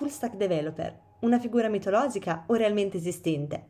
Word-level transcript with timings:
Full 0.00 0.08
stack 0.08 0.36
developer, 0.36 0.98
una 1.20 1.38
figura 1.38 1.68
mitologica 1.68 2.44
o 2.46 2.54
realmente 2.54 2.96
esistente? 2.96 3.66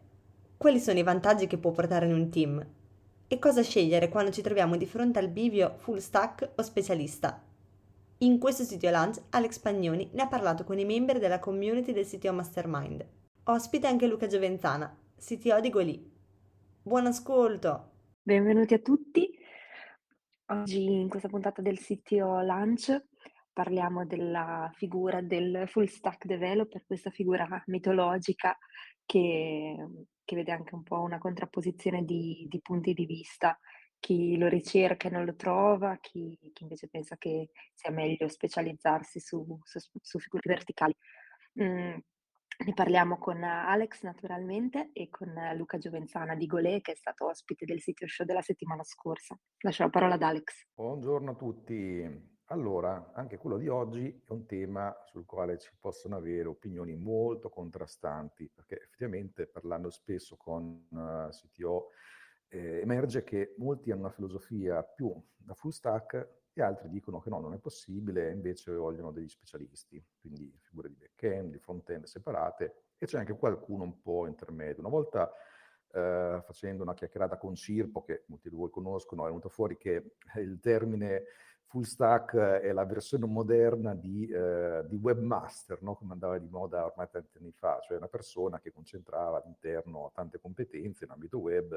Quali 0.56 0.78
sono 0.78 1.00
i 1.00 1.02
vantaggi 1.02 1.48
che 1.48 1.58
può 1.58 1.72
portare 1.72 2.06
in 2.06 2.12
un 2.12 2.30
team? 2.30 2.64
E 3.26 3.38
cosa 3.40 3.64
scegliere 3.64 4.08
quando 4.08 4.30
ci 4.30 4.40
troviamo 4.40 4.76
di 4.76 4.86
fronte 4.86 5.18
al 5.18 5.26
bivio 5.26 5.74
full 5.78 5.96
stack 5.96 6.52
o 6.54 6.62
specialista? 6.62 7.42
In 8.18 8.38
questo 8.38 8.62
sito 8.62 8.88
lunch 8.88 9.20
Alex 9.30 9.58
Pagnoni 9.58 10.10
ne 10.12 10.22
ha 10.22 10.28
parlato 10.28 10.62
con 10.62 10.78
i 10.78 10.84
membri 10.84 11.18
della 11.18 11.40
community 11.40 11.92
del 11.92 12.06
CTO 12.06 12.32
Mastermind. 12.32 13.04
Ospite 13.42 13.88
anche 13.88 14.06
Luca 14.06 14.28
Giovenzana, 14.28 14.96
CTO 15.18 15.58
di 15.58 15.68
Goli. 15.68 16.12
Buon 16.80 17.06
ascolto! 17.06 17.90
Benvenuti 18.22 18.74
a 18.74 18.78
tutti. 18.78 19.28
Oggi 20.46 20.84
in 20.84 21.08
questa 21.08 21.26
puntata 21.26 21.60
del 21.60 21.80
CTO 21.80 22.40
Lunch 22.42 23.08
parliamo 23.52 24.06
della 24.06 24.70
figura 24.74 25.20
del 25.20 25.64
full 25.66 25.86
stack 25.86 26.26
developer, 26.26 26.84
questa 26.86 27.10
figura 27.10 27.46
mitologica 27.66 28.56
che, 29.04 29.76
che 30.24 30.36
vede 30.36 30.52
anche 30.52 30.74
un 30.74 30.82
po' 30.82 31.00
una 31.00 31.18
contrapposizione 31.18 32.04
di, 32.04 32.46
di, 32.48 32.60
punti 32.60 32.92
di 32.92 33.06
vista. 33.06 33.58
Chi 33.98 34.38
lo 34.38 34.48
ricerca 34.48 35.08
e 35.08 35.10
non 35.10 35.24
lo 35.26 35.34
trova, 35.34 35.98
chi, 36.00 36.38
chi 36.52 36.62
invece 36.62 36.88
pensa 36.88 37.16
che 37.18 37.50
sia 37.74 37.90
meglio 37.90 38.28
specializzarsi 38.28 39.20
su, 39.20 39.58
su, 39.62 39.78
su 40.00 40.18
figure 40.18 40.42
verticali. 40.46 40.94
Mm, 41.62 41.98
ne 42.64 42.74
parliamo 42.74 43.18
con 43.18 43.42
Alex 43.42 44.02
naturalmente 44.02 44.90
e 44.92 45.08
con 45.08 45.32
Luca 45.56 45.78
Giovenzana 45.78 46.34
di 46.34 46.46
Golè 46.46 46.80
che 46.80 46.92
è 46.92 46.94
stato 46.96 47.26
ospite 47.26 47.64
del 47.64 47.80
sito 47.80 48.06
show 48.06 48.26
della 48.26 48.42
settimana 48.42 48.84
scorsa. 48.84 49.38
Lascio 49.60 49.82
la 49.84 49.90
parola 49.90 50.14
ad 50.14 50.22
Alex. 50.22 50.66
Buongiorno 50.74 51.30
a 51.30 51.34
tutti. 51.34 52.29
Allora, 52.52 53.12
anche 53.14 53.36
quello 53.36 53.58
di 53.58 53.68
oggi 53.68 54.08
è 54.08 54.32
un 54.32 54.44
tema 54.44 54.92
sul 55.04 55.24
quale 55.24 55.56
ci 55.56 55.70
possono 55.78 56.16
avere 56.16 56.48
opinioni 56.48 56.96
molto 56.96 57.48
contrastanti, 57.48 58.50
perché 58.52 58.82
effettivamente 58.82 59.46
parlando 59.46 59.88
spesso 59.88 60.36
con 60.36 60.84
uh, 60.90 60.98
eh, 60.98 61.28
CTO 61.30 61.90
eh, 62.48 62.80
emerge 62.80 63.22
che 63.22 63.54
molti 63.58 63.92
hanno 63.92 64.00
una 64.00 64.10
filosofia 64.10 64.82
più 64.82 65.14
da 65.36 65.54
full 65.54 65.70
stack 65.70 66.28
e 66.52 66.60
altri 66.60 66.88
dicono 66.88 67.20
che 67.20 67.30
no, 67.30 67.38
non 67.38 67.54
è 67.54 67.58
possibile, 67.58 68.32
invece 68.32 68.72
vogliono 68.72 69.12
degli 69.12 69.28
specialisti, 69.28 70.04
quindi 70.20 70.52
figure 70.60 70.88
di 70.88 70.96
back-end, 70.96 71.52
di 71.52 71.58
front-end 71.60 72.06
separate, 72.06 72.86
e 72.98 73.06
c'è 73.06 73.18
anche 73.18 73.38
qualcuno 73.38 73.84
un 73.84 74.02
po' 74.02 74.26
intermedio. 74.26 74.80
Una 74.80 74.88
volta 74.88 75.32
eh, 75.92 76.40
facendo 76.44 76.82
una 76.82 76.94
chiacchierata 76.94 77.38
con 77.38 77.54
Cirpo, 77.54 78.02
che 78.02 78.24
molti 78.26 78.48
di 78.48 78.56
voi 78.56 78.70
conoscono, 78.70 79.22
è 79.22 79.28
venuto 79.28 79.48
fuori 79.48 79.76
che 79.76 80.16
il 80.34 80.58
termine 80.58 81.22
full 81.70 81.82
stack 81.82 82.34
è 82.34 82.72
la 82.72 82.84
versione 82.84 83.26
moderna 83.26 83.94
di, 83.94 84.26
eh, 84.26 84.82
di 84.88 84.96
webmaster, 84.96 85.80
no? 85.82 85.94
come 85.94 86.14
andava 86.14 86.36
di 86.36 86.48
moda 86.48 86.84
ormai 86.84 87.08
tanti 87.08 87.38
anni 87.38 87.52
fa, 87.52 87.78
cioè 87.80 87.96
una 87.96 88.08
persona 88.08 88.58
che 88.58 88.72
concentrava 88.72 89.40
all'interno 89.40 90.10
tante 90.12 90.40
competenze 90.40 91.04
in 91.04 91.12
ambito 91.12 91.38
web 91.38 91.72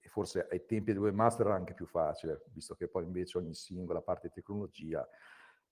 e 0.00 0.08
forse 0.08 0.48
ai 0.50 0.64
tempi 0.64 0.92
del 0.92 1.02
webmaster 1.02 1.44
era 1.44 1.54
anche 1.54 1.74
più 1.74 1.84
facile, 1.84 2.44
visto 2.54 2.74
che 2.74 2.88
poi 2.88 3.04
invece 3.04 3.36
ogni 3.36 3.52
singola 3.52 4.00
parte 4.00 4.28
di 4.28 4.34
tecnologia 4.36 5.06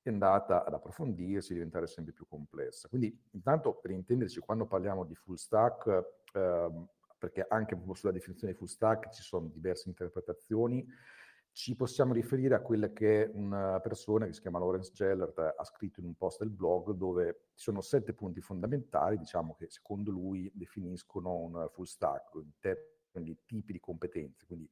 è 0.02 0.10
andata 0.10 0.66
ad 0.66 0.74
approfondirsi, 0.74 1.54
diventare 1.54 1.86
sempre 1.86 2.12
più 2.12 2.26
complessa. 2.28 2.86
Quindi 2.88 3.18
intanto 3.30 3.76
per 3.76 3.92
intenderci, 3.92 4.40
quando 4.40 4.66
parliamo 4.66 5.04
di 5.06 5.14
full 5.14 5.36
stack, 5.36 6.26
ehm, 6.34 6.86
perché 7.16 7.46
anche 7.48 7.80
sulla 7.94 8.12
definizione 8.12 8.52
di 8.52 8.58
full 8.58 8.68
stack 8.68 9.08
ci 9.10 9.22
sono 9.22 9.48
diverse 9.48 9.88
interpretazioni, 9.88 10.86
ci 11.58 11.74
possiamo 11.74 12.12
riferire 12.12 12.54
a 12.54 12.60
quella 12.60 12.92
che 12.92 13.28
una 13.34 13.80
persona 13.80 14.26
che 14.26 14.32
si 14.32 14.40
chiama 14.40 14.60
Lawrence 14.60 14.92
Gellert 14.92 15.40
ha 15.56 15.64
scritto 15.64 15.98
in 15.98 16.06
un 16.06 16.14
post 16.14 16.38
del 16.38 16.50
blog 16.50 16.92
dove 16.92 17.46
ci 17.56 17.64
sono 17.64 17.80
sette 17.80 18.12
punti 18.12 18.40
fondamentali, 18.40 19.18
diciamo 19.18 19.56
che 19.56 19.66
secondo 19.68 20.12
lui 20.12 20.48
definiscono 20.54 21.34
un 21.34 21.68
full 21.72 21.86
stack 21.86 22.34
in 22.34 22.52
termini 22.60 23.32
di 23.32 23.38
tipi 23.44 23.72
di 23.72 23.80
competenze, 23.80 24.46
quindi 24.46 24.70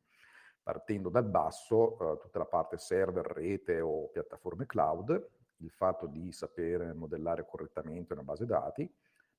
partendo 0.63 1.09
dal 1.09 1.29
basso, 1.29 1.97
uh, 2.01 2.19
tutta 2.19 2.39
la 2.39 2.47
parte 2.47 2.79
server, 2.79 3.27
rete 3.27 3.81
o 3.81 4.09
piattaforme 4.11 4.67
cloud, 4.67 5.31
il 5.57 5.71
fatto 5.71 6.07
di 6.07 6.31
sapere 6.31 6.93
modellare 6.93 7.45
correttamente 7.45 8.13
una 8.13 8.23
base 8.23 8.47
dati, 8.47 8.89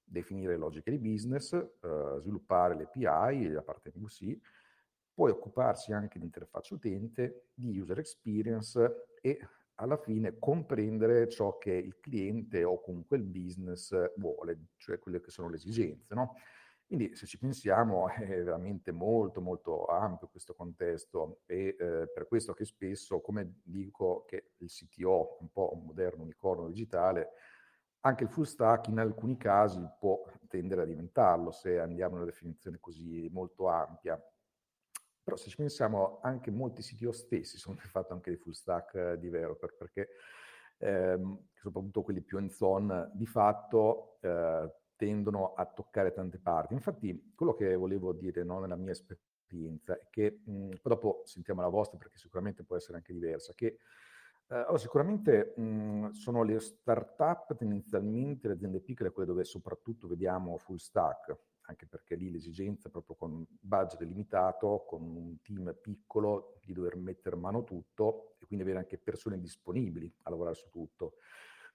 definire 0.03 0.58
logiche 0.58 0.91
di 0.91 1.00
business, 1.00 1.53
uh, 1.53 2.19
sviluppare 2.19 2.75
le 2.75 2.90
API, 2.91 3.52
la 3.52 3.62
parte 3.62 3.94
MVC, 3.96 4.38
poi 5.17 5.31
occuparsi 5.31 5.94
anche 5.94 6.19
di 6.19 6.25
interfaccia 6.25 6.75
utente, 6.75 7.47
di 7.55 7.79
user 7.79 7.97
experience 7.97 9.07
e 9.19 9.39
alla 9.79 9.97
fine 9.97 10.38
comprendere 10.38 11.28
ciò 11.28 11.57
che 11.57 11.72
il 11.72 12.00
cliente 12.00 12.63
o 12.63 12.79
comunque 12.79 13.17
il 13.17 13.23
business 13.23 14.13
vuole, 14.17 14.67
cioè 14.75 15.00
quelle 15.00 15.19
che 15.19 15.31
sono 15.31 15.50
le 15.50 15.55
esigenze. 15.55 16.13
No? 16.13 16.35
Quindi 16.85 17.16
se 17.16 17.25
ci 17.25 17.39
pensiamo 17.39 18.07
è 18.13 18.44
veramente 18.44 18.91
molto 18.91 19.41
molto 19.41 19.88
ampio 19.88 20.28
questo 20.28 20.53
contesto 20.53 21.39
e 21.47 21.75
eh, 21.79 22.11
per 22.13 22.28
questo 22.28 22.53
che 22.53 22.66
spesso, 22.66 23.19
come 23.19 23.61
dico 23.63 24.23
che 24.28 24.51
il 24.57 24.69
CTO, 24.69 25.38
un 25.39 25.49
po' 25.51 25.73
un 25.73 25.84
moderno 25.84 26.22
unicorno 26.22 26.67
digitale, 26.67 27.29
anche 28.01 28.25
il 28.25 28.29
full 28.29 28.44
stack 28.44 28.89
in 28.89 28.99
alcuni 28.99 29.35
casi 29.35 29.84
può 29.99 30.23
tendere 30.47 30.84
a 30.84 30.85
diventarlo 30.85 31.49
se 31.49 31.79
andiamo 31.79 32.17
in 32.17 32.22
una 32.22 32.29
definizione 32.29 32.78
così 32.79 33.28
molto 33.31 33.67
ampia. 33.67 34.22
Però 35.28 35.36
se 35.36 35.50
ci 35.50 35.58
pensiamo, 35.58 36.20
anche 36.22 36.52
molti 36.52 36.82
CTO 36.82 37.12
stessi 37.12 37.58
sono 37.58 37.76
di 37.76 37.86
fatto 37.86 38.14
anche 38.14 38.30
dei 38.30 38.40
full 38.40 38.54
stack 38.54 38.94
eh, 38.96 39.18
developer, 39.18 39.76
perché 39.76 40.08
ehm, 40.78 41.48
soprattutto 41.54 42.02
quelli 42.02 42.22
più 42.22 42.40
in 42.40 42.50
zone, 42.50 43.12
di 43.14 43.26
fatto 43.26 44.20
eh, 44.22 44.72
tendono 44.96 45.54
a 45.54 45.66
toccare 45.66 46.14
tante 46.14 46.40
parti. 46.40 46.76
Infatti, 46.76 47.34
quello 47.36 47.54
che 47.56 47.76
volevo 47.76 48.14
dire 48.14 48.46
no, 48.46 48.62
nella 48.62 48.78
mia 48.78 48.92
esperienza 48.94 50.00
è 50.00 50.08
che, 50.10 50.40
mh, 50.46 50.70
poi 50.82 50.94
dopo 50.94 51.24
sentiamo 51.26 51.59
la 51.59 51.68
vostra 51.68 51.98
perché 51.98 52.18
sicuramente 52.18 52.64
può 52.64 52.78
essere 52.78 52.96
anche 52.96 53.12
diversa, 53.12 53.52
che 53.54 53.80
eh, 54.48 54.56
allora, 54.56 54.78
sicuramente 54.78 55.56
mh, 55.58 56.12
sono 56.12 56.44
le 56.44 56.58
start-up 56.62 57.54
tendenzialmente, 57.58 58.48
le 58.48 58.54
aziende 58.54 58.80
piccole, 58.80 59.12
quelle 59.12 59.28
dove 59.28 59.44
soprattutto 59.44 60.08
vediamo 60.08 60.58
full 60.58 60.78
stack, 60.78 61.38
anche 61.67 61.85
perché 61.85 62.16
lì 62.16 62.31
l'esigenza 62.31 62.89
proprio 62.89 63.16
con 63.16 63.45
budget 63.59 64.01
limitato, 64.01 64.85
con 64.88 65.01
un 65.03 65.41
team 65.41 65.75
piccolo, 65.81 66.59
di 66.63 66.73
dover 66.73 66.95
mettere 66.95 67.35
mano 67.35 67.63
tutto 67.63 68.35
e 68.39 68.45
quindi 68.45 68.63
avere 68.63 68.79
anche 68.79 68.97
persone 68.97 69.39
disponibili 69.39 70.11
a 70.23 70.29
lavorare 70.29 70.55
su 70.55 70.69
tutto. 70.69 71.16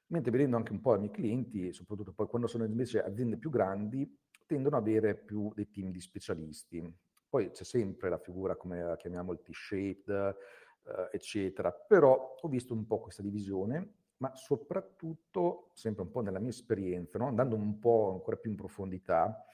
Mentre 0.08 0.30
vedendo 0.30 0.56
anche 0.56 0.72
un 0.72 0.80
po' 0.80 0.94
i 0.94 0.98
miei 0.98 1.10
clienti, 1.10 1.72
soprattutto 1.72 2.12
poi 2.12 2.26
quando 2.26 2.46
sono 2.46 2.64
invece 2.64 3.02
aziende 3.02 3.36
più 3.36 3.50
grandi, 3.50 4.18
tendono 4.46 4.76
ad 4.76 4.82
avere 4.82 5.14
più 5.14 5.50
dei 5.54 5.70
team 5.70 5.90
di 5.90 6.00
specialisti. 6.00 6.94
Poi 7.28 7.50
c'è 7.50 7.64
sempre 7.64 8.10
la 8.10 8.18
figura, 8.18 8.56
come 8.56 8.82
la 8.82 8.96
chiamiamo, 8.96 9.32
il 9.32 9.40
T-shaped, 9.42 10.10
eh, 10.10 11.08
eccetera. 11.12 11.72
Però 11.72 12.34
ho 12.40 12.48
visto 12.48 12.74
un 12.74 12.86
po' 12.86 13.00
questa 13.00 13.22
divisione, 13.22 13.94
ma 14.18 14.34
soprattutto, 14.34 15.70
sempre 15.72 16.02
un 16.02 16.10
po' 16.10 16.20
nella 16.20 16.38
mia 16.38 16.50
esperienza, 16.50 17.18
no? 17.18 17.26
andando 17.26 17.56
un 17.56 17.78
po' 17.78 18.12
ancora 18.12 18.36
più 18.36 18.50
in 18.50 18.56
profondità, 18.56 19.46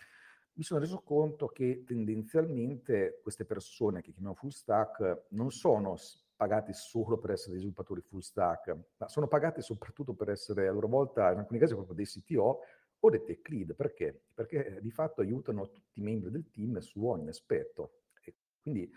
mi 0.59 0.65
sono 0.65 0.81
reso 0.81 1.03
conto 1.03 1.47
che 1.47 1.85
tendenzialmente 1.87 3.21
queste 3.23 3.45
persone 3.45 4.03
che 4.03 4.11
chiamiamo 4.11 4.35
full 4.35 4.51
stack 4.51 5.27
non 5.29 5.53
sono 5.53 5.97
pagate 6.35 6.73
solo 6.73 7.17
per 7.17 7.31
essere 7.31 7.59
sviluppatori 7.59 8.01
full 8.01 8.21
stack, 8.21 8.77
ma 8.97 9.09
sono 9.09 9.29
pagate 9.29 9.63
soprattutto 9.63 10.15
per 10.15 10.31
essere 10.31 10.67
a 10.67 10.73
loro 10.73 10.89
volta, 10.89 11.31
in 11.31 11.39
alcuni 11.39 11.61
casi, 11.61 11.75
proprio 11.75 11.95
dei 11.95 12.07
CTO 12.07 12.61
o 12.99 13.11
dei 13.11 13.23
tech 13.23 13.49
lead. 13.49 13.75
Perché? 13.77 14.25
Perché 14.35 14.67
eh, 14.67 14.81
di 14.81 14.91
fatto 14.91 15.21
aiutano 15.21 15.71
tutti 15.71 16.01
i 16.01 16.03
membri 16.03 16.31
del 16.33 16.51
team 16.51 16.79
su 16.79 17.07
ogni 17.07 17.29
aspetto. 17.29 18.01
E 18.25 18.35
quindi 18.61 18.91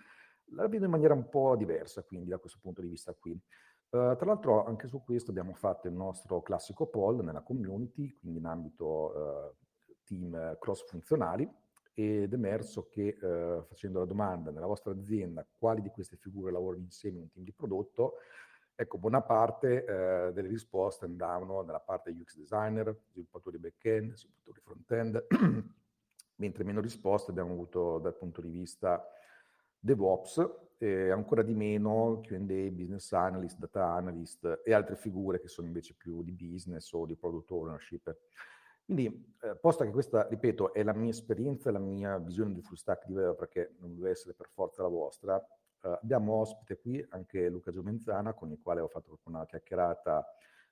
la 0.54 0.68
vedo 0.68 0.86
in 0.86 0.92
maniera 0.92 1.14
un 1.14 1.30
po' 1.30 1.56
diversa, 1.56 2.02
quindi 2.02 2.30
da 2.30 2.40
questo 2.40 2.58
punto 2.60 2.82
di 2.82 2.88
vista 2.88 3.14
qui. 3.14 3.32
Uh, 3.32 4.16
tra 4.16 4.26
l'altro 4.26 4.64
anche 4.66 4.88
su 4.88 5.04
questo 5.04 5.32
abbiamo 5.32 5.54
fatto 5.54 5.88
il 5.88 5.94
nostro 5.94 6.42
classico 6.42 6.88
poll 6.88 7.24
nella 7.24 7.42
community, 7.42 8.18
quindi 8.20 8.40
in 8.40 8.46
ambito 8.46 8.86
uh, 8.86 9.61
team 10.12 10.58
cross-funzionali 10.60 11.50
ed 11.94 12.32
è 12.32 12.36
emerso 12.36 12.88
che 12.90 13.18
eh, 13.22 13.64
facendo 13.68 14.00
la 14.00 14.06
domanda 14.06 14.52
nella 14.52 14.66
vostra 14.66 14.92
azienda 14.92 15.46
quali 15.58 15.82
di 15.82 15.90
queste 15.90 16.16
figure 16.16 16.52
lavorano 16.52 16.84
insieme 16.84 17.18
in 17.18 17.24
un 17.24 17.30
team 17.32 17.46
di 17.46 17.54
prodotto, 17.54 18.16
Ecco, 18.82 18.98
buona 18.98 19.22
parte 19.22 19.86
eh, 19.86 20.34
delle 20.34 20.48
risposte 20.48 21.06
andavano 21.06 21.62
nella 21.62 21.80
parte 21.80 22.10
UX 22.10 22.36
designer, 22.36 22.98
sviluppatori 23.12 23.60
back-end, 23.60 24.14
sviluppatori 24.16 24.60
front-end, 24.62 25.28
mentre 26.38 26.64
meno 26.64 26.82
risposte 26.82 27.30
abbiamo 27.30 27.52
avuto 27.52 28.00
dal 28.00 28.16
punto 28.16 28.42
di 28.42 28.50
vista 28.50 29.06
DevOps 29.78 30.50
e 30.80 31.12
ancora 31.12 31.44
di 31.44 31.54
meno 31.54 32.22
Q&A, 32.24 32.72
business 32.72 33.12
analyst, 33.12 33.60
data 33.60 33.86
analyst 33.86 34.62
e 34.66 34.74
altre 34.74 34.96
figure 34.96 35.40
che 35.40 35.48
sono 35.48 35.68
invece 35.68 35.94
più 35.94 36.24
di 36.24 36.32
business 36.32 36.92
o 36.94 37.06
di 37.06 37.16
product 37.16 37.52
ownership. 37.52 38.18
Quindi, 38.92 39.38
eh, 39.44 39.56
posto 39.56 39.86
che 39.86 39.90
questa, 39.90 40.28
ripeto, 40.28 40.74
è 40.74 40.84
la 40.84 40.92
mia 40.94 41.12
esperienza, 41.12 41.72
la 41.72 41.80
mia 41.80 42.18
visione 42.18 42.54
di 42.54 42.62
full 42.62 42.76
stack 42.76 43.06
developer, 43.06 43.48
perché 43.48 43.76
non 43.80 43.96
deve 43.96 44.10
essere 44.10 44.34
per 44.34 44.50
forza 44.50 44.82
la 44.82 44.90
vostra, 44.90 45.42
eh, 45.42 45.98
abbiamo 46.02 46.34
ospite 46.34 46.78
qui 46.78 47.06
anche 47.12 47.48
Luca 47.48 47.72
Giovenzana, 47.72 48.34
con 48.34 48.52
il 48.52 48.60
quale 48.62 48.82
ho 48.82 48.90
fatto 48.90 49.18
una 49.28 49.46
chiacchierata 49.46 50.26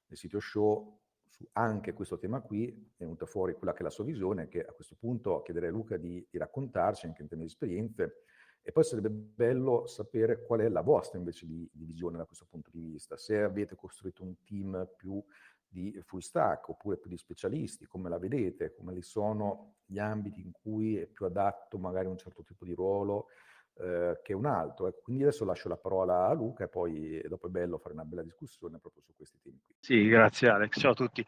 nel 0.08 0.18
sito 0.18 0.42
show 0.42 1.00
su 1.30 1.48
anche 1.54 1.94
questo 1.94 2.18
tema 2.18 2.42
qui, 2.42 2.68
è 2.98 3.04
venuta 3.04 3.26
fuori 3.26 3.54
quella 3.54 3.72
che 3.72 3.80
è 3.80 3.84
la 3.84 3.90
sua 3.90 4.04
visione, 4.04 4.50
che 4.50 4.66
a 4.66 4.74
questo 4.74 4.98
punto 5.00 5.42
chiederei 5.42 5.70
a 5.70 5.72
Luca 5.72 5.96
di, 5.96 6.28
di 6.30 6.38
raccontarci 6.38 7.06
anche 7.06 7.22
in 7.22 7.30
termini 7.30 7.48
di 7.48 7.54
esperienze, 7.54 8.24
e 8.62 8.74
poi 8.74 8.84
sarebbe 8.84 9.10
bello 9.10 9.88
sapere 9.88 10.44
qual 10.44 10.60
è 10.60 10.68
la 10.68 10.82
vostra 10.82 11.18
invece 11.18 11.46
di, 11.46 11.70
di, 11.72 11.86
visione 11.86 12.18
da 12.18 12.26
questo 12.26 12.46
punto 12.50 12.70
di 12.70 12.82
vista, 12.82 13.16
se 13.16 13.42
avete 13.42 13.76
costruito 13.76 14.24
un 14.24 14.36
team 14.44 14.90
più 14.98 15.24
di 15.70 16.00
full 16.04 16.20
stack 16.20 16.70
oppure 16.70 16.98
più 16.98 17.10
di 17.10 17.18
specialisti, 17.18 17.86
come 17.86 18.10
la 18.10 18.18
vedete, 18.18 18.74
come 18.74 18.94
li 18.94 19.02
sono 19.02 19.76
gli 19.86 20.00
ambiti 20.00 20.42
in 20.42 20.52
cui 20.52 20.98
è 20.98 21.06
più 21.06 21.26
adatto 21.26 21.78
magari 21.78 22.08
un 22.08 22.18
certo 22.18 22.44
tipo 22.44 22.66
di 22.66 22.74
ruolo, 22.74 23.28
eh, 23.76 24.20
che 24.24 24.34
un 24.34 24.46
altro. 24.46 24.88
Ecco, 24.88 25.02
quindi 25.04 25.24
adesso 25.24 25.46
lascio 25.46 25.70
la 25.70 25.78
parola 25.78 26.28
a 26.28 26.34
Luca 26.34 26.66
e 26.66 26.68
poi 26.68 27.22
dopo 27.28 27.48
è 27.48 27.50
bello 27.50 27.78
fare 27.78 27.94
una 27.94 28.06
bella 28.06 28.24
discussione 28.24 28.80
proprio 28.80 29.02
su 29.02 29.16
questi 29.16 29.40
temi. 29.42 29.60
Qui. 29.66 29.76
Sì, 29.80 30.08
grazie 30.08 30.50
Alex, 30.50 30.80
ciao 30.80 30.92
a 30.92 30.96
tutti. 30.96 31.26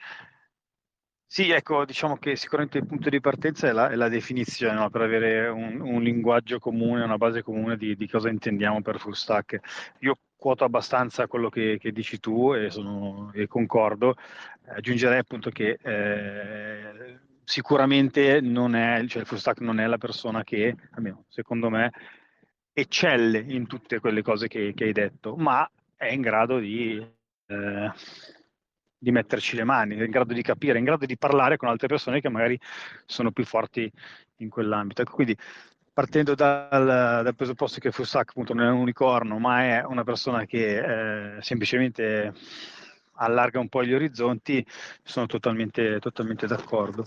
Sì, 1.34 1.50
ecco, 1.50 1.86
diciamo 1.86 2.18
che 2.18 2.36
sicuramente 2.36 2.78
il 2.78 2.86
punto 2.86 3.10
di 3.10 3.22
partenza 3.22 3.70
è 3.70 3.72
la, 3.72 3.88
è 3.90 3.96
la 3.96 4.10
definizione, 4.10 4.74
no? 4.74 4.90
per 4.90 5.00
avere 5.00 5.48
un, 5.48 5.80
un, 5.80 6.02
linguaggio 6.02 6.60
comune, 6.60 7.06
una 7.06 7.16
base 7.16 7.42
comune 7.42 7.78
di, 7.78 7.96
di, 7.96 8.06
cosa 8.10 8.28
intendiamo 8.28 8.82
per 8.82 9.00
full 9.00 9.14
stack. 9.14 9.58
Io 10.00 10.18
quoto 10.36 10.66
abbastanza 10.66 11.28
quello 11.28 11.48
che, 11.48 11.78
che 11.80 11.94
dici 11.94 12.20
tu 12.20 12.54
e, 12.54 12.70
sono, 12.70 13.32
e, 13.34 13.48
concordo. 13.48 14.16
Aggiungerei 14.76 15.20
appunto 15.20 15.52
che 15.52 15.80
eh, 15.82 17.20
sicuramente 17.46 18.42
non 18.42 18.76
è, 18.76 19.02
cioè 19.08 19.22
il 19.22 19.28
full 19.28 19.38
stack 19.38 19.62
non 19.62 19.80
è 19.80 19.88
la 19.88 19.98
persona 19.98 20.44
che, 20.44 20.76
almeno 20.96 21.24
secondo 21.30 21.70
me, 21.70 21.94
eccelle 22.74 23.40
in 23.40 23.68
tutte 23.68 24.02
quelle 24.02 24.22
cose 24.22 24.50
che, 24.50 24.74
che 24.76 24.84
hai 24.84 24.92
detto, 24.92 25.38
ma 25.38 25.66
è 25.96 26.08
in 26.08 26.20
grado 26.20 26.60
di, 26.60 27.02
eh, 27.48 27.92
di, 29.02 29.12
metterci 29.12 29.56
le 29.56 29.64
mani, 29.64 29.96
in 29.96 30.10
grado 30.12 30.34
di 30.34 30.42
capire, 30.44 30.78
in 30.78 30.86
grado 30.86 31.06
di 31.06 31.18
parlare 31.18 31.58
con 31.58 31.70
altre 31.70 31.88
persone 31.88 32.22
che 32.22 32.30
magari 32.30 32.60
sono 33.06 33.32
più 33.32 33.46
forti 33.46 33.92
in 34.38 34.50
quell'ambito. 34.50 35.02
Ecco, 35.02 35.16
quindi 35.16 35.36
partendo 35.94 36.36
dal, 36.36 36.70
dal 37.24 37.36
presupposto 37.36 37.80
che 37.80 37.92
Fussac 37.92 38.30
appunto 38.30 38.54
non 38.54 38.66
è 38.66 38.70
un 38.70 38.80
unicorno, 38.80 39.40
ma 39.40 39.64
è 39.64 39.84
una 39.84 40.04
persona 40.04 40.46
che 40.46 41.38
eh, 41.38 41.42
semplicemente 41.42 42.34
allarga 43.16 43.60
un 43.60 43.70
po' 43.70 43.84
gli 43.84 43.94
orizzonti, 43.94 44.66
sono 45.04 45.26
totalmente, 45.26 46.00
totalmente 46.00 46.48
d'accordo. 46.48 47.06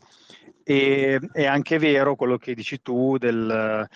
E, 0.62 1.20
è 1.32 1.44
anche 1.44 1.78
vero 1.78 2.16
quello 2.16 2.38
che 2.38 2.54
dici 2.54 2.80
tu, 2.82 3.18
del, 3.18 3.86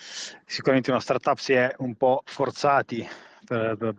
sicuramente 0.45 0.91
una 0.91 0.99
startup 0.99 1.37
si 1.37 1.53
è 1.53 1.73
un 1.79 1.95
po' 1.95 2.21
forzati 2.25 3.07
per, 3.45 3.75
per, 3.77 3.95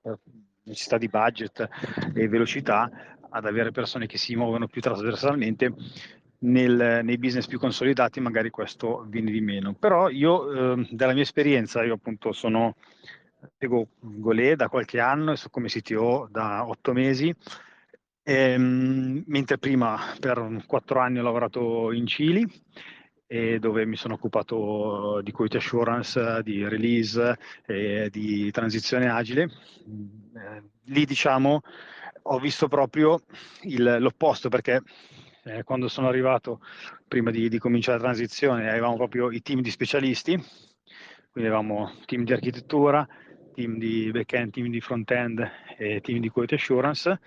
per 0.00 0.18
necessità 0.64 0.98
di 0.98 1.08
budget 1.08 1.68
e 2.14 2.28
velocità 2.28 2.90
ad 3.32 3.46
avere 3.46 3.72
persone 3.72 4.06
che 4.06 4.18
si 4.18 4.36
muovono 4.36 4.68
più 4.68 4.80
trasversalmente. 4.80 5.74
Nel, 6.42 7.02
nei 7.04 7.18
business 7.18 7.46
più 7.46 7.60
consolidati 7.60 8.18
magari 8.18 8.50
questo 8.50 9.04
viene 9.08 9.30
di 9.30 9.40
meno. 9.40 9.74
Però 9.74 10.08
io, 10.08 10.74
eh, 10.74 10.88
dalla 10.90 11.12
mia 11.12 11.22
esperienza, 11.22 11.84
io 11.84 11.94
appunto 11.94 12.32
sono, 12.32 12.74
seguo 13.58 13.86
Golé 14.00 14.56
da 14.56 14.68
qualche 14.68 14.98
anno 14.98 15.32
e 15.32 15.36
so 15.36 15.50
come 15.50 15.68
CTO 15.68 16.28
da 16.30 16.66
otto 16.66 16.92
mesi 16.92 17.32
Ehm, 18.24 19.24
mentre 19.26 19.58
prima 19.58 19.98
per 20.20 20.62
quattro 20.66 21.00
anni 21.00 21.18
ho 21.18 21.22
lavorato 21.22 21.90
in 21.92 22.06
Cili, 22.06 22.46
dove 23.58 23.86
mi 23.86 23.96
sono 23.96 24.14
occupato 24.14 25.22
di 25.22 25.32
quality 25.32 25.56
assurance, 25.56 26.42
di 26.42 26.68
release 26.68 27.38
e 27.64 28.10
di 28.10 28.50
transizione 28.50 29.08
agile. 29.08 29.44
Eh, 29.44 30.62
lì 30.84 31.06
diciamo 31.06 31.62
ho 32.22 32.38
visto 32.38 32.68
proprio 32.68 33.22
il, 33.62 33.96
l'opposto 34.00 34.48
perché 34.48 34.82
eh, 35.44 35.62
quando 35.64 35.88
sono 35.88 36.08
arrivato 36.08 36.60
prima 37.08 37.30
di, 37.30 37.48
di, 37.48 37.58
cominciare 37.58 37.98
la 37.98 38.04
transizione 38.04 38.68
avevamo 38.68 38.96
proprio 38.96 39.30
i 39.30 39.42
team 39.42 39.60
di 39.60 39.70
specialisti, 39.70 40.32
quindi 41.30 41.50
avevamo 41.50 41.92
team 42.06 42.24
di 42.24 42.32
architettura, 42.32 43.06
team 43.54 43.78
di 43.78 44.10
back-end, 44.12 44.52
team 44.52 44.68
di 44.68 44.80
front-end 44.80 45.50
e 45.76 46.00
team 46.00 46.20
di 46.20 46.28
quality 46.28 46.54
assurance. 46.54 47.20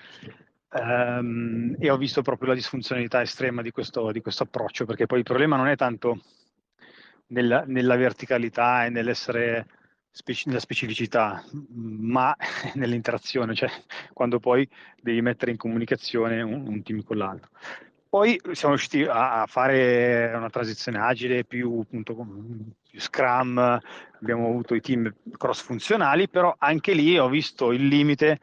Um, 0.68 1.74
e 1.80 1.89
ho 1.89 1.95
visto 1.95 2.21
proprio 2.21 2.50
la 2.50 2.56
disfunzionalità 2.56 3.21
estrema 3.21 3.62
di 3.62 3.71
questo, 3.71 4.12
di 4.12 4.19
questo, 4.21 4.44
approccio, 4.44 4.86
perché 4.86 5.06
poi 5.06 5.19
il 5.19 5.24
problema 5.24 5.56
non 5.56 5.68
è 5.68 5.75
tanto 5.77 6.19
nella, 7.27 7.63
nella 7.65 7.95
verticalità 7.95 8.86
e 8.86 8.89
nell'essere 8.89 9.68
nella 10.45 10.59
specificità, 10.59 11.44
ma 11.73 12.35
nell'interazione, 12.75 13.53
cioè 13.53 13.69
quando 14.13 14.39
poi 14.39 14.67
devi 15.01 15.21
mettere 15.21 15.51
in 15.51 15.57
comunicazione 15.57 16.41
un, 16.41 16.67
un 16.67 16.83
team 16.83 17.03
con 17.03 17.17
l'altro. 17.17 17.50
Poi 18.07 18.39
siamo 18.53 18.75
riusciti 18.75 19.03
a, 19.03 19.41
a 19.41 19.45
fare 19.45 20.31
una 20.33 20.50
transizione 20.50 21.00
agile, 21.00 21.44
più, 21.44 21.81
appunto, 21.81 22.15
più 22.89 23.00
Scrum, 23.01 23.57
abbiamo 23.57 24.47
avuto 24.47 24.73
i 24.73 24.79
team 24.79 25.13
cross 25.38 25.62
funzionali, 25.62 26.29
però 26.29 26.56
anche 26.57 26.94
lì 26.94 27.17
ho 27.19 27.27
visto 27.27 27.73
il 27.73 27.85
limite 27.88 28.39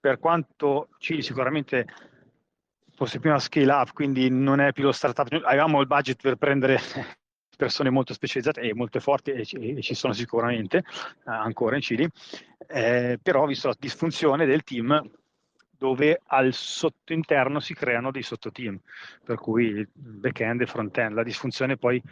per 0.00 0.18
quanto 0.18 0.88
Cili 0.98 1.22
sicuramente 1.22 1.86
fosse 2.94 3.20
più 3.20 3.28
una 3.28 3.38
scale 3.38 3.70
up, 3.70 3.92
quindi 3.92 4.30
non 4.30 4.60
è 4.60 4.72
più 4.72 4.84
lo 4.84 4.92
startup, 4.92 5.30
avevamo 5.44 5.80
il 5.80 5.86
budget 5.86 6.20
per 6.20 6.36
prendere 6.36 6.80
persone 7.58 7.90
molto 7.90 8.14
specializzate 8.14 8.60
e 8.60 8.72
molto 8.72 9.00
forti 9.00 9.32
e, 9.32 9.46
e 9.76 9.82
ci 9.82 9.94
sono 9.94 10.12
sicuramente 10.12 10.78
eh, 10.78 10.84
ancora 11.24 11.74
in 11.74 11.82
Cili, 11.82 12.08
eh, 12.68 13.18
però 13.20 13.42
ho 13.42 13.46
visto 13.46 13.66
la 13.68 13.76
disfunzione 13.78 14.46
del 14.46 14.62
team 14.62 15.10
dove 15.76 16.20
al 16.26 16.52
sottointerno 16.52 17.60
si 17.60 17.74
creano 17.74 18.10
dei 18.10 18.22
sottoteam, 18.22 18.78
per 19.24 19.36
cui 19.36 19.86
back-end 19.92 20.62
e 20.62 20.66
front-end. 20.66 21.14
La 21.14 21.22
disfunzione 21.22 21.76
poi 21.76 22.02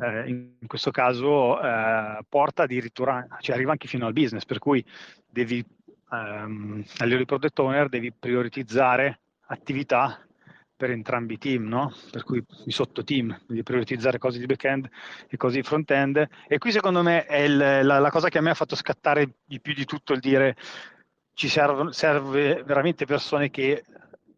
eh, 0.00 0.28
in 0.28 0.66
questo 0.66 0.90
caso 0.90 1.60
eh, 1.60 2.18
porta 2.28 2.64
addirittura, 2.64 3.26
cioè 3.40 3.54
arriva 3.54 3.72
anche 3.72 3.88
fino 3.88 4.06
al 4.06 4.12
business, 4.12 4.44
per 4.44 4.58
cui 4.58 4.84
devi 5.28 5.64
ehm, 6.10 6.84
a 6.98 7.04
livello 7.04 7.20
di 7.20 7.26
product 7.26 7.58
owner 7.58 7.88
devi 7.88 8.12
prioritizzare 8.12 9.20
attività 9.46 10.18
per 10.76 10.90
entrambi 10.90 11.34
i 11.34 11.38
team, 11.38 11.64
no? 11.64 11.92
per 12.10 12.24
cui 12.24 12.44
i 12.66 12.72
sottoteam, 12.72 13.42
devi 13.46 13.62
prioritizzare 13.62 14.18
cose 14.18 14.38
di 14.38 14.46
back-end 14.46 14.88
e 15.28 15.36
cose 15.36 15.56
di 15.56 15.62
front-end. 15.62 16.28
E 16.48 16.58
qui 16.58 16.72
secondo 16.72 17.02
me 17.02 17.26
è 17.26 17.40
il, 17.40 17.56
la, 17.56 17.98
la, 17.98 18.10
cosa 18.10 18.28
che 18.28 18.38
a 18.38 18.40
me 18.40 18.50
ha 18.50 18.54
fatto 18.54 18.76
scattare 18.76 19.36
di 19.44 19.60
più 19.60 19.74
di 19.74 19.84
tutto 19.84 20.12
il 20.12 20.20
dire 20.20 20.56
ci 21.34 21.48
serve, 21.48 21.92
serve 21.92 22.62
veramente 22.64 23.04
persone 23.04 23.50
che, 23.50 23.84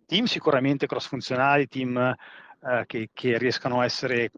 team 0.07 0.25
sicuramente 0.25 0.87
cross-funzionali, 0.87 1.69
team 1.69 1.97
eh, 1.97 2.85
che, 2.87 3.11
che, 3.12 3.38
riescano 3.38 3.81
a 3.81 3.85
essere, 3.85 4.31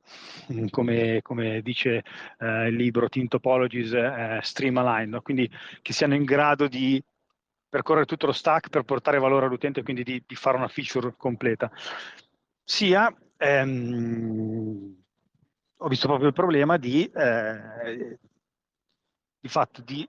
come, 0.71 1.21
come 1.23 1.61
dice 1.63 2.03
eh, 2.39 2.69
il 2.69 2.75
libro 2.75 3.09
Team 3.09 3.29
Topologies, 3.29 3.93
eh, 3.93 4.41
stream 4.43 4.77
aligned, 4.79 5.13
no? 5.13 5.23
quindi 5.23 5.49
che 5.83 5.93
siano 5.93 6.15
in 6.15 6.25
grado 6.25 6.67
di 6.69 7.03
percorrere 7.69 8.07
tutto 8.07 8.27
lo 8.27 8.33
stack 8.33 8.69
per 8.69 8.83
portare 8.83 9.19
valore 9.19 9.47
all'utente 9.47 9.81
e 9.81 9.83
quindi 9.83 10.03
di, 10.03 10.23
di 10.27 10.35
fare 10.35 10.57
una 10.57 10.69
feature 10.69 11.15
completa. 11.17 11.71
Sia 12.65 13.15
ehm, 13.37 14.97
ho 15.77 15.89
visto 15.89 16.07
proprio 16.07 16.29
il 16.29 16.35
problema 16.35 16.77
di, 16.77 17.11
eh, 17.15 18.19
di 19.41 19.49
fatto 19.49 19.83
di, 19.83 20.09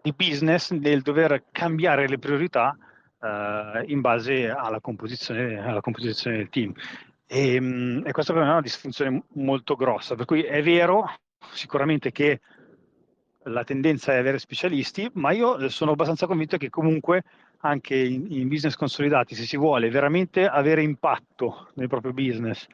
di, 0.00 0.12
business 0.12 0.70
nel 0.70 1.02
dover 1.02 1.44
cambiare 1.50 2.08
le 2.08 2.18
priorità 2.18 2.76
eh, 3.20 3.84
in 3.86 4.00
base 4.00 4.48
alla 4.48 4.80
composizione, 4.80 5.60
alla 5.60 5.80
composizione 5.80 6.38
del 6.38 6.48
team. 6.48 6.72
E, 7.26 8.02
e 8.04 8.12
questa 8.12 8.32
è 8.32 8.36
una 8.36 8.62
disfunzione 8.62 9.24
molto 9.34 9.76
grossa, 9.76 10.14
per 10.14 10.24
cui 10.24 10.42
è 10.42 10.62
vero 10.62 11.04
sicuramente 11.52 12.10
che 12.10 12.40
la 13.48 13.64
tendenza 13.64 14.12
è 14.12 14.16
avere 14.16 14.38
specialisti, 14.38 15.10
ma 15.14 15.32
io 15.32 15.68
sono 15.68 15.92
abbastanza 15.92 16.26
convinto 16.26 16.56
che 16.56 16.70
comunque 16.70 17.24
anche 17.60 17.96
in, 17.96 18.26
in 18.30 18.48
business 18.48 18.76
consolidati, 18.76 19.34
se 19.34 19.44
si 19.44 19.56
vuole 19.56 19.90
veramente 19.90 20.46
avere 20.46 20.82
impatto 20.82 21.68
nel 21.74 21.88
proprio 21.88 22.12
business, 22.12 22.66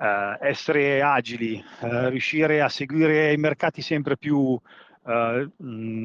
eh, 0.00 0.38
essere 0.40 1.02
agili, 1.02 1.62
eh, 1.80 2.08
riuscire 2.08 2.62
a 2.62 2.68
seguire 2.68 3.32
i 3.32 3.36
mercati 3.36 3.82
sempre 3.82 4.16
più 4.16 4.58
eh, 5.06 5.50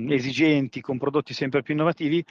esigenti, 0.09 0.81
con 0.81 0.97
prodotti 0.97 1.33
sempre 1.33 1.61
più 1.61 1.73
innovativi, 1.73 2.23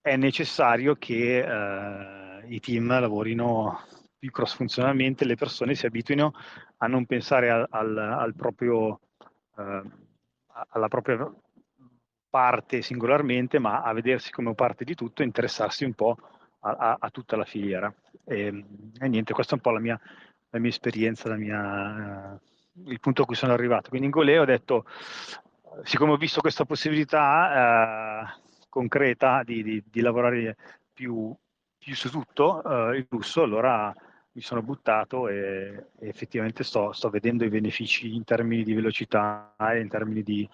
è 0.00 0.16
necessario 0.16 0.94
che 0.96 1.38
eh, 1.38 2.46
i 2.48 2.60
team 2.60 2.88
lavorino 3.00 3.80
più 4.18 4.30
cross 4.30 4.54
funzionalmente, 4.54 5.24
le 5.24 5.34
persone 5.34 5.74
si 5.74 5.86
abituino 5.86 6.32
a 6.78 6.86
non 6.86 7.06
pensare 7.06 7.50
al, 7.50 7.66
al, 7.70 7.98
al 7.98 8.34
proprio, 8.34 9.00
eh, 9.58 9.82
alla 10.68 10.88
propria 10.88 11.32
parte 12.28 12.82
singolarmente, 12.82 13.58
ma 13.58 13.82
a 13.82 13.92
vedersi 13.92 14.30
come 14.30 14.54
parte 14.54 14.84
di 14.84 14.94
tutto 14.94 15.22
e 15.22 15.24
interessarsi 15.24 15.84
un 15.84 15.94
po' 15.94 16.16
a, 16.60 16.70
a, 16.70 16.96
a 16.98 17.10
tutta 17.10 17.36
la 17.36 17.44
filiera. 17.44 17.92
E, 18.24 18.64
e, 18.98 19.08
niente, 19.08 19.32
questa 19.32 19.52
è 19.52 19.56
un 19.56 19.62
po' 19.62 19.70
la 19.70 19.80
mia, 19.80 20.00
la 20.50 20.58
mia 20.58 20.70
esperienza, 20.70 21.28
la 21.28 21.36
mia, 21.36 22.32
uh, 22.32 22.90
il 22.90 23.00
punto 23.00 23.22
a 23.22 23.24
cui 23.24 23.36
sono 23.36 23.52
arrivato. 23.52 23.88
Quindi 23.88 24.06
in 24.06 24.12
Goleo 24.12 24.42
ho 24.42 24.46
detto, 24.46 24.84
siccome 25.82 26.12
ho 26.12 26.16
visto 26.16 26.40
questa 26.40 26.64
possibilità 26.64 28.24
uh, 28.24 28.66
concreta 28.68 29.42
di, 29.44 29.62
di, 29.62 29.84
di, 29.86 30.00
lavorare 30.00 30.56
più, 30.92 31.32
più 31.78 31.94
su 31.94 32.10
tutto 32.10 32.62
uh, 32.64 32.92
il 32.92 33.06
lusso, 33.10 33.42
allora 33.42 33.94
mi 34.34 34.42
sono 34.42 34.62
buttato 34.62 35.28
e, 35.28 35.86
e 35.98 36.08
effettivamente 36.08 36.62
sto, 36.64 36.92
sto, 36.92 37.08
vedendo 37.08 37.44
i 37.44 37.48
benefici 37.48 38.14
in 38.14 38.24
termini 38.24 38.62
di 38.62 38.74
velocità 38.74 39.54
e 39.58 39.80
in 39.80 39.88
termini 39.88 40.22
di 40.22 40.48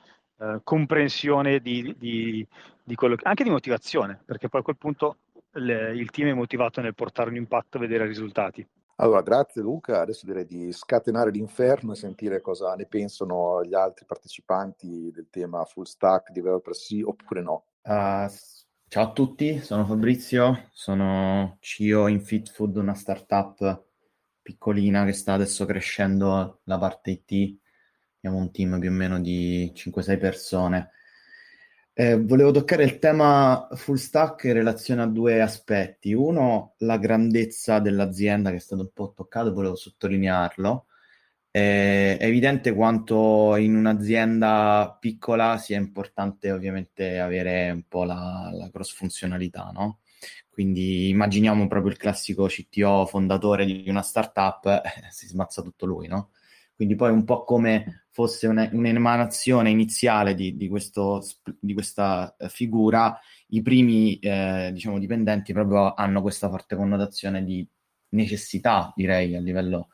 comprensione 0.65 1.61
di, 1.61 1.95
di, 1.99 2.47
di 2.83 2.95
quello, 2.95 3.17
anche 3.23 3.45
di 3.45 3.51
motivazione, 3.51 4.23
perché 4.25 4.49
poi 4.49 4.61
a 4.61 4.65
quel 4.65 4.79
punto 4.79 5.17
le, 5.53 5.95
il 5.95 6.11
team 6.11 6.29
è 6.29 6.33
motivato 6.33 6.81
nel 6.81 6.95
portare 6.95 7.31
un 7.31 7.37
impatto 7.37 7.77
e 7.77 7.81
vedere 7.81 8.07
risultati. 8.07 8.67
Allora, 8.97 9.23
grazie 9.23 9.63
Luca. 9.63 10.01
Adesso 10.01 10.27
direi 10.27 10.45
di 10.45 10.73
scatenare 10.73 11.31
l'inferno 11.31 11.93
e 11.93 11.97
sentire 11.97 12.41
cosa 12.41 12.75
ne 12.75 12.87
pensano 12.87 13.65
gli 13.65 13.75
altri 13.75 14.05
partecipanti 14.05 15.11
del 15.11 15.29
tema 15.31 15.65
full 15.65 15.85
stack, 15.85 16.31
developer 16.33 16.75
sì 16.75 17.01
oppure 17.03 17.41
no. 17.41 17.65
Uh, 17.83 18.29
ciao 18.91 19.05
a 19.05 19.13
tutti, 19.13 19.61
sono 19.61 19.87
Fabrizio, 19.87 20.69
sono 20.73 21.59
CEO 21.61 22.09
in 22.09 22.21
FitFood, 22.21 22.77
una 22.77 22.95
startup 22.95 23.85
piccolina 24.43 25.05
che 25.05 25.13
sta 25.13 25.33
adesso 25.33 25.65
crescendo 25.65 26.61
la 26.65 26.77
parte 26.77 27.13
IT. 27.13 27.59
Abbiamo 28.17 28.39
un 28.39 28.51
team 28.51 28.81
più 28.81 28.91
o 28.91 28.93
meno 28.93 29.21
di 29.21 29.73
5-6 29.75 30.19
persone 30.19 30.91
eh, 32.01 32.19
volevo 32.19 32.51
toccare 32.51 32.85
il 32.85 32.99
tema 32.99 33.69
full 33.73 33.97
stack 33.97 34.45
in 34.45 34.55
relazione 34.55 35.03
a 35.03 35.07
due 35.07 35.43
aspetti. 35.43 36.15
Uno, 36.15 36.75
la 36.79 36.97
grandezza 36.97 37.79
dell'azienda 37.79 38.49
che 38.51 38.57
è 38.57 38.61
stato 38.61 38.83
un 38.83 38.91
po' 38.93 39.13
toccato, 39.15 39.53
volevo 39.53 39.75
sottolinearlo. 39.77 40.87
È 41.53 42.17
evidente 42.21 42.73
quanto 42.75 43.57
in 43.57 43.75
un'azienda 43.75 44.97
piccola 45.01 45.59
sia 45.59 45.79
importante 45.79 46.53
ovviamente 46.53 47.19
avere 47.19 47.71
un 47.71 47.83
po' 47.89 48.05
la, 48.05 48.51
la 48.53 48.71
cross 48.71 48.93
funzionalità, 48.93 49.71
no? 49.73 50.01
Quindi 50.49 51.09
immaginiamo 51.09 51.67
proprio 51.67 51.91
il 51.91 51.99
classico 51.99 52.47
CTO 52.47 53.07
fondatore 53.07 53.65
di 53.65 53.89
una 53.89 54.03
startup, 54.03 54.83
si 55.11 55.27
smazza 55.27 55.63
tutto 55.63 55.87
lui, 55.87 56.07
no? 56.07 56.31
Quindi 56.75 56.95
poi 56.95 57.11
un 57.11 57.25
po' 57.25 57.45
come 57.45 58.07
fosse 58.11 58.47
una, 58.47 58.69
un'emanazione 58.73 59.71
iniziale 59.71 60.35
di, 60.35 60.57
di, 60.57 60.69
questo, 60.69 61.23
di, 61.59 61.75
questa 61.75 62.35
eh, 62.39 62.49
figura, 62.49 63.19
i 63.49 63.61
primi 63.61 64.19
eh, 64.19 64.71
diciamo, 64.73 64.99
dipendenti 64.99 65.53
proprio 65.53 65.95
hanno 65.95 66.23
questa 66.23 66.49
forte 66.49 66.77
connotazione 66.77 67.45
di 67.45 67.67
necessità, 68.11 68.93
direi, 68.95 69.35
a 69.37 69.41
livello 69.41 69.89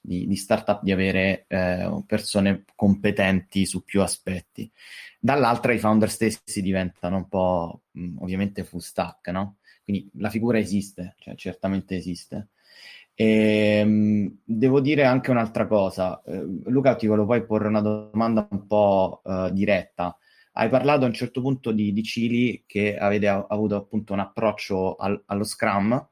di, 0.00 0.26
di 0.26 0.36
startup 0.36 0.82
di 0.82 0.92
avere 0.92 1.44
eh, 1.48 2.02
persone 2.06 2.64
competenti 2.74 3.66
su 3.66 3.84
più 3.84 4.02
aspetti. 4.02 4.70
Dall'altra 5.20 5.72
i 5.72 5.78
founder 5.78 6.10
stessi 6.10 6.62
diventano 6.62 7.16
un 7.16 7.28
po' 7.28 7.82
mh, 7.92 8.16
ovviamente 8.20 8.64
full 8.64 8.80
stack, 8.80 9.28
no? 9.28 9.56
Quindi 9.82 10.10
la 10.14 10.30
figura 10.30 10.58
esiste, 10.58 11.14
cioè 11.18 11.34
certamente 11.34 11.96
esiste. 11.96 12.48
E, 13.14 13.80
ehm, 13.80 14.38
devo 14.44 14.80
dire 14.80 15.04
anche 15.04 15.30
un'altra 15.30 15.66
cosa. 15.66 16.22
Eh, 16.24 16.44
Luca, 16.66 16.94
ti 16.94 17.06
volevo 17.06 17.26
poi 17.26 17.44
porre 17.44 17.68
una 17.68 17.80
domanda 17.80 18.46
un 18.50 18.66
po' 18.66 19.20
uh, 19.24 19.50
diretta. 19.50 20.16
Hai 20.52 20.68
parlato 20.68 21.04
a 21.04 21.08
un 21.08 21.14
certo 21.14 21.40
punto 21.40 21.72
di, 21.72 21.92
di 21.92 22.02
Cili 22.02 22.64
che 22.66 22.96
avete 22.96 23.28
avuto 23.28 23.76
appunto 23.76 24.12
un 24.12 24.20
approccio 24.20 24.96
al, 24.96 25.20
allo 25.26 25.44
Scrum 25.44 26.08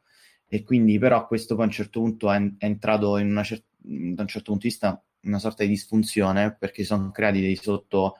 e 0.49 0.63
quindi 0.63 0.99
però 0.99 1.27
questo 1.27 1.55
poi 1.55 1.65
a 1.65 1.67
un 1.67 1.73
certo 1.73 2.01
punto 2.01 2.31
è, 2.31 2.37
è 2.59 2.65
entrato 2.65 3.19
in 3.19 3.29
una 3.31 3.43
cer- 3.43 3.65
da 3.87 4.23
un 4.23 4.29
certo 4.29 4.51
punto 4.51 4.67
di 4.67 4.73
vista 4.73 5.03
una 5.23 5.39
sorta 5.39 5.63
di 5.63 5.69
disfunzione 5.69 6.55
perché 6.55 6.85
sono 6.85 7.11
creati 7.11 7.41
dei, 7.41 7.57
sotto, 7.57 8.17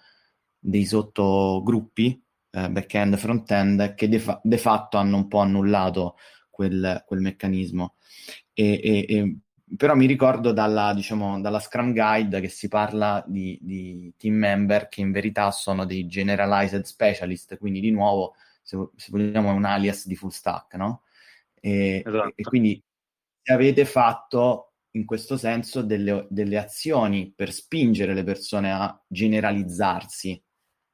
dei 0.59 0.85
sottogruppi 0.85 2.23
eh, 2.51 2.71
back-end 2.71 3.17
front-end 3.17 3.95
che 3.95 4.09
de, 4.09 4.19
fa- 4.19 4.41
de 4.43 4.59
fatto 4.59 4.97
hanno 4.97 5.17
un 5.17 5.29
po' 5.29 5.39
annullato 5.39 6.17
quel, 6.51 7.03
quel 7.07 7.21
meccanismo. 7.21 7.97
E, 8.53 8.81
e, 8.83 9.07
e, 9.09 9.37
però 9.77 9.95
mi 9.95 10.07
ricordo 10.07 10.53
dalla, 10.53 10.95
diciamo, 10.95 11.41
dalla 11.41 11.61
Scrum 11.61 11.93
Guide 11.93 12.41
che 12.41 12.49
si 12.49 12.69
parla 12.69 13.23
di, 13.27 13.59
di, 13.61 14.13
team 14.17 14.35
member 14.37 14.89
che 14.89 15.01
in 15.01 15.11
verità 15.11 15.51
sono 15.51 15.85
dei 15.85 16.07
generalized 16.07 16.85
specialist, 16.85 17.59
quindi 17.59 17.81
di 17.81 17.91
nuovo, 17.91 18.35
se, 18.63 18.77
se 18.97 19.09
vogliamo, 19.11 19.51
è 19.51 19.53
un 19.53 19.65
alias 19.65 20.07
di 20.07 20.17
full 20.17 20.31
stack, 20.31 20.75
no? 20.75 21.03
E, 21.61 22.03
esatto. 22.05 22.33
e 22.35 22.43
quindi 22.43 22.83
se 23.43 23.53
avete 23.53 23.85
fatto 23.85 24.76
in 24.97 25.05
questo 25.05 25.37
senso 25.37 25.83
delle, 25.83 26.27
delle, 26.31 26.59
azioni 26.59 27.33
per 27.35 27.53
spingere 27.53 28.15
le 28.15 28.25
persone 28.25 28.73
a 28.73 28.99
generalizzarsi, 29.07 30.43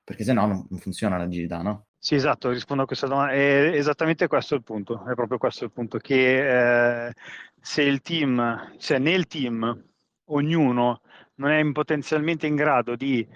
perché 0.02 0.24
se 0.24 0.32
no 0.32 0.46
non, 0.46 0.78
funziona 0.78 1.16
l'agilità, 1.16 1.62
no? 1.62 1.86
Sì, 1.98 2.16
esatto, 2.16 2.50
rispondo 2.50 2.82
a 2.82 2.86
questa 2.86 3.06
domanda. 3.06 3.32
È 3.32 3.70
esattamente 3.74 4.26
questo 4.26 4.56
il 4.56 4.64
punto, 4.64 5.06
è 5.06 5.14
proprio 5.14 5.38
questo 5.38 5.64
il 5.64 5.70
punto, 5.70 5.98
che 5.98 7.06
eh, 7.06 7.14
se 7.60 7.82
il 7.82 8.00
team, 8.00 8.74
cioè 8.78 8.98
nel 8.98 9.28
team, 9.28 9.84
ognuno 10.26 11.00
non 11.36 11.50
è 11.50 11.72
potenzialmente 11.72 12.46
in 12.46 12.56
grado 12.56 12.96
di 12.96 13.26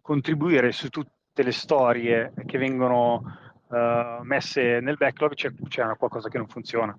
contribuire 0.00 0.72
su 0.72 0.88
tutte 0.88 1.42
le 1.42 1.52
storie 1.52 2.32
che 2.46 2.58
vengono 2.58 3.22
uh, 3.68 4.22
messe 4.22 4.80
nel 4.80 4.96
backlog, 4.96 5.34
c'è, 5.34 5.52
c'è 5.68 5.96
qualcosa 5.96 6.28
che 6.28 6.38
non 6.38 6.48
funziona. 6.48 6.94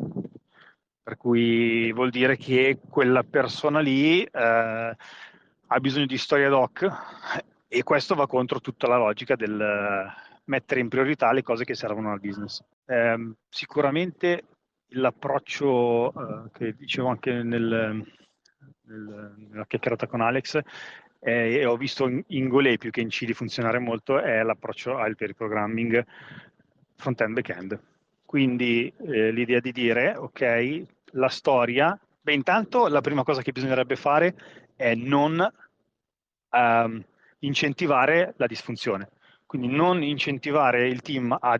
Per 1.05 1.17
cui 1.17 1.91
vuol 1.93 2.09
dire 2.09 2.35
che 2.35 2.79
quella 2.89 3.21
persona 3.21 3.79
lì 3.79 4.21
uh, 4.23 4.39
ha 5.67 5.79
bisogno 5.79 6.07
di 6.07 6.17
storia 6.17 6.49
doc 6.49 6.87
e 7.67 7.83
questo 7.83 8.15
va 8.15 8.25
contro 8.25 8.59
tutta 8.59 8.87
la 8.87 8.97
logica 8.97 9.35
del 9.35 10.11
mettere 10.45 10.79
in 10.79 10.89
priorità 10.89 11.31
le 11.31 11.43
cose 11.43 11.63
che 11.63 11.75
servono 11.75 12.11
al 12.11 12.19
business. 12.19 12.63
Eh, 12.85 13.33
sicuramente 13.47 14.43
l'approccio 14.89 16.11
eh, 16.11 16.49
che 16.51 16.75
dicevo 16.75 17.09
anche 17.09 17.43
nel, 17.43 18.03
nel, 18.87 19.35
nella 19.49 19.65
chiacchierata 19.67 20.07
con 20.07 20.21
Alex 20.21 20.59
eh, 21.19 21.55
e 21.57 21.65
ho 21.65 21.77
visto 21.77 22.07
in, 22.07 22.47
Golay 22.47 22.77
più 22.77 22.89
che 22.89 23.01
in 23.01 23.09
Cili 23.09 23.33
funzionare 23.33 23.77
molto 23.77 24.19
è 24.19 24.41
l'approccio 24.41 24.97
al 24.97 25.15
per 25.15 25.33
programming 25.33 26.03
front-end 26.95 27.33
back-end. 27.33 27.79
Quindi 28.25 28.91
eh, 29.07 29.31
l'idea 29.31 29.59
di 29.59 29.71
dire, 29.71 30.15
ok, 30.15 30.85
la 31.15 31.29
storia, 31.29 31.97
beh 32.21 32.33
intanto 32.33 32.87
la 32.87 33.01
prima 33.01 33.23
cosa 33.23 33.41
che 33.41 33.51
bisognerebbe 33.51 33.95
fare 33.95 34.35
è 34.75 34.95
non 34.95 35.45
um, 36.51 37.03
incentivare 37.39 38.33
la 38.37 38.47
disfunzione 38.47 39.09
quindi 39.45 39.67
non 39.67 40.03
incentivare 40.03 40.87
il 40.87 41.01
team 41.01 41.31
a, 41.31 41.37
a, 41.39 41.59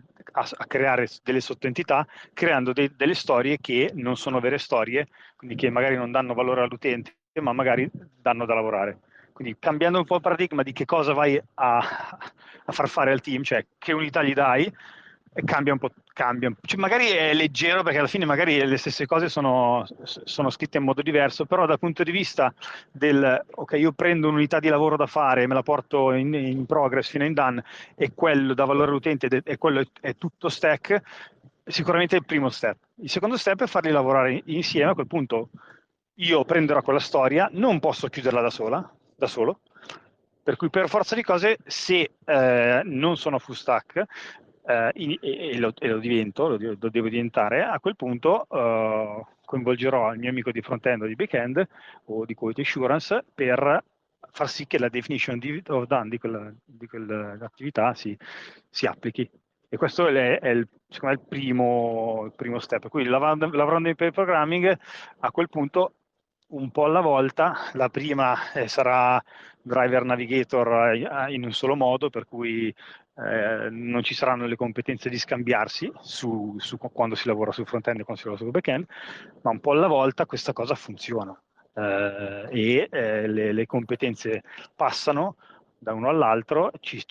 a 0.50 0.64
creare 0.66 1.08
delle 1.22 1.40
sottoentità 1.40 2.06
creando 2.32 2.72
de, 2.72 2.92
delle 2.94 3.14
storie 3.14 3.58
che 3.58 3.90
non 3.94 4.16
sono 4.16 4.40
vere 4.40 4.58
storie, 4.58 5.08
quindi 5.36 5.56
che 5.56 5.70
magari 5.70 5.96
non 5.96 6.10
danno 6.10 6.34
valore 6.34 6.62
all'utente, 6.62 7.14
ma 7.40 7.52
magari 7.52 7.88
danno 7.92 8.44
da 8.44 8.54
lavorare. 8.54 9.00
Quindi 9.32 9.56
cambiando 9.58 9.98
un 9.98 10.04
po' 10.04 10.16
il 10.16 10.20
paradigma 10.22 10.62
di 10.62 10.72
che 10.72 10.84
cosa 10.84 11.12
vai 11.12 11.40
a, 11.54 11.78
a 11.78 12.72
far 12.72 12.88
fare 12.88 13.12
al 13.12 13.20
team, 13.20 13.42
cioè 13.42 13.64
che 13.78 13.92
unità 13.92 14.22
gli 14.22 14.32
dai, 14.32 14.70
cambia 15.44 15.72
un 15.72 15.78
po', 15.78 15.90
cambia. 16.12 16.52
Cioè, 16.60 16.78
magari 16.78 17.08
è 17.08 17.34
leggero 17.34 17.82
perché 17.82 17.98
alla 17.98 18.08
fine 18.08 18.24
magari 18.24 18.64
le 18.64 18.76
stesse 18.76 19.06
cose 19.06 19.28
sono, 19.28 19.86
sono, 20.02 20.50
scritte 20.50 20.78
in 20.78 20.84
modo 20.84 21.02
diverso, 21.02 21.44
però 21.44 21.66
dal 21.66 21.78
punto 21.78 22.02
di 22.02 22.10
vista 22.10 22.52
del, 22.90 23.44
ok, 23.54 23.72
io 23.72 23.92
prendo 23.92 24.28
un'unità 24.28 24.60
di 24.60 24.68
lavoro 24.68 24.96
da 24.96 25.06
fare 25.06 25.46
me 25.46 25.54
la 25.54 25.62
porto 25.62 26.12
in, 26.12 26.32
in 26.34 26.66
progress 26.66 27.10
fino 27.10 27.24
in 27.24 27.34
done 27.34 27.62
e 27.94 28.12
quello 28.14 28.54
dà 28.54 28.64
valore 28.64 28.90
all'utente 28.90 29.42
e 29.44 29.58
quello 29.58 29.80
è, 29.80 29.86
è 30.00 30.16
tutto 30.16 30.48
stack, 30.48 31.02
sicuramente 31.64 32.16
è 32.16 32.18
il 32.18 32.24
primo 32.24 32.48
step. 32.48 32.76
Il 32.96 33.10
secondo 33.10 33.36
step 33.36 33.62
è 33.62 33.66
farli 33.66 33.90
lavorare 33.90 34.42
insieme, 34.46 34.92
a 34.92 34.94
quel 34.94 35.06
punto 35.06 35.50
io 36.20 36.44
prenderò 36.44 36.80
quella 36.82 36.98
storia, 36.98 37.48
non 37.52 37.78
posso 37.78 38.08
chiuderla 38.08 38.40
da 38.40 38.50
sola, 38.50 38.90
da 39.14 39.26
solo, 39.26 39.60
per 40.42 40.56
cui 40.56 40.70
per 40.70 40.88
forza 40.88 41.14
di 41.14 41.22
cose, 41.22 41.58
se 41.66 42.12
eh, 42.24 42.80
non 42.84 43.16
sono 43.16 43.38
full 43.38 43.54
stack, 43.54 44.04
eh, 44.66 44.90
in, 44.94 45.16
e, 45.20 45.58
lo, 45.58 45.72
e, 45.78 45.88
lo, 45.88 45.98
divento, 45.98 46.48
lo, 46.48 46.76
lo, 46.78 46.90
devo 46.90 47.08
diventare, 47.08 47.62
a 47.62 47.78
quel 47.80 47.96
punto 47.96 48.46
eh, 48.50 49.24
coinvolgerò 49.44 50.12
il 50.12 50.18
mio 50.18 50.30
amico 50.30 50.50
di 50.50 50.60
front-end 50.60 51.02
o 51.02 51.06
di 51.06 51.14
back-end 51.14 51.66
o 52.06 52.24
di 52.24 52.34
quality 52.34 52.62
assurance 52.62 53.24
per 53.32 53.84
far 54.32 54.48
sì 54.48 54.66
che 54.66 54.78
la 54.78 54.88
definition 54.88 55.40
of 55.68 55.86
done 55.86 56.10
di, 56.10 56.18
quella, 56.18 56.52
di 56.64 56.86
quell'attività 56.86 57.94
si, 57.94 58.16
si 58.68 58.86
applichi. 58.86 59.28
E 59.68 59.76
questo 59.78 60.06
è, 60.06 60.38
è 60.38 60.48
il, 60.48 60.68
me, 61.02 61.12
il, 61.12 61.20
primo, 61.20 62.24
il, 62.26 62.32
primo, 62.36 62.58
step. 62.58 62.88
Quindi 62.88 63.08
lavorando, 63.08 63.48
lavorando 63.50 63.88
in 63.88 63.94
pair 63.94 64.12
programming, 64.12 64.78
a 65.20 65.30
quel 65.30 65.48
punto 65.48 65.94
un 66.48 66.70
po' 66.70 66.84
alla 66.84 67.00
volta, 67.00 67.54
la 67.72 67.88
prima 67.88 68.52
eh, 68.52 68.68
sarà 68.68 69.22
driver 69.60 70.04
navigator 70.04 70.92
eh, 70.92 71.32
in 71.32 71.44
un 71.44 71.52
solo 71.52 71.74
modo, 71.74 72.10
per 72.10 72.26
cui 72.26 72.72
eh, 73.18 73.70
non 73.70 74.02
ci 74.02 74.14
saranno 74.14 74.46
le 74.46 74.56
competenze 74.56 75.08
di 75.08 75.18
scambiarsi 75.18 75.90
su, 76.00 76.54
su, 76.58 76.76
quando 76.78 77.14
si 77.14 77.26
lavora 77.28 77.52
sul 77.52 77.66
front-end 77.66 78.00
e 78.00 78.04
quando 78.04 78.20
si 78.20 78.28
lavora 78.28 78.44
sul 78.44 78.52
back-end, 78.52 78.86
ma 79.42 79.50
un 79.50 79.60
po' 79.60 79.72
alla 79.72 79.86
volta 79.86 80.26
questa 80.26 80.52
cosa 80.52 80.74
funziona. 80.74 81.38
Eh, 81.72 82.46
e 82.50 82.88
eh, 82.90 83.26
le, 83.26 83.52
le 83.52 83.66
competenze 83.66 84.42
passano 84.74 85.36
da 85.78 85.94
uno 85.94 86.08
all'altro, 86.08 86.72
ci, 86.80 87.02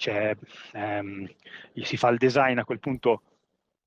ehm, 0.73 1.27
si 1.73 1.97
fa 1.97 2.09
il 2.09 2.17
design 2.17 2.57
a 2.57 2.65
quel 2.65 2.79
punto 2.79 3.21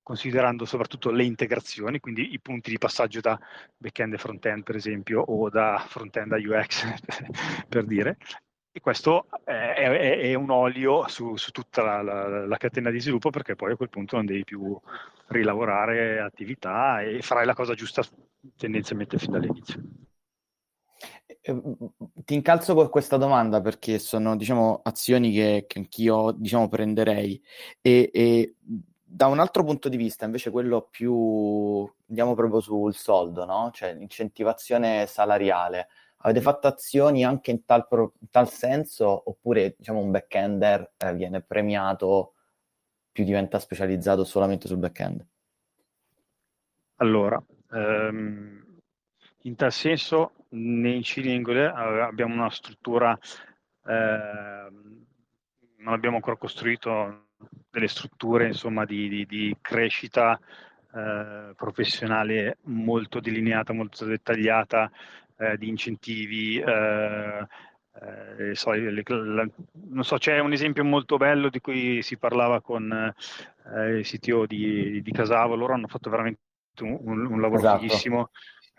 considerando 0.02 0.64
soprattutto 0.64 1.10
le 1.10 1.25
integrazioni, 1.25 2.00
quindi 2.00 2.32
i 2.32 2.40
punti 2.40 2.70
di 2.70 2.78
passaggio 2.78 3.20
da 3.20 3.38
back-end 3.76 4.14
e 4.14 4.18
front-end 4.18 4.62
per 4.62 4.75
esempio, 4.75 5.20
o 5.20 5.50
da 5.50 5.84
front-end 5.87 6.32
a 6.32 6.37
UX 6.37 6.84
per 7.68 7.84
dire, 7.84 8.16
e 8.70 8.80
questo 8.80 9.26
è, 9.44 9.50
è, 9.50 10.18
è 10.18 10.34
un 10.34 10.50
olio 10.50 11.08
su, 11.08 11.37
su 11.37 11.50
tutta 11.50 11.82
la, 11.82 12.02
la, 12.02 12.46
la, 12.46 12.56
catena 12.56 12.90
di 12.90 13.00
sviluppo 13.00 13.30
perché 13.30 13.56
poi 13.56 13.72
a 13.72 13.76
quel 13.76 13.88
punto 13.88 14.16
non 14.16 14.26
devi 14.26 14.44
più 14.44 14.78
rilavorare 15.28 16.20
attività 16.20 17.00
e 17.00 17.20
farai 17.22 17.46
la 17.46 17.54
cosa 17.54 17.75
giusta 17.75 18.02
tendenzialmente 18.56 19.18
fin 19.18 19.32
dall'inizio. 19.32 19.82
Ehm, 21.40 21.76
ti 22.25 22.34
incalzo 22.34 22.75
con 22.75 22.88
questa 22.90 23.16
domanda 23.16 23.60
perché 23.60 23.98
sono 23.98 24.37
diciamo, 24.37 24.80
azioni 24.84 25.32
che, 25.32 25.64
che 25.66 25.78
anch'io 25.78 26.32
diciamo, 26.32 26.68
prenderei 26.68 27.42
e, 27.80 28.10
e, 28.12 28.54
da 29.10 29.26
un 29.26 29.38
altro 29.38 29.64
punto 29.64 29.88
di 29.88 29.96
vista 29.96 30.26
invece 30.26 30.50
quello 30.50 30.87
più 30.90 31.90
andiamo 32.08 32.34
proprio 32.34 32.60
sul 32.60 32.94
soldo, 32.94 33.44
no? 33.46 33.70
cioè 33.72 33.94
l'incentivazione 33.94 35.06
salariale. 35.06 35.88
Avete 36.20 36.40
fatto 36.40 36.66
azioni 36.66 37.25
anche 37.25 37.50
in 37.52 37.64
tal, 37.64 37.87
pro, 37.87 38.14
in 38.20 38.30
tal 38.30 38.48
senso 38.48 39.22
oppure 39.30 39.75
diciamo, 39.78 40.00
un 40.00 40.10
backender 40.10 40.92
eh, 40.96 41.14
viene 41.14 41.40
premiato 41.40 42.34
più 43.12 43.25
diventa 43.25 43.58
specializzato 43.58 44.25
solamente 44.25 44.68
sul 44.68 44.78
backend? 44.78 45.25
Allora, 46.96 47.42
um, 47.70 48.80
in 49.42 49.54
tal 49.56 49.72
senso 49.72 50.32
nei 50.50 51.02
cilindri 51.02 51.64
abbiamo 51.64 52.34
una 52.34 52.50
struttura, 52.50 53.16
eh, 53.87 54.68
non 55.76 55.92
abbiamo 55.92 56.16
ancora 56.16 56.37
costruito 56.37 57.26
delle 57.70 57.88
strutture 57.88 58.46
insomma, 58.46 58.84
di, 58.84 59.08
di, 59.08 59.26
di 59.26 59.56
crescita 59.60 60.38
eh, 60.94 61.52
professionale 61.54 62.58
molto 62.62 63.20
delineata, 63.20 63.72
molto 63.72 64.04
dettagliata, 64.04 64.90
eh, 65.38 65.57
di 65.57 65.68
incentivi. 65.68 66.59
Eh, 66.59 67.47
eh, 68.00 68.54
so, 68.54 68.71
le, 68.71 69.02
la, 69.04 69.49
non 69.88 70.04
so, 70.04 70.18
c'è 70.18 70.38
un 70.38 70.52
esempio 70.52 70.85
molto 70.85 71.16
bello 71.16 71.49
di 71.49 71.61
cui 71.61 72.02
si 72.02 72.16
parlava 72.16 72.61
con 72.61 72.92
eh, 72.92 73.99
il 73.99 74.04
CTO 74.04 74.47
di, 74.47 75.02
di 75.02 75.12
Casavo, 75.12 75.57
loro 75.57 75.75
hanno 75.75 75.88
fatto 75.88 76.11
veramente 76.11 76.40
un, 76.80 77.26
un 77.26 77.40
lavoro 77.40 77.59
esatto. 77.61 77.80
fighissimo 77.80 78.30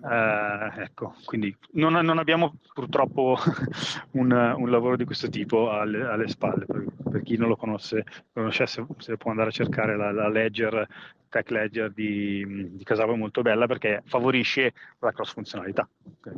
Uh, 0.02 0.80
ecco, 0.80 1.14
quindi 1.26 1.54
non, 1.74 1.92
non, 1.92 2.18
abbiamo 2.20 2.56
purtroppo 2.74 3.38
un, 4.12 4.32
un, 4.32 4.70
lavoro 4.70 4.96
di 4.96 5.04
questo 5.04 5.28
tipo 5.28 5.72
alle, 5.72 6.06
alle 6.06 6.28
spalle. 6.30 6.66
Per, 6.66 6.86
per, 7.12 7.22
chi 7.22 7.36
non 7.36 7.50
lo 7.50 7.58
conosce, 7.58 8.06
conoscesse, 8.32 8.86
se 9.00 9.18
può 9.18 9.32
andare 9.32 9.50
a 9.50 9.52
cercare 9.52 9.98
la, 9.98 10.12
la 10.12 10.30
Ledger, 10.30 10.88
Tech 11.28 11.50
Ledger 11.52 11.92
di, 11.92 12.76
di 12.76 12.84
Casavo 12.84 13.14
è 13.14 13.18
molto 13.18 13.42
bella 13.42 13.68
perché 13.68 14.02
favorisce 14.06 14.74
la 15.00 15.12
cross 15.12 15.34
funzionalità, 15.34 15.88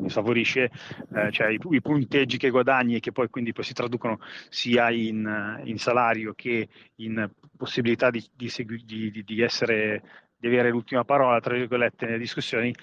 favorisce 0.07 0.71
eh, 1.13 1.31
cioè, 1.31 1.49
i, 1.49 1.59
i, 1.69 1.81
punteggi 1.81 2.37
che 2.37 2.49
guadagni 2.49 2.95
e 2.95 2.99
che 2.99 3.11
poi 3.11 3.29
quindi 3.29 3.53
poi 3.53 3.63
si 3.63 3.73
traducono 3.73 4.19
sia 4.49 4.89
in, 4.89 5.61
in 5.65 5.77
salario 5.77 6.33
che 6.35 6.67
in 6.95 7.29
possibilità 7.55 8.09
di, 8.09 8.23
di, 8.35 8.51
di, 8.85 9.23
di 9.23 9.41
essere 9.41 10.01
di 10.41 10.47
avere 10.47 10.71
l'ultima 10.71 11.03
parola, 11.03 11.39
tra 11.39 11.53
virgolette, 11.53 12.05
nelle 12.05 12.17
discussioni, 12.17 12.73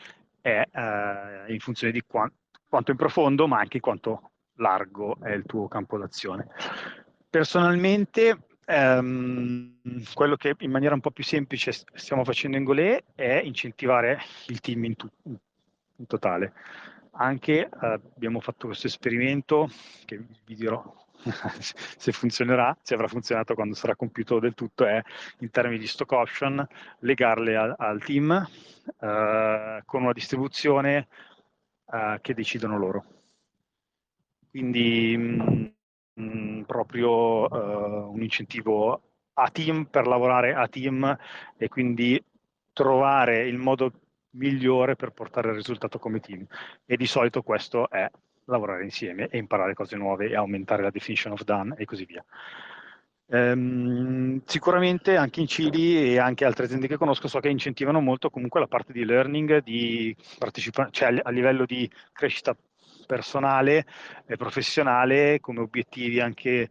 è 0.49 0.69
eh, 0.73 1.53
in 1.53 1.61
funzione 1.61 1.93
di 1.93 2.03
quant- 2.07 2.35
quanto 2.69 2.91
in 2.91 2.97
profondo, 2.97 3.47
ma 3.47 3.59
anche 3.59 3.81
quanto 3.81 4.31
largo 4.55 5.19
è 5.21 5.33
il 5.33 5.45
tuo 5.45 5.69
campo 5.69 5.99
d'azione. 5.99 6.49
Personalmente, 7.31 8.39
ehm, 8.65 10.03
quello 10.15 10.37
che 10.37 10.55
in 10.59 10.71
maniera 10.71 10.95
un 10.95 11.01
po' 11.01 11.11
più 11.11 11.25
semplice 11.25 11.73
stiamo 11.73 12.25
facendo 12.25 12.57
in 12.57 12.65
Golé 12.65 13.05
è 13.15 13.41
incentivare 13.43 14.21
il 14.49 14.61
team 14.61 14.85
in, 14.85 14.97
tu- 14.97 15.11
in 15.25 16.07
totale. 16.07 16.53
Anche 17.13 17.61
eh, 17.61 17.71
abbiamo 17.81 18.41
fatto 18.41 18.67
questo 18.67 18.87
esperimento 18.87 19.69
che 20.05 20.25
vi 20.45 20.55
dirò 20.55 20.83
se 21.61 22.13
funzionerà, 22.13 22.77
se 22.83 22.95
avrà 22.95 23.09
funzionato 23.09 23.55
quando 23.55 23.75
sarà 23.75 23.97
compiuto 23.97 24.39
del 24.39 24.55
tutto, 24.55 24.87
è 24.87 25.03
in 25.41 25.51
termini 25.51 25.79
di 25.79 25.87
stock 25.87 26.13
option 26.13 26.67
legarle 27.01 27.57
a, 27.57 27.75
al 27.79 28.03
team 28.03 28.31
eh, 29.01 29.83
con 29.85 30.03
una 30.03 30.13
distribuzione 30.13 31.09
eh, 31.91 32.19
che 32.21 32.35
decidono 32.35 32.79
loro. 32.79 33.05
Quindi 34.51 35.17
mh, 35.17 35.73
mm, 36.21 36.59
mh, 36.59 36.63
proprio 36.65 37.47
uh, 37.47 38.13
un 38.13 38.23
incentivo 38.23 39.03
a 39.35 39.51
team 39.51 39.85
per 39.85 40.07
lavorare 40.07 40.55
a 40.55 40.67
team 40.69 41.17
e 41.57 41.69
quindi 41.69 42.23
trovare 42.73 43.47
il 43.47 43.57
modo 43.57 43.93
migliore 44.31 44.97
per 44.97 45.11
portare 45.11 45.49
il 45.51 45.55
risultato 45.55 45.99
come 45.99 46.21
team. 46.21 46.47
E 46.85 46.97
di 46.97 47.07
solito 47.07 47.43
questo 47.43 47.89
è 47.91 48.09
lavorare 48.49 48.85
insieme 48.85 49.29
e 49.29 49.39
imparare 49.39 49.75
cose 49.75 49.97
nuove 49.97 50.29
e 50.29 50.37
aumentare 50.37 50.83
la 50.83 50.91
definition 50.91 51.33
of 51.33 51.43
done 51.45 51.75
e 51.77 51.85
così 51.85 52.05
via. 52.05 52.25
Um, 53.31 54.41
sicuramente 54.47 55.17
anche 55.17 55.41
in 55.41 55.47
Cili 55.47 56.15
e 56.15 56.19
anche 56.19 56.47
altre 56.47 56.65
aziende 56.65 56.87
che 56.87 56.97
conosco 56.97 57.29
so 57.29 57.41
che 57.41 57.51
incentivano 57.51 58.01
molto 58.01 58.31
comunque 58.31 58.59
la 58.59 58.67
parte 58.67 58.93
di 58.93 59.05
learning, 59.05 59.63
di 59.63 60.17
cioè 60.91 61.21
a 61.23 61.31
livello 61.31 61.67
di 61.67 61.91
crescita 62.11 62.57
personale 63.07 63.85
e 64.27 64.37
professionale 64.37 65.41
come 65.41 65.61
obiettivi 65.61 66.21
anche 66.21 66.51
eh, 66.51 66.71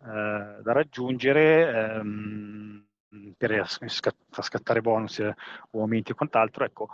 da 0.00 0.72
raggiungere 0.72 1.96
ehm, 1.98 2.86
per 3.36 3.66
far 3.66 4.44
scattare 4.44 4.80
bonus 4.80 5.18
o 5.18 5.80
aumenti 5.80 6.12
e 6.12 6.14
quant'altro, 6.14 6.64
ecco, 6.64 6.88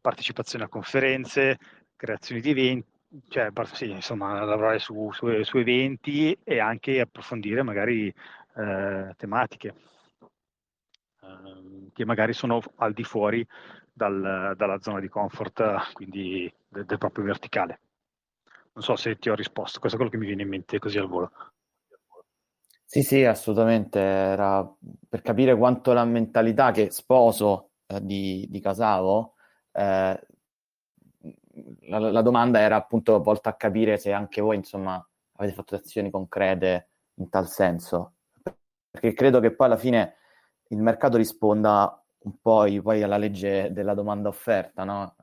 partecipazione 0.00 0.64
a 0.64 0.68
conferenze, 0.68 1.58
creazione 1.96 2.40
di 2.40 2.50
eventi, 2.50 2.93
cioè, 3.28 3.50
sì, 3.72 3.90
insomma, 3.90 4.44
lavorare 4.44 4.78
su, 4.78 5.10
su, 5.12 5.42
su, 5.42 5.58
eventi 5.58 6.36
e 6.42 6.58
anche 6.58 7.00
approfondire 7.00 7.62
magari 7.62 8.12
eh, 8.56 9.14
tematiche 9.16 9.74
eh, 11.20 11.90
che 11.92 12.04
magari 12.04 12.32
sono 12.32 12.60
al 12.76 12.92
di 12.92 13.04
fuori 13.04 13.46
dal, 13.92 14.54
dalla 14.56 14.80
zona 14.80 15.00
di 15.00 15.08
comfort, 15.08 15.92
quindi 15.92 16.52
del, 16.68 16.84
del, 16.84 16.98
proprio 16.98 17.24
verticale. 17.24 17.80
Non 18.72 18.82
so 18.82 18.96
se 18.96 19.18
ti 19.18 19.30
ho 19.30 19.34
risposto, 19.34 19.78
questo 19.78 19.96
è 19.96 20.00
quello 20.00 20.10
che 20.10 20.18
mi 20.18 20.26
viene 20.26 20.42
in 20.42 20.48
mente 20.48 20.78
così 20.78 20.98
al 20.98 21.06
volo. 21.06 21.30
Sì, 22.84 23.02
sì, 23.02 23.24
assolutamente. 23.24 23.98
Era 23.98 24.68
per 25.08 25.22
capire 25.22 25.56
quanto 25.56 25.92
la 25.92 26.04
mentalità 26.04 26.70
che 26.70 26.90
sposo 26.90 27.70
eh, 27.86 28.00
di, 28.04 28.46
di 28.48 28.60
Casavo 28.60 29.34
eh, 29.72 30.20
la, 31.88 31.98
la, 31.98 32.22
domanda 32.22 32.60
era 32.60 32.76
appunto 32.76 33.20
volta 33.22 33.50
a 33.50 33.54
capire 33.54 33.96
se 33.96 34.12
anche 34.12 34.40
voi, 34.40 34.56
insomma, 34.56 35.04
avete 35.36 35.54
fatto 35.54 35.74
azioni 35.74 36.10
concrete 36.10 36.88
in 37.14 37.28
tal 37.28 37.48
senso. 37.48 38.14
Perché 38.90 39.12
credo 39.12 39.40
che 39.40 39.54
poi 39.54 39.66
alla 39.66 39.76
fine 39.76 40.16
il 40.68 40.80
mercato 40.80 41.16
risponda 41.16 42.00
un 42.18 42.40
po' 42.40 42.64
poi 42.82 43.02
alla 43.02 43.16
legge 43.16 43.72
della 43.72 43.94
domanda 43.94 44.28
offerta, 44.28 44.84
no? 44.84 45.16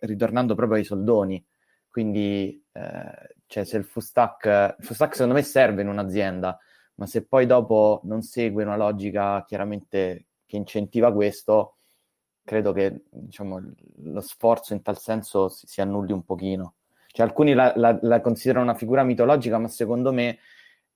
ritornando 0.00 0.54
proprio 0.54 0.78
ai 0.78 0.84
soldoni. 0.84 1.44
Quindi, 1.88 2.64
eh, 2.72 3.36
cioè, 3.46 3.64
se 3.64 3.78
il 3.78 3.84
full 3.84 4.02
stack, 4.02 4.76
il 4.78 4.84
full 4.84 4.94
stack 4.94 5.14
secondo 5.14 5.34
me 5.34 5.42
serve 5.42 5.82
in 5.82 5.88
un'azienda, 5.88 6.58
ma 6.96 7.06
se 7.06 7.26
poi 7.26 7.46
dopo 7.46 8.00
non 8.04 8.22
segue 8.22 8.64
una 8.64 8.76
logica 8.76 9.44
chiaramente 9.46 10.26
che 10.46 10.56
incentiva 10.56 11.12
questo, 11.12 11.75
credo 12.46 12.72
che 12.72 13.02
diciamo, 13.10 13.60
lo 14.04 14.20
sforzo 14.20 14.72
in 14.72 14.80
tal 14.80 14.96
senso 14.98 15.48
si, 15.48 15.66
si 15.66 15.80
annulli 15.80 16.12
un 16.12 16.24
pochino. 16.24 16.74
Cioè, 17.08 17.26
alcuni 17.26 17.54
la, 17.54 17.72
la, 17.76 17.98
la, 18.00 18.20
considerano 18.20 18.64
una 18.64 18.74
figura 18.74 19.02
mitologica, 19.02 19.58
ma 19.58 19.66
secondo 19.66 20.12
me 20.12 20.38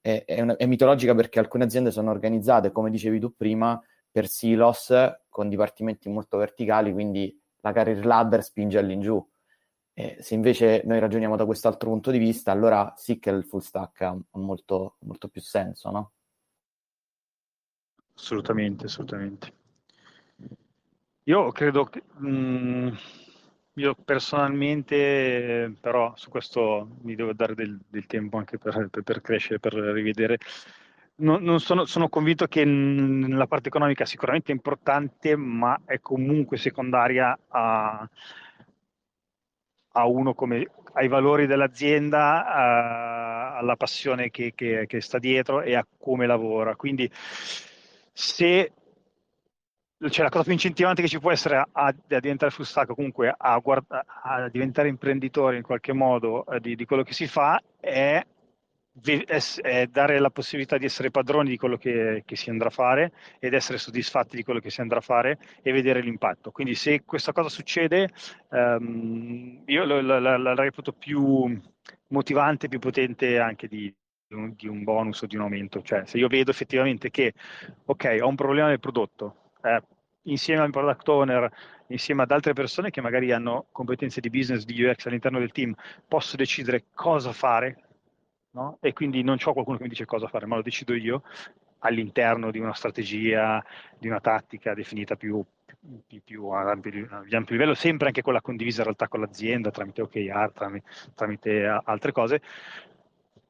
è, 0.00 0.22
è, 0.24 0.40
una, 0.40 0.56
è, 0.56 0.66
mitologica 0.66 1.14
perché 1.14 1.40
alcune 1.40 1.64
aziende 1.64 1.90
sono 1.90 2.10
organizzate, 2.10 2.70
come 2.70 2.88
dicevi 2.90 3.18
tu 3.18 3.34
prima, 3.34 3.82
per 4.10 4.28
silos 4.28 4.92
con 5.28 5.48
dipartimenti 5.48 6.08
molto 6.08 6.36
verticali, 6.36 6.92
quindi 6.92 7.36
la 7.62 7.72
career 7.72 8.06
ladder 8.06 8.44
spinge 8.44 8.78
all'ingiù. 8.78 9.24
E 9.92 10.18
se 10.20 10.34
invece 10.34 10.82
noi 10.84 11.00
ragioniamo 11.00 11.34
da 11.34 11.44
quest'altro 11.44 11.90
punto 11.90 12.12
di 12.12 12.18
vista, 12.18 12.52
allora 12.52 12.94
sì 12.96 13.18
che 13.18 13.30
il 13.30 13.44
full 13.44 13.60
stack 13.60 14.02
ha 14.02 14.16
molto, 14.32 14.96
molto 15.00 15.28
più 15.28 15.40
senso, 15.40 15.90
no? 15.90 16.12
Assolutamente, 18.14 18.84
assolutamente. 18.84 19.59
Io 21.30 21.52
credo 21.52 21.84
che... 21.84 22.02
Mh, 22.18 22.28
mm, 22.28 22.88
io 23.74 23.94
personalmente, 24.04 25.72
però, 25.80 26.12
su 26.16 26.28
questo 26.28 26.88
mi 27.02 27.14
devo 27.14 27.32
dare 27.32 27.54
del, 27.54 27.78
del 27.88 28.04
tempo 28.06 28.36
anche 28.36 28.58
per, 28.58 28.88
per, 28.90 29.02
per, 29.04 29.20
crescere, 29.20 29.60
per 29.60 29.74
rivedere. 29.74 30.38
Non, 31.16 31.42
non 31.42 31.60
sono, 31.60 31.84
sono, 31.86 32.08
convinto 32.08 32.46
che 32.46 32.64
la 32.64 33.46
parte 33.46 33.68
economica 33.68 34.04
sicuramente 34.04 34.50
è 34.50 34.54
importante, 34.54 35.36
ma 35.36 35.80
è 35.84 36.00
comunque 36.00 36.56
secondaria 36.58 37.38
a, 37.48 38.08
a 39.92 40.06
uno 40.06 40.34
come 40.34 40.68
ai 40.94 41.08
valori 41.08 41.46
dell'azienda, 41.46 42.44
a, 42.46 43.56
alla 43.56 43.76
passione 43.76 44.30
che, 44.30 44.52
che, 44.54 44.86
che, 44.88 45.00
sta 45.00 45.18
dietro 45.18 45.62
e 45.62 45.76
a 45.76 45.86
come 45.96 46.26
lavora. 46.26 46.74
Quindi 46.74 47.08
se 48.12 48.72
cioè, 50.08 50.24
la 50.24 50.30
cosa 50.30 50.44
più 50.44 50.52
incentivante 50.52 51.02
che 51.02 51.08
ci 51.08 51.20
può 51.20 51.30
essere 51.30 51.56
a, 51.56 51.66
a 51.72 51.94
diventare 52.20 52.50
full 52.50 52.64
stack 52.64 52.94
comunque 52.94 53.34
a, 53.36 53.58
guarda, 53.58 54.04
a, 54.22 54.48
diventare 54.48 54.88
imprenditore 54.88 55.58
in 55.58 55.62
qualche 55.62 55.92
modo 55.92 56.46
eh, 56.46 56.60
di, 56.60 56.74
di, 56.74 56.86
quello 56.86 57.02
che 57.02 57.12
si 57.12 57.26
fa 57.26 57.60
è, 57.78 58.24
è, 59.02 59.40
è, 59.60 59.86
dare 59.88 60.18
la 60.18 60.30
possibilità 60.30 60.78
di 60.78 60.86
essere 60.86 61.10
padroni 61.10 61.50
di 61.50 61.58
quello 61.58 61.76
che, 61.76 62.22
che, 62.24 62.34
si 62.34 62.48
andrà 62.48 62.68
a 62.68 62.72
fare 62.72 63.12
ed 63.38 63.52
essere 63.52 63.76
soddisfatti 63.76 64.36
di 64.36 64.42
quello 64.42 64.60
che 64.60 64.70
si 64.70 64.80
andrà 64.80 64.98
a 64.98 65.02
fare 65.02 65.38
e 65.60 65.70
vedere 65.70 66.00
l'impatto. 66.00 66.50
Quindi 66.50 66.74
se 66.74 67.02
questa 67.04 67.32
cosa 67.32 67.50
succede, 67.50 68.08
ehm, 68.50 69.64
io 69.66 69.84
la, 69.84 70.18
la, 70.18 70.38
la, 70.38 70.54
reputo 70.54 70.92
più 70.92 71.60
motivante, 72.08 72.68
più 72.68 72.78
potente 72.78 73.38
anche 73.38 73.68
di, 73.68 73.94
di 74.26 74.66
un 74.66 74.82
bonus 74.82 75.20
o 75.20 75.26
di 75.26 75.36
un 75.36 75.42
aumento. 75.42 75.82
Cioè, 75.82 76.06
se 76.06 76.16
io 76.16 76.28
vedo 76.28 76.50
effettivamente 76.50 77.10
che, 77.10 77.34
ok, 77.84 78.18
ho 78.22 78.28
un 78.28 78.34
problema 78.34 78.68
nel 78.68 78.80
prodotto, 78.80 79.39
eh, 79.62 79.82
insieme 80.22 80.62
al 80.62 80.70
product 80.70 81.08
owner, 81.08 81.50
insieme 81.88 82.22
ad 82.22 82.30
altre 82.30 82.52
persone 82.52 82.90
che 82.90 83.00
magari 83.00 83.32
hanno 83.32 83.66
competenze 83.72 84.20
di 84.20 84.30
business, 84.30 84.64
di 84.64 84.82
UX 84.82 85.06
all'interno 85.06 85.38
del 85.38 85.52
team, 85.52 85.74
posso 86.06 86.36
decidere 86.36 86.84
cosa 86.94 87.32
fare, 87.32 87.84
no? 88.52 88.78
e 88.80 88.92
quindi 88.92 89.22
non 89.22 89.38
ho 89.42 89.52
qualcuno 89.52 89.76
che 89.76 89.84
mi 89.84 89.88
dice 89.88 90.04
cosa 90.04 90.28
fare, 90.28 90.46
ma 90.46 90.56
lo 90.56 90.62
decido 90.62 90.94
io 90.94 91.22
all'interno 91.80 92.50
di 92.50 92.58
una 92.58 92.74
strategia, 92.74 93.64
di 93.98 94.08
una 94.08 94.20
tattica 94.20 94.74
definita 94.74 95.16
più, 95.16 95.42
più, 96.06 96.20
più 96.22 96.48
a, 96.48 96.70
ampio, 96.70 97.08
ampio, 97.10 97.54
livello, 97.54 97.74
sempre 97.74 98.08
anche 98.08 98.22
quella 98.22 98.42
condivisa 98.42 98.80
in 98.80 98.84
realtà 98.84 99.08
con 99.08 99.20
l'azienda 99.20 99.70
tramite 99.70 100.02
OKR, 100.02 100.52
tramite, 100.52 100.86
tramite 101.14 101.80
altre 101.84 102.12
cose, 102.12 102.42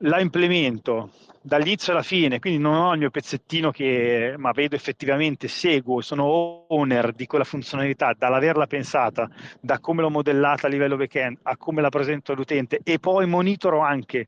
la 0.02 0.20
implemento 0.20 1.10
dall'inizio 1.42 1.92
alla 1.92 2.02
fine, 2.02 2.38
quindi 2.38 2.60
non 2.60 2.74
ho 2.74 2.92
il 2.92 2.98
mio 2.98 3.10
pezzettino 3.10 3.70
che, 3.70 4.34
ma 4.36 4.52
vedo 4.52 4.76
effettivamente, 4.76 5.48
seguo, 5.48 6.00
sono 6.00 6.66
owner 6.68 7.12
di 7.12 7.26
quella 7.26 7.44
funzionalità, 7.44 8.14
dall'averla 8.16 8.66
pensata, 8.66 9.28
da 9.60 9.78
come 9.78 10.02
l'ho 10.02 10.10
modellata 10.10 10.66
a 10.66 10.70
livello 10.70 10.96
backend, 10.96 11.38
a 11.42 11.56
come 11.56 11.80
la 11.80 11.88
presento 11.88 12.32
all'utente 12.32 12.80
e 12.82 12.98
poi 12.98 13.26
monitoro 13.26 13.80
anche 13.80 14.26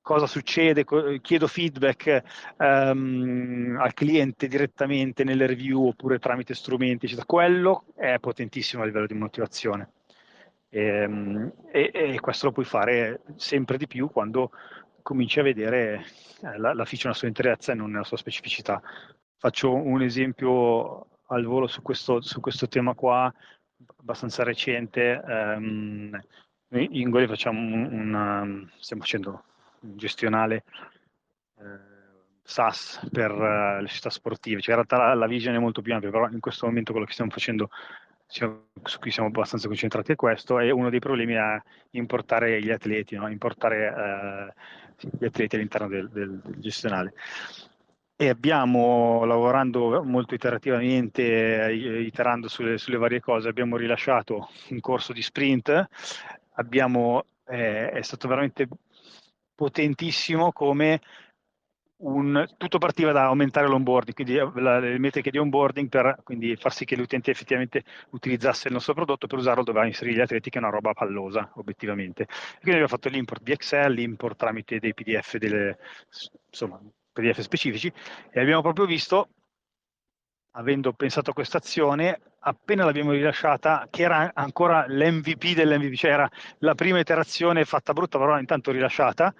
cosa 0.00 0.26
succede, 0.26 0.84
chiedo 1.22 1.46
feedback 1.46 2.22
um, 2.58 3.76
al 3.80 3.94
cliente 3.94 4.48
direttamente 4.48 5.24
nelle 5.24 5.46
review 5.46 5.86
oppure 5.86 6.18
tramite 6.18 6.54
strumenti, 6.54 7.06
eccetera. 7.06 7.26
quello 7.26 7.84
è 7.96 8.18
potentissimo 8.20 8.82
a 8.82 8.86
livello 8.86 9.06
di 9.06 9.14
motivazione. 9.14 9.90
E, 10.68 10.86
ehm, 10.86 11.52
e, 11.70 11.90
e 11.94 12.20
questo 12.20 12.46
lo 12.46 12.52
puoi 12.52 12.66
fare 12.66 13.22
sempre 13.36 13.78
di 13.78 13.86
più 13.86 14.10
quando 14.10 14.50
cominci 15.04 15.38
a 15.38 15.42
vedere 15.42 16.06
eh, 16.40 16.58
la, 16.58 16.72
la 16.72 16.84
feature 16.86 17.04
nella 17.04 17.14
sua 17.14 17.28
interezza 17.28 17.72
e 17.72 17.74
non 17.74 17.90
nella 17.90 18.04
sua 18.04 18.16
specificità. 18.16 18.82
Faccio 19.36 19.74
un 19.74 20.02
esempio 20.02 21.06
al 21.26 21.44
volo 21.44 21.66
su 21.66 21.82
questo, 21.82 22.22
su 22.22 22.40
questo 22.40 22.66
tema 22.66 22.94
qua, 22.94 23.32
abbastanza 23.98 24.42
recente. 24.42 25.20
Um, 25.26 26.18
in 26.70 27.10
Goli 27.10 27.26
facciamo 27.26 27.60
un, 27.60 28.68
stiamo 28.78 29.02
facendo 29.02 29.44
un 29.80 29.96
gestionale 29.96 30.64
eh, 31.58 31.92
SaaS 32.42 33.06
per 33.12 33.30
uh, 33.30 33.82
le 33.82 33.88
città 33.88 34.08
sportive. 34.08 34.62
Cioè, 34.62 34.74
in 34.74 34.82
realtà 34.82 35.08
la, 35.08 35.14
la 35.14 35.26
visione 35.26 35.58
è 35.58 35.60
molto 35.60 35.82
più 35.82 35.92
ampia, 35.92 36.10
però 36.10 36.28
in 36.30 36.40
questo 36.40 36.64
momento 36.64 36.92
quello 36.92 37.06
che 37.06 37.12
stiamo 37.12 37.30
facendo 37.30 37.68
su 38.26 38.98
cui 38.98 39.10
siamo 39.10 39.28
abbastanza 39.28 39.68
concentrati 39.68 40.12
è 40.12 40.16
questo, 40.16 40.58
e 40.58 40.70
uno 40.70 40.90
dei 40.90 40.98
problemi 40.98 41.34
è 41.34 41.62
importare 41.90 42.60
gli 42.60 42.70
atleti, 42.70 43.14
no? 43.16 43.28
importare 43.28 43.86
eh, 43.86 44.54
gli 44.98 45.24
atleti 45.24 45.56
all'interno 45.56 45.88
del, 45.88 46.08
del, 46.10 46.40
del, 46.42 46.60
gestionale. 46.60 47.14
E 48.16 48.28
abbiamo, 48.28 49.24
lavorando 49.24 50.02
molto 50.04 50.34
iterativamente, 50.34 51.72
iterando 51.72 52.48
sulle, 52.48 52.78
sulle, 52.78 52.96
varie 52.96 53.20
cose, 53.20 53.48
abbiamo 53.48 53.76
rilasciato 53.76 54.48
un 54.70 54.80
corso 54.80 55.12
di 55.12 55.20
sprint, 55.20 55.88
abbiamo, 56.52 57.24
eh, 57.46 57.90
è 57.90 58.02
stato 58.02 58.28
veramente 58.28 58.68
potentissimo 59.54 60.52
come 60.52 61.00
un, 61.96 62.44
tutto 62.56 62.78
partiva 62.78 63.12
da 63.12 63.24
aumentare 63.24 63.68
l'onboarding, 63.68 64.14
quindi 64.14 64.36
eh, 64.36 64.50
la, 64.60 64.78
le 64.78 64.98
metriche 64.98 65.30
di 65.30 65.38
onboarding 65.38 65.88
per 65.88 66.18
quindi 66.22 66.56
far 66.56 66.72
sì 66.72 66.84
che 66.84 66.96
l'utente 66.96 67.30
effettivamente 67.30 67.84
utilizzasse 68.10 68.68
il 68.68 68.74
nostro 68.74 68.94
prodotto 68.94 69.26
per 69.26 69.38
usarlo 69.38 69.62
doveva 69.62 69.86
inserire 69.86 70.16
gli 70.16 70.20
atleti, 70.20 70.50
che 70.50 70.58
è 70.58 70.62
una 70.62 70.70
roba 70.70 70.92
pallosa, 70.92 71.50
obiettivamente. 71.54 72.22
E 72.22 72.26
quindi 72.60 72.80
abbiamo 72.80 72.88
fatto 72.88 73.08
l'import 73.08 73.42
di 73.42 73.52
Excel, 73.52 73.92
l'import 73.92 74.36
tramite 74.36 74.78
dei 74.78 74.94
PDF, 74.94 75.36
delle, 75.36 75.78
insomma, 76.50 76.80
PDF 77.12 77.40
specifici, 77.40 77.92
e 78.30 78.40
abbiamo 78.40 78.62
proprio 78.62 78.86
visto, 78.86 79.28
avendo 80.56 80.92
pensato 80.92 81.30
a 81.30 81.34
questa 81.34 81.58
azione, 81.58 82.20
appena 82.40 82.84
l'abbiamo 82.84 83.12
rilasciata, 83.12 83.88
che 83.90 84.02
era 84.02 84.32
ancora 84.34 84.84
l'MVP 84.86 85.54
dell'MVP, 85.54 85.94
cioè 85.94 86.10
era 86.10 86.30
la 86.58 86.74
prima 86.74 86.98
iterazione 86.98 87.64
fatta 87.64 87.92
brutta, 87.92 88.18
però 88.18 88.38
intanto 88.38 88.70
rilasciata, 88.70 89.34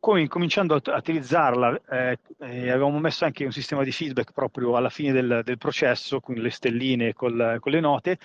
come 0.00 0.20
incominciando 0.20 0.74
a, 0.74 0.96
utilizzarla, 0.96 1.80
eh, 1.90 2.18
eh, 2.38 2.70
avevamo 2.70 2.98
messo 2.98 3.24
anche 3.24 3.44
un 3.44 3.52
sistema 3.52 3.82
di 3.82 3.92
feedback 3.92 4.32
proprio 4.32 4.76
alla 4.76 4.90
fine 4.90 5.12
del, 5.12 5.42
del 5.44 5.58
processo, 5.58 6.20
con 6.20 6.36
le 6.36 6.50
stelline, 6.50 7.12
col, 7.12 7.58
con 7.60 7.72
le 7.72 7.80
note, 7.80 8.18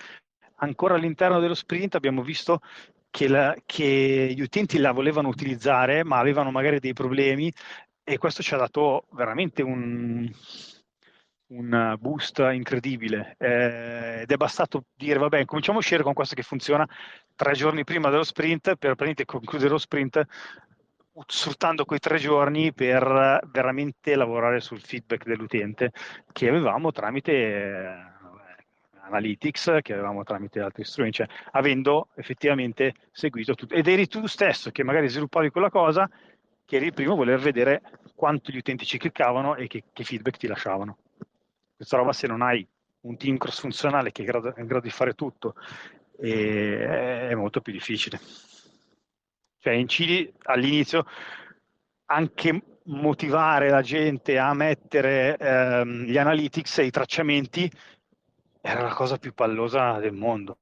ancora 0.56 0.94
all'interno 0.94 1.40
dello 1.40 1.54
sprint 1.54 1.94
abbiamo 1.94 2.22
visto 2.22 2.60
che, 3.10 3.28
la, 3.28 3.54
che, 3.66 4.32
gli 4.34 4.40
utenti 4.40 4.78
la 4.78 4.92
volevano 4.92 5.28
utilizzare, 5.28 6.04
ma 6.04 6.18
avevano 6.18 6.50
magari 6.50 6.78
dei 6.78 6.92
problemi 6.92 7.52
e 8.02 8.18
questo 8.18 8.42
ci 8.42 8.54
ha 8.54 8.58
dato 8.58 9.06
veramente 9.12 9.62
un, 9.62 10.30
un 11.48 11.96
boost 11.98 12.38
incredibile. 12.52 13.36
Eh, 13.38 14.20
ed 14.22 14.30
è 14.30 14.36
bastato 14.36 14.84
dire 14.94 15.18
vabbè 15.18 15.44
cominciamo 15.44 15.78
a 15.78 15.80
uscire 15.80 16.02
con 16.02 16.12
questo 16.12 16.34
che 16.34 16.42
funziona. 16.42 16.88
Tre 17.36 17.52
giorni 17.54 17.84
prima 17.84 18.10
dello 18.10 18.24
sprint 18.24 18.76
per 18.76 18.94
concludere 19.24 19.70
lo 19.70 19.78
sprint 19.78 20.24
sfruttando 21.26 21.84
quei 21.84 22.00
tre 22.00 22.18
giorni 22.18 22.72
per 22.72 23.40
veramente 23.50 24.14
lavorare 24.16 24.60
sul 24.60 24.80
feedback 24.80 25.24
dell'utente 25.24 25.92
che 26.32 26.48
avevamo 26.48 26.90
tramite 26.90 27.32
eh, 27.32 28.12
Analytics, 29.06 29.78
che 29.82 29.92
avevamo 29.92 30.22
tramite 30.24 30.60
altri 30.60 30.84
strumenti, 30.84 31.18
cioè 31.18 31.28
avendo 31.52 32.08
effettivamente 32.14 32.94
seguito 33.10 33.54
tutto. 33.54 33.74
Ed 33.74 33.86
eri 33.86 34.06
tu 34.06 34.26
stesso 34.26 34.70
che 34.70 34.82
magari 34.82 35.08
sviluppavi 35.08 35.50
quella 35.50 35.70
cosa, 35.70 36.08
che 36.64 36.76
eri 36.76 36.86
il 36.86 36.94
primo 36.94 37.12
a 37.12 37.16
voler 37.16 37.38
vedere 37.38 37.82
quanto 38.14 38.50
gli 38.50 38.56
utenti 38.56 38.86
ci 38.86 38.96
cliccavano 38.96 39.56
e 39.56 39.66
che, 39.66 39.84
che 39.92 40.04
feedback 40.04 40.38
ti 40.38 40.46
lasciavano. 40.46 40.96
Questa 41.76 41.96
roba 41.98 42.12
se 42.12 42.26
non 42.26 42.40
hai 42.40 42.66
un 43.00 43.16
team 43.18 43.36
cross 43.36 43.60
funzionale 43.60 44.10
che 44.10 44.22
è 44.22 44.24
in 44.24 44.30
grado, 44.30 44.54
è 44.54 44.60
in 44.60 44.66
grado 44.66 44.84
di 44.84 44.90
fare 44.90 45.12
tutto, 45.12 45.54
è 46.16 47.34
molto 47.34 47.60
più 47.60 47.72
difficile. 47.72 48.18
Cioè 49.64 49.72
in 49.72 49.88
Cili 49.88 50.30
all'inizio 50.42 51.06
anche 52.04 52.62
motivare 52.84 53.70
la 53.70 53.80
gente 53.80 54.38
a 54.38 54.52
mettere 54.52 55.38
ehm, 55.38 56.04
gli 56.04 56.18
analytics 56.18 56.80
e 56.80 56.84
i 56.84 56.90
tracciamenti 56.90 57.70
era 58.60 58.82
la 58.82 58.92
cosa 58.92 59.16
più 59.16 59.32
pallosa 59.32 59.98
del 60.00 60.12
mondo. 60.12 60.58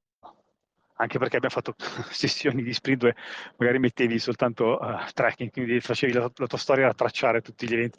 Anche 0.98 1.18
perché 1.18 1.38
abbiamo 1.38 1.56
fatto 1.56 1.74
sessioni 2.14 2.62
di 2.62 2.72
sprint 2.72 3.00
dove 3.00 3.16
magari 3.56 3.80
mettevi 3.80 4.20
soltanto 4.20 4.78
uh, 4.80 4.98
tracking, 5.12 5.50
quindi 5.50 5.80
facevi 5.80 6.12
la, 6.12 6.30
la 6.32 6.46
tua 6.46 6.58
storia 6.58 6.86
a 6.86 6.94
tracciare 6.94 7.40
tutti 7.40 7.66
gli 7.66 7.74
eventi. 7.74 7.98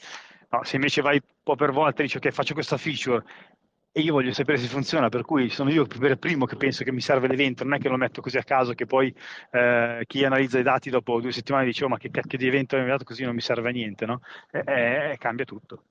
No, 0.51 0.63
se 0.63 0.77
invece 0.77 1.01
vai 1.01 1.15
un 1.15 1.35
po' 1.43 1.55
per 1.55 1.73
volta 1.73 1.99
e 1.99 2.03
dici 2.03 2.15
ok 2.15 2.29
faccio 2.29 2.53
questa 2.53 2.77
feature 2.77 3.21
e 3.95 4.01
io 4.01 4.13
voglio 4.13 4.33
sapere 4.33 4.57
se 4.57 4.67
funziona, 4.67 5.07
per 5.09 5.21
cui 5.21 5.49
sono 5.49 5.69
io 5.69 5.85
per 5.85 6.17
primo 6.17 6.47
che 6.47 6.55
penso 6.55 6.83
che 6.83 6.91
mi 6.91 6.99
serve 6.99 7.27
l'evento, 7.27 7.63
non 7.63 7.75
è 7.75 7.77
che 7.77 7.89
lo 7.89 7.95
metto 7.95 8.21
così 8.21 8.39
a 8.39 8.43
caso 8.43 8.73
che 8.73 8.87
poi 8.87 9.15
eh, 9.51 10.03
chi 10.07 10.25
analizza 10.25 10.57
i 10.57 10.63
dati 10.63 10.89
dopo 10.89 11.21
due 11.21 11.31
settimane 11.31 11.65
dice 11.65 11.85
oh, 11.85 11.89
ma 11.89 11.99
che 11.99 12.09
cacchio 12.09 12.39
di 12.39 12.47
evento 12.47 12.75
mi 12.75 12.87
dato 12.87 13.03
così 13.03 13.23
non 13.23 13.35
mi 13.35 13.41
serve 13.41 13.69
a 13.69 13.71
niente, 13.71 14.07
no? 14.07 14.21
E, 14.49 14.63
e, 15.11 15.17
cambia 15.19 15.45
tutto. 15.45 15.83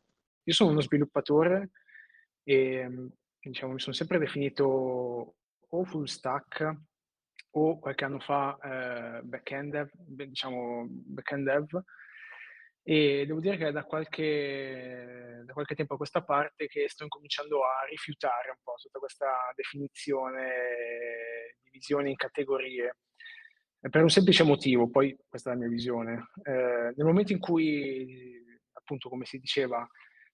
Io 0.43 0.53
sono 0.53 0.73
uno 0.73 0.81
sviluppatore 0.81 1.71
e 2.43 3.09
diciamo, 3.41 3.75
mi 3.75 3.79
sono 3.79 3.95
sempre 3.95 4.19
definito 4.19 5.35
o 5.69 5.85
full 5.85 6.05
stack 6.05 6.75
o 7.51 7.79
qualche 7.79 8.05
anno 8.05 8.19
fa 8.19 8.59
eh, 8.61 9.23
back-end 9.23 9.71
dev, 9.71 9.91
diciamo 9.95 10.87
back-end 10.89 11.45
dev 11.47 11.85
E 12.85 13.25
devo 13.27 13.39
dire 13.39 13.57
che 13.57 13.71
da 13.71 13.85
qualche, 13.85 15.43
da 15.45 15.53
qualche 15.53 15.75
tempo 15.75 15.95
a 15.95 15.97
questa 15.97 16.23
parte 16.23 16.67
che 16.67 16.89
sto 16.89 17.05
incominciando 17.05 17.65
a 17.65 17.85
rifiutare 17.89 18.51
un 18.51 18.57
po' 18.63 18.75
tutta 18.81 18.99
questa 18.99 19.53
definizione, 19.55 21.57
divisione 21.63 22.11
in 22.11 22.17
categorie, 22.17 22.97
per 23.79 24.03
un 24.03 24.11
semplice 24.11 24.45
motivo, 24.45 24.89
poi 24.89 25.17
questa 25.29 25.51
è 25.51 25.55
la 25.55 25.61
mia 25.61 25.69
visione. 25.69 26.31
Eh, 26.45 26.93
nel 26.97 27.07
momento 27.07 27.33
in 27.33 27.39
cui, 27.39 28.45
appunto, 28.73 29.09
come 29.09 29.25
si 29.25 29.39
diceva, 29.39 29.87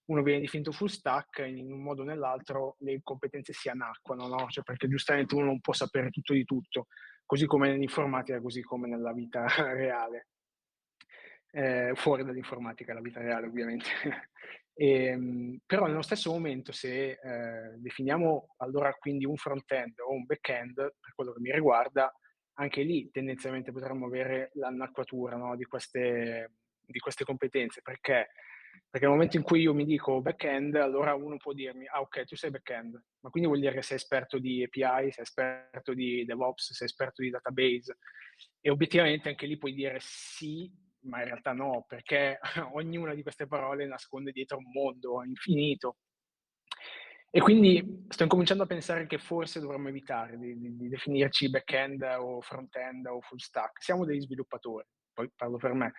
uno 0.05 0.23
viene 0.23 0.41
definito 0.41 0.71
full 0.71 0.87
stack, 0.87 1.39
in 1.39 1.71
un 1.71 1.81
modo 1.81 2.01
o 2.01 2.05
nell'altro 2.05 2.75
le 2.79 2.99
competenze 3.03 3.53
si 3.53 3.69
anacquano, 3.69 4.27
no? 4.27 4.47
Cioè 4.49 4.63
perché 4.63 4.87
giustamente 4.87 5.35
uno 5.35 5.45
non 5.45 5.59
può 5.61 5.73
sapere 5.73 6.09
tutto 6.09 6.33
di 6.33 6.45
tutto, 6.45 6.87
così 7.25 7.45
come 7.45 7.69
nell'informatica, 7.69 8.41
così 8.41 8.61
come 8.61 8.87
nella 8.87 9.13
vita 9.13 9.45
reale. 9.73 10.27
Eh, 11.51 11.93
fuori 11.95 12.23
dall'informatica, 12.23 12.93
la 12.93 13.01
vita 13.01 13.21
reale 13.21 13.47
ovviamente. 13.47 13.89
e, 14.73 15.05
ehm, 15.09 15.59
però 15.65 15.87
nello 15.87 16.03
stesso 16.03 16.31
momento 16.31 16.71
se 16.71 17.11
eh, 17.11 17.77
definiamo 17.77 18.53
allora 18.57 18.93
quindi 18.93 19.25
un 19.25 19.35
front-end 19.35 19.99
o 19.99 20.11
un 20.13 20.25
back-end, 20.25 20.75
per 20.75 21.13
quello 21.15 21.33
che 21.33 21.39
mi 21.39 21.51
riguarda, 21.51 22.13
anche 22.53 22.83
lì 22.83 23.09
tendenzialmente 23.09 23.71
potremmo 23.71 24.05
avere 24.05 24.51
l'annacquatura 24.53 25.37
no, 25.37 25.55
di, 25.55 25.65
queste, 25.65 26.51
di 26.85 26.99
queste 26.99 27.23
competenze, 27.23 27.81
perché 27.81 28.29
perché 28.89 29.05
nel 29.05 29.15
momento 29.15 29.37
in 29.37 29.43
cui 29.43 29.61
io 29.61 29.73
mi 29.73 29.85
dico 29.85 30.19
back-end, 30.21 30.75
allora 30.75 31.13
uno 31.13 31.37
può 31.37 31.53
dirmi, 31.53 31.85
ah 31.87 32.01
ok, 32.01 32.23
tu 32.25 32.35
sei 32.35 32.49
back-end, 32.49 32.99
ma 33.19 33.29
quindi 33.29 33.47
vuol 33.47 33.61
dire 33.61 33.73
che 33.73 33.83
sei 33.83 33.97
esperto 33.97 34.39
di 34.39 34.63
API, 34.63 35.11
sei 35.11 35.23
esperto 35.23 35.93
di 35.93 36.25
DevOps, 36.25 36.73
sei 36.73 36.87
esperto 36.87 37.21
di 37.21 37.29
database. 37.29 37.97
E 38.59 38.69
obiettivamente 38.71 39.29
anche 39.29 39.45
lì 39.45 39.57
puoi 39.57 39.73
dire 39.73 39.97
sì, 39.99 40.71
ma 41.01 41.19
in 41.19 41.25
realtà 41.25 41.53
no, 41.53 41.85
perché 41.87 42.39
ognuna 42.73 43.13
di 43.13 43.21
queste 43.21 43.47
parole 43.47 43.85
nasconde 43.85 44.31
dietro 44.31 44.57
un 44.57 44.69
mondo 44.71 45.23
infinito. 45.23 45.97
E 47.31 47.41
quindi 47.41 48.05
sto 48.09 48.23
incominciando 48.23 48.63
a 48.63 48.67
pensare 48.67 49.05
che 49.05 49.19
forse 49.19 49.59
dovremmo 49.59 49.89
evitare 49.89 50.37
di, 50.37 50.57
di, 50.57 50.75
di 50.75 50.89
definirci 50.89 51.49
back-end 51.49 52.01
o 52.17 52.41
front-end 52.41 53.05
o 53.05 53.21
full 53.21 53.37
stack. 53.37 53.83
Siamo 53.83 54.03
degli 54.03 54.21
sviluppatori, 54.21 54.85
poi 55.13 55.29
parlo 55.35 55.57
per 55.57 55.73
me 55.73 55.93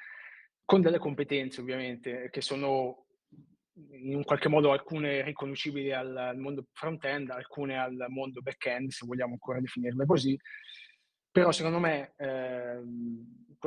con 0.71 0.81
delle 0.81 0.99
competenze 0.99 1.61
ovviamente 1.61 2.29
che 2.31 2.41
sono 2.41 3.07
in 3.75 4.15
un 4.15 4.23
qualche 4.23 4.49
modo 4.49 4.71
alcune 4.71 5.21
riconducibili 5.23 5.93
al, 5.93 6.35
mondo 6.37 6.67
front-end, 6.73 7.31
alcune 7.31 7.77
al 7.77 8.07
mondo 8.07 8.41
back-end, 8.41 8.91
se 8.91 9.05
vogliamo 9.05 9.33
ancora 9.33 9.59
definirle 9.59 10.07
così. 10.07 10.39
Però 11.33 11.53
secondo 11.53 11.79
me 11.79 12.13
eh, 12.17 12.81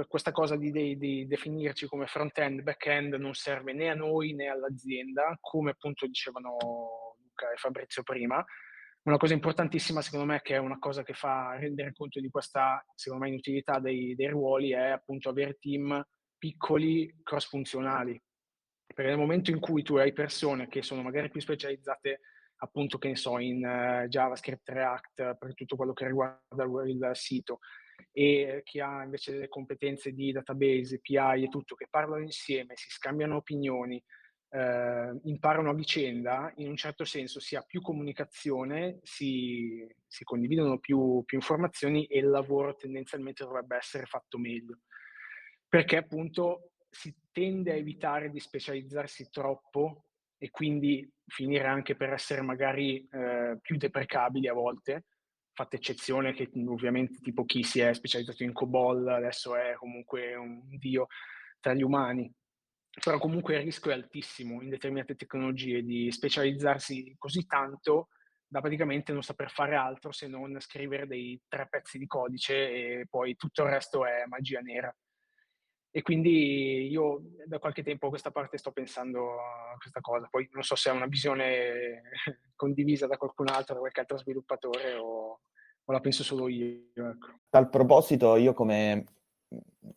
questa 0.07 0.31
cosa 0.31 0.57
di, 0.57 0.71
di, 0.71 0.97
di, 0.97 1.27
definirci 1.27 1.87
come 1.87 2.07
front-end, 2.07 2.61
back-end 2.61 3.13
non 3.13 3.33
serve 3.33 3.73
né 3.73 3.89
a 3.89 3.95
noi 3.95 4.33
né 4.33 4.47
all'azienda, 4.47 5.37
come 5.39 5.71
appunto 5.71 6.05
dicevano 6.07 6.57
Luca 7.19 7.51
e 7.51 7.57
Fabrizio 7.57 8.03
prima. 8.03 8.43
Una 9.03 9.17
cosa 9.17 9.33
importantissima 9.33 10.01
secondo 10.01 10.25
me, 10.25 10.41
che 10.41 10.55
è 10.55 10.57
una 10.57 10.79
cosa 10.79 11.03
che 11.03 11.13
fa 11.13 11.55
rendere 11.57 11.93
conto 11.93 12.19
di 12.19 12.29
questa, 12.29 12.83
secondo 12.95 13.25
me, 13.25 13.31
inutilità 13.31 13.79
dei, 13.79 14.15
dei 14.15 14.27
ruoli, 14.27 14.71
è 14.71 14.89
appunto 14.89 15.29
avere 15.29 15.57
team 15.59 16.05
piccoli 16.37 17.21
cross 17.23 17.47
funzionali. 17.47 18.21
Perché 18.85 19.09
nel 19.09 19.19
momento 19.19 19.51
in 19.51 19.59
cui 19.59 19.83
tu 19.83 19.95
hai 19.95 20.13
persone 20.13 20.67
che 20.67 20.81
sono 20.81 21.01
magari 21.01 21.29
più 21.29 21.41
specializzate 21.41 22.19
appunto, 22.63 22.97
che 22.97 23.09
ne 23.09 23.15
so, 23.15 23.37
in 23.39 23.63
uh, 23.63 24.07
JavaScript, 24.07 24.69
React, 24.69 25.35
per 25.37 25.53
tutto 25.53 25.75
quello 25.75 25.93
che 25.93 26.07
riguarda 26.07 26.63
il 26.85 27.11
sito, 27.13 27.59
e 28.11 28.61
chi 28.63 28.79
ha 28.79 29.03
invece 29.03 29.33
delle 29.33 29.49
competenze 29.49 30.13
di 30.13 30.31
database, 30.31 30.95
API 31.03 31.43
e 31.43 31.49
tutto, 31.49 31.75
che 31.75 31.87
parlano 31.89 32.23
insieme, 32.23 32.73
si 32.75 32.89
scambiano 32.89 33.35
opinioni, 33.35 34.01
eh, 34.49 35.19
imparano 35.23 35.71
a 35.71 35.73
vicenda, 35.73 36.51
in 36.57 36.69
un 36.69 36.75
certo 36.77 37.05
senso 37.05 37.39
si 37.39 37.55
ha 37.55 37.61
più 37.61 37.81
comunicazione, 37.81 38.99
si, 39.03 39.85
si 40.07 40.23
condividono 40.23 40.79
più, 40.79 41.23
più 41.25 41.37
informazioni 41.37 42.05
e 42.05 42.19
il 42.19 42.29
lavoro 42.29 42.75
tendenzialmente 42.75 43.43
dovrebbe 43.43 43.75
essere 43.75 44.05
fatto 44.05 44.37
meglio. 44.37 44.79
Perché 45.67 45.97
appunto 45.97 46.71
si 46.89 47.13
tende 47.31 47.71
a 47.71 47.75
evitare 47.75 48.29
di 48.29 48.39
specializzarsi 48.39 49.29
troppo 49.31 50.05
e 50.37 50.49
quindi 50.49 51.09
finire 51.25 51.67
anche 51.67 51.95
per 51.95 52.11
essere 52.11 52.41
magari 52.41 53.07
eh, 53.11 53.57
più 53.61 53.77
deprecabili 53.77 54.47
a 54.47 54.53
volte, 54.53 55.05
fatta 55.53 55.75
eccezione 55.75 56.33
che 56.33 56.49
ovviamente 56.67 57.19
tipo 57.19 57.45
chi 57.45 57.63
si 57.63 57.79
è 57.79 57.93
specializzato 57.93 58.43
in 58.43 58.53
COBOL 58.53 59.07
adesso 59.07 59.55
è 59.55 59.75
comunque 59.75 60.35
un 60.35 60.61
dio 60.77 61.07
tra 61.59 61.73
gli 61.73 61.83
umani, 61.83 62.31
però 63.01 63.17
comunque 63.19 63.55
il 63.55 63.63
rischio 63.63 63.91
è 63.91 63.93
altissimo 63.93 64.61
in 64.61 64.69
determinate 64.69 65.15
tecnologie 65.15 65.83
di 65.83 66.11
specializzarsi 66.11 67.15
così 67.17 67.45
tanto 67.45 68.09
da 68.45 68.61
praticamente 68.61 69.11
non 69.13 69.23
saper 69.23 69.49
fare 69.49 69.75
altro 69.75 70.11
se 70.11 70.27
non 70.27 70.59
scrivere 70.59 71.07
dei 71.07 71.41
tre 71.47 71.67
pezzi 71.67 71.97
di 71.97 72.05
codice 72.05 72.53
e 72.53 73.07
poi 73.09 73.35
tutto 73.35 73.63
il 73.63 73.69
resto 73.69 74.05
è 74.05 74.25
magia 74.27 74.59
nera. 74.59 74.95
E 75.95 76.01
quindi 76.01 76.87
io 76.89 77.21
da 77.45 77.59
qualche 77.59 77.83
tempo 77.83 78.07
a 78.07 78.09
questa 78.09 78.31
parte 78.31 78.57
sto 78.57 78.71
pensando 78.71 79.33
a 79.39 79.77
questa 79.77 80.01
cosa. 80.01 80.27
Poi 80.27 80.49
non 80.53 80.63
so 80.63 80.75
se 80.75 80.89
è 80.89 80.93
una 80.93 81.05
visione 81.05 82.01
condivisa 82.55 83.05
da 83.05 83.15
qualcun 83.15 83.49
altro, 83.49 83.75
da 83.75 83.79
qualche 83.81 83.99
altro 83.99 84.17
sviluppatore 84.17 84.95
o, 84.95 85.41
o 85.83 85.91
la 85.91 85.99
penso 85.99 86.23
solo 86.23 86.47
io. 86.47 86.89
Ecco. 86.95 87.41
Tal 87.47 87.69
proposito, 87.69 88.37
io 88.37 88.53
come 88.53 89.05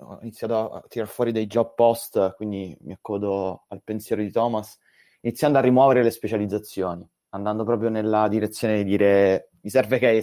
ho 0.01 0.19
iniziato 0.21 0.71
a 0.71 0.85
tirare 0.87 1.11
fuori 1.11 1.33
dei 1.33 1.47
job 1.47 1.73
post, 1.75 2.35
quindi 2.35 2.77
mi 2.83 2.93
accodo 2.93 3.65
al 3.69 3.81
pensiero 3.83 4.21
di 4.21 4.31
Thomas, 4.31 4.79
iniziando 5.23 5.57
a 5.57 5.63
rimuovere 5.63 6.03
le 6.03 6.11
specializzazioni, 6.11 7.09
andando 7.31 7.65
proprio 7.65 7.89
nella 7.89 8.29
direzione 8.29 8.77
di 8.77 8.85
dire 8.85 9.49
mi 9.63 9.71
serve 9.71 9.99
che 9.99 10.07
hai 10.09 10.23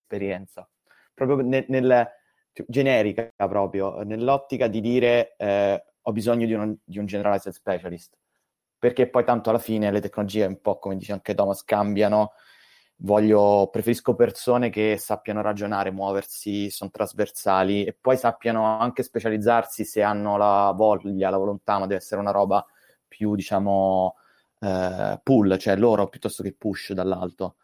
esperienza. 0.00 0.68
Proprio 1.14 1.46
nel, 1.46 1.66
nel 1.68 2.17
generica 2.66 3.30
proprio, 3.36 4.02
nell'ottica 4.02 4.66
di 4.66 4.80
dire 4.80 5.34
eh, 5.36 5.84
ho 6.00 6.12
bisogno 6.12 6.46
di 6.46 6.54
un, 6.54 6.76
di 6.84 6.98
un 6.98 7.06
generalized 7.06 7.52
specialist, 7.52 8.16
perché 8.78 9.08
poi 9.08 9.24
tanto 9.24 9.50
alla 9.50 9.58
fine 9.58 9.90
le 9.90 10.00
tecnologie, 10.00 10.46
un 10.46 10.60
po' 10.60 10.78
come 10.78 10.96
dice 10.96 11.12
anche 11.12 11.34
Thomas, 11.34 11.64
cambiano. 11.64 12.32
Voglio, 13.00 13.68
preferisco 13.70 14.16
persone 14.16 14.70
che 14.70 14.96
sappiano 14.98 15.40
ragionare, 15.40 15.92
muoversi, 15.92 16.68
sono 16.68 16.90
trasversali 16.90 17.84
e 17.84 17.96
poi 17.98 18.16
sappiano 18.16 18.64
anche 18.64 19.04
specializzarsi 19.04 19.84
se 19.84 20.02
hanno 20.02 20.36
la 20.36 20.72
voglia, 20.74 21.30
la 21.30 21.36
volontà, 21.36 21.74
ma 21.78 21.86
deve 21.86 22.00
essere 22.00 22.20
una 22.20 22.32
roba 22.32 22.64
più, 23.06 23.36
diciamo, 23.36 24.16
eh, 24.60 25.20
pull, 25.22 25.56
cioè 25.58 25.76
loro 25.76 26.08
piuttosto 26.08 26.42
che 26.42 26.54
push 26.54 26.92
dall'alto. 26.92 27.56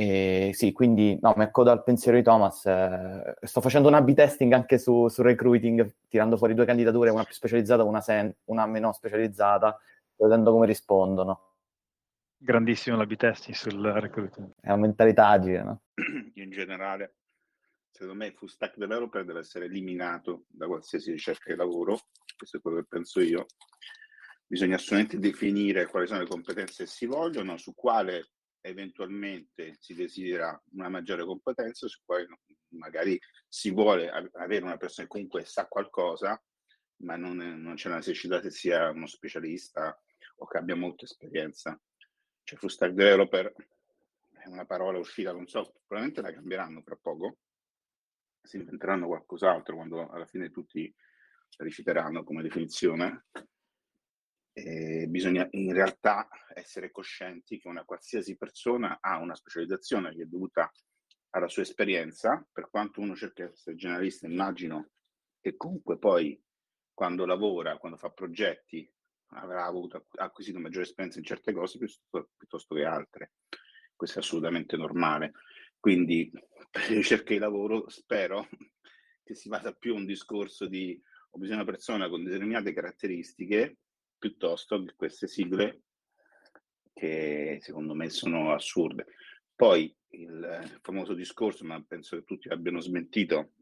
E 0.00 0.52
sì, 0.54 0.72
quindi 0.72 1.18
no, 1.20 1.34
mi 1.36 1.42
accodo 1.42 1.70
al 1.70 1.82
pensiero 1.82 2.16
di 2.16 2.22
Thomas. 2.22 2.64
Eh, 2.64 3.34
sto 3.42 3.60
facendo 3.60 3.88
un 3.88 3.92
A-B 3.92 4.14
testing 4.14 4.50
anche 4.54 4.78
su, 4.78 5.08
su, 5.08 5.20
recruiting, 5.20 5.96
tirando 6.08 6.38
fuori 6.38 6.54
due 6.54 6.64
candidature, 6.64 7.10
una 7.10 7.24
più 7.24 7.34
specializzata, 7.34 7.84
una, 7.84 8.00
sen- 8.00 8.34
una 8.44 8.64
meno 8.64 8.94
specializzata, 8.94 9.78
vedendo 10.16 10.52
come 10.52 10.64
rispondono. 10.64 11.56
Grandissimo 12.34 12.96
l'A-B 12.96 13.14
testing 13.14 13.54
sul 13.54 13.78
recruiting. 13.78 14.52
È 14.58 14.68
una 14.68 14.76
mentalità 14.76 15.28
agile, 15.28 15.62
no? 15.62 15.82
In 16.36 16.50
generale, 16.50 17.16
secondo 17.90 18.14
me 18.14 18.28
il 18.28 18.32
full 18.32 18.48
stack 18.48 18.78
developer 18.78 19.22
deve 19.26 19.40
essere 19.40 19.66
eliminato 19.66 20.44
da 20.48 20.66
qualsiasi 20.66 21.10
ricerca 21.10 21.52
di 21.52 21.58
lavoro, 21.58 21.98
questo 22.38 22.56
è 22.56 22.60
quello 22.62 22.78
che 22.78 22.86
penso 22.88 23.20
io. 23.20 23.44
Bisogna 24.46 24.76
assolutamente 24.76 25.18
definire 25.18 25.88
quali 25.88 26.06
sono 26.06 26.20
le 26.20 26.26
competenze 26.26 26.84
che 26.84 26.88
si 26.88 27.04
vogliono, 27.04 27.58
su 27.58 27.74
quale 27.74 28.30
eventualmente 28.60 29.76
si 29.78 29.94
desidera 29.94 30.60
una 30.72 30.88
maggiore 30.88 31.24
competenza, 31.24 31.88
su 31.88 32.00
cui 32.04 32.26
magari 32.68 33.18
si 33.48 33.70
vuole 33.70 34.10
avere 34.10 34.64
una 34.64 34.76
persona 34.76 35.06
che 35.06 35.12
comunque 35.12 35.44
sa 35.44 35.66
qualcosa, 35.66 36.40
ma 37.02 37.16
non, 37.16 37.36
non 37.36 37.74
c'è 37.74 37.88
la 37.88 37.96
necessità 37.96 38.40
che 38.40 38.50
sia 38.50 38.90
uno 38.90 39.06
specialista 39.06 39.98
o 40.36 40.46
che 40.46 40.58
abbia 40.58 40.76
molta 40.76 41.04
esperienza. 41.04 41.80
Cioè, 42.42 42.58
full 42.58 42.68
stack 42.68 42.92
developer 42.92 43.52
è 44.30 44.46
una 44.48 44.64
parola 44.64 44.98
uscita, 44.98 45.32
non 45.32 45.46
so, 45.46 45.80
probabilmente 45.86 46.22
la 46.22 46.32
cambieranno 46.32 46.82
tra 46.82 46.96
poco, 46.96 47.38
si 48.42 48.56
inventeranno 48.56 49.06
qualcos'altro 49.06 49.76
quando 49.76 50.08
alla 50.08 50.26
fine 50.26 50.50
tutti 50.50 50.92
la 51.56 51.64
rifiuteranno 51.64 52.24
come 52.24 52.42
definizione, 52.42 53.26
eh, 54.64 55.06
bisogna 55.08 55.46
in 55.52 55.72
realtà 55.72 56.28
essere 56.54 56.90
coscienti 56.90 57.58
che 57.58 57.68
una 57.68 57.84
qualsiasi 57.84 58.36
persona 58.36 58.98
ha 59.00 59.18
una 59.18 59.34
specializzazione 59.34 60.14
che 60.14 60.22
è 60.22 60.26
dovuta 60.26 60.70
alla 61.30 61.48
sua 61.48 61.62
esperienza, 61.62 62.46
per 62.52 62.68
quanto 62.70 63.00
uno 63.00 63.14
cerca 63.14 63.44
di 63.44 63.52
essere 63.52 63.76
generalista, 63.76 64.26
immagino 64.26 64.90
che 65.40 65.56
comunque 65.56 65.98
poi 65.98 66.40
quando 66.92 67.24
lavora, 67.24 67.78
quando 67.78 67.96
fa 67.96 68.10
progetti, 68.10 68.88
avrà 69.32 69.64
avuto, 69.64 70.06
acquisito 70.16 70.58
maggiore 70.58 70.84
esperienza 70.84 71.18
in 71.18 71.24
certe 71.24 71.52
cose 71.52 71.78
piuttosto, 71.78 72.30
piuttosto 72.36 72.74
che 72.74 72.84
altre. 72.84 73.32
Questo 73.94 74.18
è 74.18 74.22
assolutamente 74.22 74.76
normale. 74.76 75.32
Quindi 75.78 76.30
per 76.70 76.90
le 76.90 76.96
ricerche 76.96 77.34
di 77.34 77.40
lavoro 77.40 77.88
spero 77.88 78.48
che 79.22 79.34
si 79.34 79.48
vada 79.48 79.72
più 79.72 79.94
a 79.94 79.98
un 79.98 80.06
discorso 80.06 80.66
di 80.66 81.00
ho 81.32 81.38
bisogno 81.38 81.58
di 81.58 81.62
una 81.62 81.72
persona 81.72 82.08
con 82.08 82.24
determinate 82.24 82.72
caratteristiche 82.72 83.78
piuttosto 84.20 84.84
che 84.84 84.94
queste 84.94 85.26
sigle 85.26 85.84
che 86.92 87.58
secondo 87.62 87.94
me 87.94 88.10
sono 88.10 88.52
assurde. 88.52 89.06
Poi 89.56 89.92
il 90.10 90.78
famoso 90.82 91.14
discorso, 91.14 91.64
ma 91.64 91.82
penso 91.82 92.16
che 92.16 92.24
tutti 92.24 92.48
abbiano 92.48 92.80
smentito, 92.80 93.52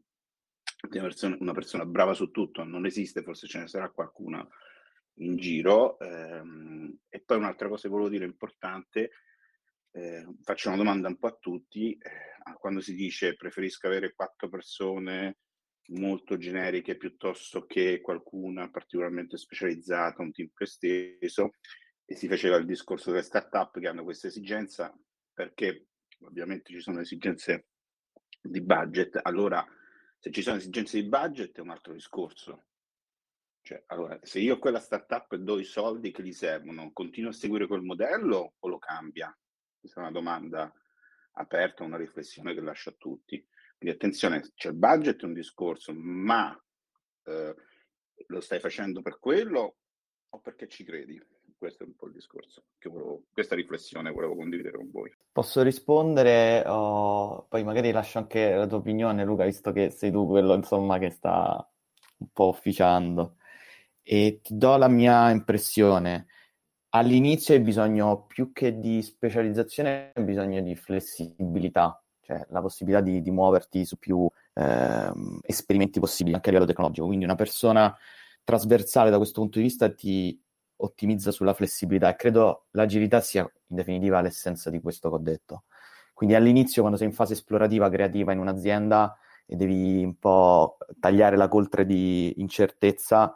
di 0.89 0.97
una 0.97 1.07
persona, 1.07 1.37
una 1.39 1.53
persona 1.53 1.85
brava 1.85 2.13
su 2.13 2.31
tutto 2.31 2.63
non 2.63 2.85
esiste, 2.85 3.23
forse 3.23 3.47
ce 3.47 3.59
ne 3.59 3.67
sarà 3.67 3.89
qualcuna 3.89 4.45
in 5.15 5.37
giro. 5.37 5.97
Ehm, 5.99 6.99
e 7.07 7.21
poi 7.21 7.37
un'altra 7.37 7.69
cosa 7.69 7.83
che 7.83 7.89
volevo 7.89 8.09
dire 8.09 8.25
importante, 8.25 9.11
eh, 9.91 10.25
faccio 10.43 10.67
una 10.67 10.77
domanda 10.77 11.07
un 11.07 11.17
po' 11.17 11.27
a 11.27 11.37
tutti, 11.39 11.93
eh, 11.93 12.53
quando 12.59 12.81
si 12.81 12.93
dice 12.93 13.35
preferisco 13.35 13.87
avere 13.87 14.13
quattro 14.13 14.49
persone 14.49 15.37
molto 15.89 16.37
generiche 16.37 16.97
piuttosto 16.97 17.65
che 17.65 18.01
qualcuna 18.01 18.69
particolarmente 18.69 19.37
specializzata, 19.37 20.21
un 20.21 20.31
team 20.31 20.49
più 20.53 20.65
esteso, 20.65 21.51
e 22.05 22.15
si 22.15 22.27
faceva 22.27 22.57
il 22.57 22.65
discorso 22.65 23.11
delle 23.11 23.23
start-up 23.23 23.79
che 23.79 23.87
hanno 23.87 24.03
questa 24.03 24.27
esigenza, 24.27 24.95
perché 25.33 25.87
ovviamente 26.21 26.73
ci 26.73 26.79
sono 26.79 26.99
esigenze 26.99 27.67
di 28.41 28.61
budget, 28.61 29.19
allora 29.21 29.65
se 30.17 30.31
ci 30.31 30.41
sono 30.41 30.57
esigenze 30.57 31.01
di 31.01 31.07
budget 31.07 31.57
è 31.57 31.61
un 31.61 31.69
altro 31.69 31.93
discorso. 31.93 32.65
Cioè, 33.61 33.83
allora, 33.87 34.19
se 34.23 34.39
io 34.39 34.55
a 34.55 34.59
quella 34.59 34.79
startup 34.79 35.35
do 35.35 35.59
i 35.59 35.63
soldi 35.63 36.11
che 36.11 36.23
gli 36.23 36.31
servono, 36.31 36.91
continuo 36.91 37.29
a 37.29 37.33
seguire 37.33 37.67
quel 37.67 37.81
modello 37.81 38.55
o 38.57 38.67
lo 38.67 38.79
cambia? 38.79 39.37
Questa 39.79 39.99
è 39.99 40.03
una 40.03 40.11
domanda 40.11 40.73
aperta, 41.33 41.83
una 41.83 41.97
riflessione 41.97 42.53
che 42.53 42.61
lascio 42.61 42.89
a 42.89 42.95
tutti. 42.97 43.45
Quindi 43.79 43.95
attenzione, 43.95 44.41
c'è 44.55 44.69
il 44.69 44.75
budget 44.75 45.21
è 45.21 45.25
un 45.25 45.33
discorso, 45.33 45.93
ma 45.93 46.53
eh, 47.23 47.55
lo 48.27 48.41
stai 48.41 48.59
facendo 48.59 49.01
per 49.01 49.19
quello 49.19 49.77
o 50.27 50.39
perché 50.41 50.67
ci 50.67 50.83
credi? 50.83 51.17
Questo 51.57 51.83
è 51.83 51.87
un 51.87 51.95
po' 51.95 52.07
il 52.07 52.13
discorso, 52.13 52.63
volevo, 52.83 53.23
questa 53.31 53.55
riflessione 53.55 54.11
volevo 54.11 54.35
condividere 54.35 54.77
con 54.77 54.89
voi. 54.91 55.13
Posso 55.31 55.61
rispondere, 55.61 56.63
oh, 56.67 57.45
poi 57.47 57.63
magari 57.63 57.91
lascio 57.91 58.17
anche 58.17 58.53
la 58.53 58.67
tua 58.67 58.77
opinione, 58.77 59.23
Luca, 59.23 59.45
visto 59.45 59.71
che 59.71 59.89
sei 59.89 60.11
tu 60.11 60.27
quello 60.27 60.53
insomma 60.55 60.97
che 60.99 61.09
sta 61.09 61.69
un 62.17 62.27
po' 62.33 62.45
officiando. 62.45 63.37
E 64.01 64.39
ti 64.41 64.57
do 64.57 64.75
la 64.75 64.87
mia 64.89 65.29
impressione. 65.31 66.27
All'inizio 66.89 67.53
hai 67.53 67.61
bisogno 67.61 68.25
più 68.25 68.51
che 68.51 68.77
di 68.79 69.01
specializzazione, 69.01 70.11
hai 70.13 70.23
bisogno 70.23 70.61
di 70.61 70.75
flessibilità, 70.75 72.01
cioè 72.29 72.45
la 72.49 72.61
possibilità 72.61 73.01
di, 73.01 73.23
di 73.23 73.31
muoverti 73.31 73.83
su 73.85 73.97
più 73.97 74.29
eh, 74.53 75.11
esperimenti 75.41 75.99
possibili 75.99 76.35
anche 76.35 76.49
a 76.49 76.51
livello 76.51 76.69
tecnologico. 76.69 77.07
Quindi 77.07 77.25
una 77.25 77.33
persona 77.33 77.95
trasversale 78.43 79.09
da 79.09 79.17
questo 79.17 79.41
punto 79.41 79.57
di 79.57 79.63
vista 79.65 79.91
ti 79.91 80.39
ottimizza 80.81 81.31
sulla 81.31 81.55
flessibilità 81.55 82.09
e 82.09 82.15
credo 82.15 82.67
l'agilità 82.71 83.19
sia 83.19 83.41
in 83.41 83.75
definitiva 83.75 84.21
l'essenza 84.21 84.69
di 84.69 84.79
questo 84.79 85.09
che 85.09 85.15
ho 85.15 85.19
detto. 85.19 85.63
Quindi 86.13 86.35
all'inizio, 86.35 86.81
quando 86.81 86.99
sei 86.99 87.07
in 87.07 87.13
fase 87.13 87.33
esplorativa, 87.33 87.89
creativa 87.89 88.31
in 88.31 88.39
un'azienda 88.39 89.17
e 89.47 89.55
devi 89.55 90.03
un 90.03 90.15
po' 90.19 90.77
tagliare 90.99 91.35
la 91.35 91.47
coltre 91.47 91.85
di 91.85 92.39
incertezza, 92.39 93.35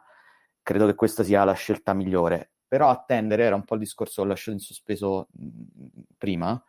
credo 0.62 0.86
che 0.86 0.94
questa 0.94 1.24
sia 1.24 1.44
la 1.44 1.54
scelta 1.54 1.94
migliore. 1.94 2.52
Però 2.68 2.90
attendere, 2.90 3.44
era 3.44 3.56
un 3.56 3.64
po' 3.64 3.74
il 3.74 3.80
discorso 3.82 4.22
che 4.22 4.28
ho 4.28 4.30
lasciato 4.30 4.58
in 4.58 4.60
sospeso 4.60 5.28
prima, 6.18 6.62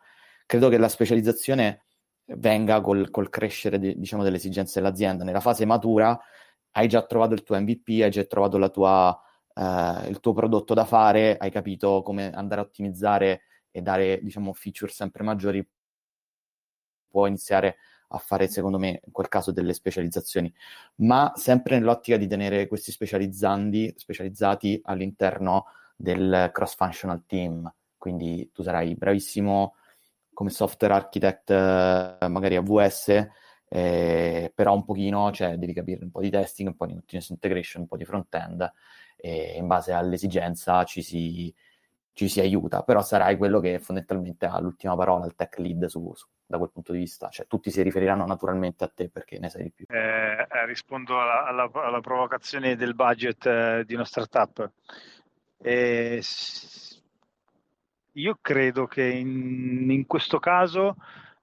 credo 0.45 0.69
che 0.69 0.77
la 0.77 0.87
specializzazione 0.87 1.84
venga 2.25 2.81
col, 2.81 3.09
col 3.09 3.29
crescere 3.29 3.79
di, 3.79 3.97
diciamo, 3.97 4.23
delle 4.23 4.37
esigenze 4.37 4.79
dell'azienda. 4.81 5.23
Nella 5.23 5.39
fase 5.41 5.65
matura 5.65 6.19
hai 6.71 6.87
già 6.87 7.03
trovato 7.05 7.33
il 7.33 7.43
tuo 7.43 7.59
MVP, 7.59 8.01
hai 8.01 8.11
già 8.11 8.23
trovato 8.25 8.69
tua 8.69 9.19
eh, 9.55 10.07
il 10.09 10.19
tuo 10.19 10.33
prodotto 10.33 10.73
da 10.73 10.85
fare, 10.85 11.37
hai 11.37 11.49
capito 11.51 12.01
come 12.03 12.31
andare 12.31 12.61
a 12.61 12.63
ottimizzare 12.65 13.41
e 13.71 13.81
dare, 13.81 14.19
diciamo, 14.21 14.53
feature 14.53 14.91
sempre 14.91 15.23
maggiori, 15.23 15.65
puoi 17.09 17.29
iniziare 17.29 17.77
a 18.09 18.17
fare, 18.17 18.47
secondo 18.47 18.77
me, 18.77 19.01
in 19.05 19.11
quel 19.11 19.27
caso 19.27 19.51
delle 19.51 19.73
specializzazioni, 19.73 20.53
ma 20.97 21.31
sempre 21.35 21.77
nell'ottica 21.77 22.17
di 22.17 22.27
tenere 22.27 22.67
questi 22.67 22.91
specializzandi, 22.91 23.93
specializzati 23.97 24.79
all'interno 24.83 25.65
del 25.95 26.49
cross-functional 26.53 27.23
team. 27.25 27.71
Quindi 27.97 28.49
tu 28.53 28.61
sarai 28.63 28.95
bravissimo 28.95 29.75
come 30.35 30.51
software 30.51 30.93
architect, 30.93 31.49
eh, 31.49 32.27
magari 32.27 32.57
AWS, 32.57 33.27
eh, 33.67 34.51
però 34.53 34.75
un 34.75 34.85
pochino, 34.85 35.31
cioè 35.31 35.57
devi 35.57 35.73
capire 35.73 36.03
un 36.03 36.11
po' 36.11 36.21
di 36.21 36.29
testing, 36.29 36.67
un 36.69 36.75
po' 36.75 36.85
di 36.85 36.93
continuous 36.93 37.29
integration, 37.29 37.81
un 37.81 37.87
po' 37.87 37.97
di 37.97 38.05
front-end, 38.05 38.71
e 39.15 39.55
in 39.57 39.65
base 39.65 39.93
all'esigenza 39.93 40.83
ci 40.83 41.01
si, 41.01 41.51
ci 42.13 42.29
si 42.29 42.39
aiuta, 42.39 42.83
però 42.83 43.01
sarai 43.01 43.37
quello 43.37 43.59
che 43.59 43.79
fondamentalmente 43.79 44.45
ha 44.45 44.59
l'ultima 44.59 44.95
parola, 44.95 45.25
il 45.25 45.35
tech 45.35 45.57
lead 45.57 45.85
su, 45.85 46.13
su, 46.13 46.27
da 46.45 46.57
quel 46.57 46.69
punto 46.71 46.91
di 46.91 46.99
vista, 46.99 47.29
cioè 47.29 47.47
tutti 47.47 47.71
si 47.71 47.81
riferiranno 47.81 48.25
naturalmente 48.25 48.83
a 48.83 48.91
te 48.93 49.09
perché 49.09 49.39
ne 49.39 49.49
sai 49.49 49.63
di 49.63 49.71
più. 49.71 49.85
Eh, 49.89 50.47
eh, 50.49 50.65
rispondo 50.67 51.19
alla, 51.19 51.45
alla, 51.45 51.69
alla, 51.73 52.01
provocazione 52.01 52.75
del 52.75 52.93
budget 52.93 53.45
eh, 53.45 53.83
di 53.85 53.95
una 53.95 54.05
startup. 54.05 54.69
Eh, 55.57 56.21
io 58.15 58.37
credo 58.41 58.85
che 58.87 59.03
in, 59.03 59.89
in, 59.89 60.05
questo 60.05 60.39
caso, 60.39 60.95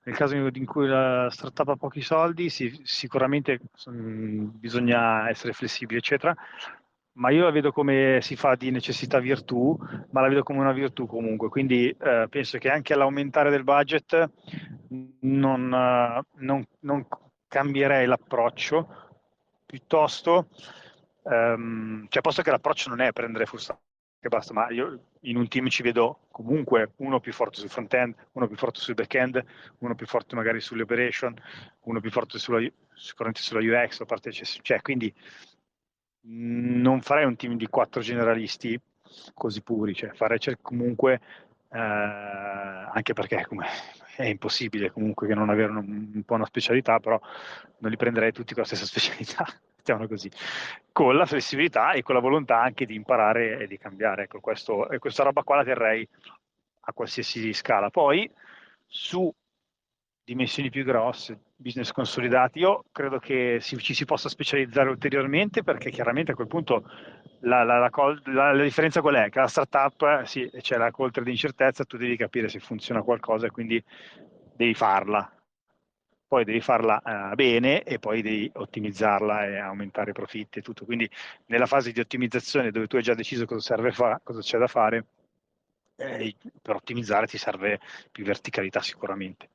nel 0.05 0.17
caso 0.17 0.35
in 0.35 0.65
cui 0.67 0.87
la 0.87 1.29
startup 1.31 1.69
ha 1.69 1.77
pochi 1.77 2.01
soldi, 2.01 2.49
sì, 2.49 2.81
sicuramente 2.85 3.61
mh, 3.87 3.91
mm, 3.91 4.49
bisogna 4.55 5.29
essere 5.29 5.53
flessibili, 5.53 5.99
eccetera, 5.99 6.35
ma 7.15 7.31
io 7.31 7.45
la 7.45 7.51
vedo 7.51 7.73
come 7.73 8.21
si 8.23 8.37
fa 8.37 8.55
di 8.55 8.71
necessità 8.71 9.19
virtù, 9.19 9.77
ma 10.11 10.21
la 10.23 10.29
vedo 10.29 10.43
come 10.43 10.61
una 10.61 10.73
virtù 10.73 11.07
comunque, 11.07 11.49
quindi 11.49 11.89
eh, 11.89 12.27
penso 12.31 12.59
che 12.59 12.71
anche 12.71 12.95
all'aumentare 12.95 13.51
del 13.51 13.65
budget 13.65 14.31
non, 15.21 15.73
uh, 15.73 16.41
non, 16.43 16.65
non 16.81 17.07
cambierei 17.49 18.07
l'approccio, 18.07 19.11
piuttosto, 19.67 20.49
um, 21.23 22.07
cioè 22.09 22.23
posto 22.23 22.43
che 22.43 22.51
l'approccio 22.51 22.89
non 22.89 23.01
è 23.01 23.13
prendere 23.13 23.47
full 23.47 23.59
che 24.23 24.29
basta, 24.29 24.53
ma 24.53 24.71
io 24.71 25.01
in 25.23 25.37
un 25.37 25.49
team 25.49 25.67
ci 25.67 25.83
vedo 25.83 26.21
comunque 26.31 26.93
uno 26.99 27.19
più 27.19 27.33
forte 27.33 27.59
sul 27.59 27.69
front-end, 27.69 28.15
uno 28.33 28.47
più 28.47 28.57
forte 28.57 28.79
sul 28.79 28.95
back-end, 28.95 29.45
uno 29.79 29.97
più 29.97 30.07
forte 30.07 30.37
magari 30.37 30.61
sulle 30.61 30.83
operation, 30.83 31.35
uno 31.81 32.01
più 32.01 32.09
forte 32.09 32.39
sulla, 32.39 32.65
sicuramente 32.95 33.43
sulla 33.43 33.59
UX, 33.59 34.01
a 34.01 34.05
parte, 34.05 34.31
cioè, 34.31 34.81
quindi 34.81 35.13
non 36.21 37.01
farei 37.01 37.25
un 37.25 37.35
team 37.35 37.57
di 37.57 37.67
quattro 37.67 38.01
generalisti 38.01 38.81
così 39.35 39.61
puri, 39.61 39.93
cioè 39.93 40.13
farei 40.13 40.39
comunque, 40.61 41.21
eh, 41.69 41.79
anche 41.79 43.15
perché 43.15 43.45
come, 43.49 43.67
è 44.17 44.25
impossibile 44.25 44.91
comunque 44.91 45.27
che 45.27 45.35
non 45.35 45.51
avere 45.51 45.71
un, 45.71 46.11
un, 46.15 46.23
po' 46.25 46.35
una 46.35 46.47
specialità, 46.47 47.01
però 47.01 47.21
non 47.79 47.91
li 47.91 47.97
prenderei 47.97 48.33
tutti 48.33 48.55
con 48.55 48.63
la 48.63 48.69
stessa 48.69 48.85
specialità, 48.87 49.47
mettiamolo 49.77 50.09
così, 50.09 50.31
con 50.93 51.17
la 51.17 51.27
flessibilità 51.27 51.93
e 51.93 52.03
con 52.03 52.15
la 52.15 52.21
volontà 52.21 52.61
anche 52.61 52.87
di 52.87 52.95
imparare 52.95 53.61
e 53.61 53.67
di 53.67 53.79
cambiare. 53.79 54.25
Ecco, 54.25 54.41
questo, 54.41 54.89
questa 54.99 55.23
roba 55.23 55.43
qua 55.43 55.57
la 55.57 55.65
terrei 55.65 56.07
a 56.81 56.93
qualsiasi 56.93 57.53
scala. 57.53 57.91
Poi 57.91 58.31
su 58.87 59.33
dimensioni 60.25 60.71
più 60.71 60.85
grosse, 60.85 61.39
business 61.57 61.91
consolidati. 61.91 62.61
Io 62.61 62.85
credo 62.93 63.19
che 63.19 63.59
si, 63.61 63.77
ci 63.79 63.95
si 63.95 64.05
possa 64.05 64.29
specializzare 64.29 64.89
ulteriormente 64.89 65.63
perché 65.63 65.91
chiaramente 65.91 66.33
a 66.33 66.35
quel 66.35 66.47
punto 66.47 66.85
la, 67.43 67.63
la, 67.65 67.91
la, 68.25 68.53
la 68.53 68.63
differenza 68.63 69.01
qual 69.01 69.15
è? 69.15 69.31
Che 69.31 69.39
la 69.39 69.47
startup 69.47 70.23
sì, 70.25 70.51
c'è 70.61 70.77
la 70.77 70.91
coltre 70.91 71.25
di 71.25 71.31
incertezza, 71.31 71.85
tu 71.85 71.97
devi 71.97 72.17
capire 72.17 72.49
se 72.49 72.61
funziona 72.61 73.03
qualcosa 73.03 73.47
e 73.47 73.51
quindi 73.51 73.83
devi 74.55 74.75
farla. 74.75 75.31
Poi 76.27 76.45
devi 76.45 76.61
farla 76.61 77.03
uh, 77.05 77.35
bene 77.35 77.83
e 77.83 77.99
poi 77.99 78.23
devi 78.23 78.51
ottimizzarla 78.55 79.47
e 79.47 79.59
aumentare 79.59 80.11
i 80.11 80.15
profitti 80.15 80.61
e 80.61 80.63
tutto. 80.63 80.87
Quindi 80.87 81.09
nella 81.47 81.67
fase 81.67 81.93
di 81.93 82.01
ottimizzazione 82.01 82.71
dove 82.71 82.87
tu 82.87 82.97
hai 82.97 83.03
già 83.03 83.15
deciso 83.15 83.45
cosa, 83.45 83.61
serve 83.61 83.93
fa- 83.93 84.21
cosa 84.23 84.41
c'è 84.41 84.59
da 84.59 84.67
fare, 84.67 85.07
eh, 85.97 86.35
per 86.63 86.77
ottimizzare 86.77 87.27
ti 87.27 87.37
serve 87.37 87.81
più 88.11 88.25
verticalità 88.25 88.81
sicuramente 88.81 89.51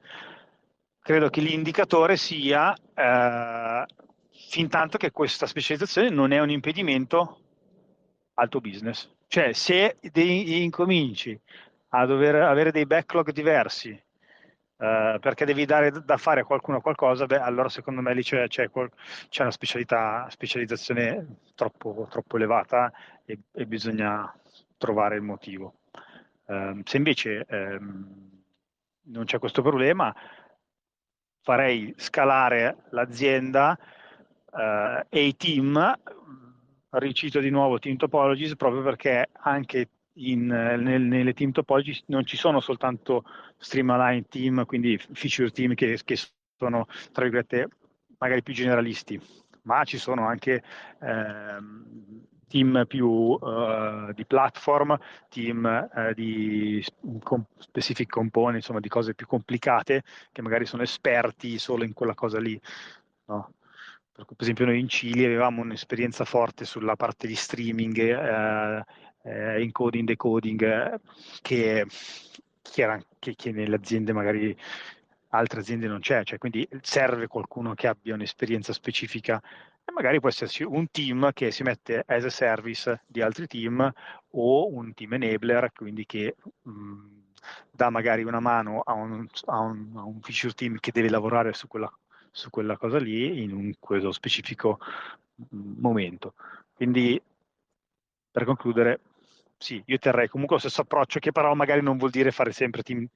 credo 1.08 1.30
che 1.30 1.40
l'indicatore 1.40 2.18
sia 2.18 2.76
eh, 2.94 3.86
fin 4.30 4.68
tanto 4.68 4.98
che 4.98 5.12
questa 5.12 5.46
specializzazione 5.48 6.10
non 6.10 6.34
è 6.34 6.40
un 6.40 6.50
impedimento 6.50 7.47
al 8.38 8.50
tuo 8.50 8.62
business. 8.62 9.10
Cioè, 9.28 9.54
se 9.54 9.98
dei, 10.12 10.64
incominci 10.64 11.40
a 11.90 12.06
dover 12.06 12.36
avere 12.36 12.72
dei 12.72 12.86
backlog 12.86 13.32
diversi 13.32 13.90
eh, 14.80 15.18
perché 15.20 15.46
devi 15.46 15.66
dare 15.66 15.92
da 15.92 16.18
fare 16.18 16.42
a 16.42 16.46
qualcuno 16.46 16.82
qualcosa, 16.82 17.26
beh, 17.26 17.40
allora 17.40 17.68
secondo 17.68 18.02
me 18.02 18.14
lì 18.14 18.22
c'è, 18.22 18.48
c'è, 18.48 18.70
c'è 19.30 19.42
una 19.42 19.52
specializzazione 20.30 21.38
troppo, 21.56 22.08
troppo 22.10 22.36
elevata 22.36 22.92
e, 23.26 23.40
e, 23.52 23.66
bisogna 23.66 24.32
trovare 24.78 25.16
il 25.16 25.24
motivo. 25.24 25.80
Eh, 26.46 26.82
se 26.84 26.98
invece 26.98 27.46
ehm, 27.48 28.44
non 29.06 29.26
c'è 29.26 29.40
questo 29.40 29.64
problema, 29.64 30.16
farei 31.42 31.94
scalare 31.98 32.84
l'azienda 32.92 33.78
eh, 34.54 35.06
e 35.10 35.26
i 35.26 35.36
team 35.36 35.98
ricito 36.92 37.40
di 37.40 37.50
nuovo 37.50 37.80
Team 37.80 37.98
Topologies 37.98 38.56
proprio 38.56 38.82
perché 38.82 39.30
anche 39.34 39.90
in, 40.18 40.48
nel, 40.48 41.02
nelle 41.02 41.34
team 41.34 41.52
topology 41.52 42.02
non 42.08 42.26
ci 42.26 42.38
sono 42.38 42.60
soltanto 42.60 43.24
streamline 43.58 44.26
team, 44.28 44.66
quindi 44.66 44.98
feature 44.98 45.52
team 45.52 45.74
che, 45.74 46.00
che 46.04 46.18
sono, 46.58 46.88
tra 47.12 47.24
virgolette, 47.24 47.70
magari 48.18 48.44
più 48.44 48.54
generalisti, 48.54 49.20
ma 49.64 49.84
ci 49.84 49.98
sono 49.98 50.26
anche 50.26 50.64
ehm, 51.02 52.26
team 52.48 52.86
più 52.88 53.08
uh, 53.08 54.12
di 54.14 54.26
platform, 54.26 54.98
team 55.30 55.90
uh, 55.94 56.14
di 56.14 56.84
com- 57.22 57.46
specific 57.58 58.10
component, 58.10 58.56
insomma 58.56 58.80
di 58.80 58.90
cose 58.90 59.14
più 59.14 59.28
complicate 59.28 60.04
che 60.32 60.42
magari 60.42 60.66
sono 60.66 60.82
esperti 60.82 61.60
solo 61.60 61.84
in 61.84 61.94
quella 61.94 62.16
cosa 62.16 62.40
lì. 62.40 62.60
No? 63.26 63.52
Per 64.18 64.36
esempio 64.40 64.66
noi 64.66 64.80
in 64.80 64.90
Cili 64.90 65.26
avevamo 65.26 65.62
un'esperienza 65.62 66.26
forte 66.26 66.66
sulla 66.66 66.96
parte 66.96 67.28
di 67.28 67.36
streaming, 67.36 67.98
eh, 68.00 68.84
eh, 69.24 69.62
encoding, 69.62 70.08
decoding, 70.08 71.00
che, 71.44 71.86
che, 72.64 72.82
era, 72.82 73.00
che, 73.20 73.36
che 73.36 73.52
nelle 73.52 73.76
aziende 73.76 74.14
magari 74.14 74.58
altre 75.30 75.60
aziende 75.60 75.88
non 75.88 76.00
c'è, 76.00 76.24
cioè 76.24 76.40
quindi 76.40 76.68
serve 76.82 77.28
qualcuno 77.28 77.76
che 77.76 77.88
abbia 77.88 78.16
un'esperienza 78.16 78.74
specifica. 78.74 79.40
E 79.86 79.92
magari 79.92 80.20
può 80.20 80.30
esserci 80.30 80.64
un 80.64 80.90
team 80.90 81.32
che 81.32 81.52
si 81.52 81.62
mette 81.62 82.04
as 82.08 82.26
a 82.26 82.30
service 82.30 83.04
di 83.06 83.22
altri 83.22 83.46
team 83.46 83.94
o 84.32 84.68
un 84.74 84.94
team 84.96 85.14
enabler, 85.14 85.72
quindi 85.74 86.06
che 86.08 86.36
mh, 86.64 87.18
dà 87.72 87.90
magari 87.90 88.24
una 88.24 88.40
mano 88.40 88.82
a 88.82 88.94
un, 88.94 89.28
a, 89.46 89.60
un, 89.60 89.92
a 89.96 90.04
un, 90.04 90.20
feature 90.22 90.54
team 90.54 90.80
che 90.80 90.92
deve 90.92 91.10
lavorare 91.10 91.54
su 91.54 91.68
quella 91.68 91.92
su 92.38 92.52
quella 92.52 92.78
cosa 92.78 93.00
lì 93.00 93.42
in 93.42 93.52
un, 93.52 93.74
questo 93.80 94.12
specifico 94.12 94.80
momento. 95.50 96.36
Quindi, 96.74 97.20
per 98.32 98.46
concludere, 98.46 99.00
sì, 99.58 99.82
io 99.88 99.98
terrei 99.98 100.28
comunque 100.30 100.58
lo 100.58 100.62
stesso 100.62 100.82
approccio, 100.82 101.20
che 101.20 101.32
però 101.32 101.56
magari 101.56 101.82
non 101.82 101.98
vuol 101.98 102.12
dire 102.12 102.32
fare 102.32 102.52
sempre 102.52 102.84
team 102.84 103.08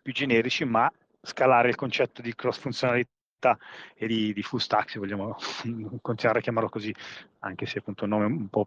più 0.00 0.12
generici, 0.12 0.64
ma 0.64 0.90
scalare 1.20 1.68
il 1.68 1.74
concetto 1.74 2.22
di 2.22 2.32
cross 2.34 2.58
funzionalità 2.58 3.58
e 3.94 4.06
di, 4.06 4.32
di 4.32 4.42
full 4.42 4.60
stack, 4.60 4.90
se 4.90 4.98
vogliamo 5.00 5.36
continuare 6.00 6.38
a 6.38 6.42
chiamarlo 6.42 6.68
così, 6.68 6.94
anche 7.40 7.66
se 7.66 7.78
appunto 7.78 8.04
il 8.04 8.10
nome 8.10 8.26
un 8.26 8.48
po' 8.48 8.66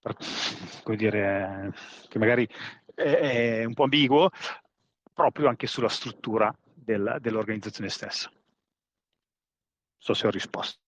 per, 0.00 0.14
come 0.82 0.96
dire, 0.96 1.72
che 2.08 2.18
magari 2.18 2.46
è, 2.94 3.60
è 3.60 3.64
un 3.64 3.72
po' 3.72 3.84
ambiguo, 3.84 4.28
proprio 5.14 5.48
anche 5.48 5.66
sulla 5.66 5.88
struttura 5.88 6.54
del, 6.88 7.18
dell'organizzazione 7.20 7.90
stessa. 7.90 8.32
So 9.98 10.14
se 10.14 10.26
ho 10.26 10.30
risposto. 10.30 10.80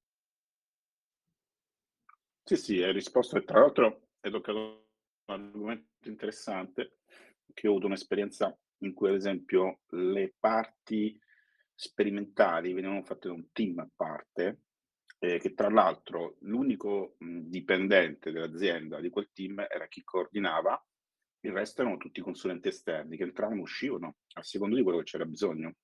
Sì, 2.42 2.56
sì, 2.56 2.82
hai 2.82 2.92
risposto 2.92 3.36
e 3.36 3.44
tra 3.44 3.60
l'altro 3.60 4.08
hai 4.20 4.30
toccato 4.30 4.88
un 5.26 5.34
argomento 5.34 6.08
interessante 6.08 7.00
che 7.52 7.66
ho 7.66 7.72
avuto 7.72 7.86
un'esperienza 7.86 8.56
in 8.78 8.94
cui 8.94 9.10
ad 9.10 9.16
esempio 9.16 9.80
le 9.90 10.34
parti 10.38 11.20
sperimentali 11.74 12.72
venivano 12.72 13.02
fatte 13.02 13.28
da 13.28 13.34
un 13.34 13.52
team 13.52 13.78
a 13.80 13.90
parte 13.94 14.62
eh, 15.18 15.38
che 15.38 15.52
tra 15.52 15.68
l'altro 15.68 16.36
l'unico 16.40 17.16
dipendente 17.18 18.32
dell'azienda 18.32 19.00
di 19.00 19.10
quel 19.10 19.30
team 19.32 19.66
era 19.68 19.86
chi 19.86 20.02
coordinava, 20.02 20.82
il 21.40 21.52
resto 21.52 21.82
erano 21.82 21.98
tutti 21.98 22.22
consulenti 22.22 22.68
esterni 22.68 23.18
che 23.18 23.24
entravano 23.24 23.60
e 23.60 23.62
uscivano 23.62 24.16
a 24.34 24.42
secondo 24.42 24.76
di 24.76 24.82
quello 24.82 24.98
che 24.98 25.04
c'era 25.04 25.26
bisogno 25.26 25.74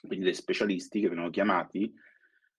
quindi 0.00 0.24
dei 0.24 0.34
specialisti 0.34 1.00
che 1.00 1.08
vengono 1.08 1.30
chiamati 1.30 1.92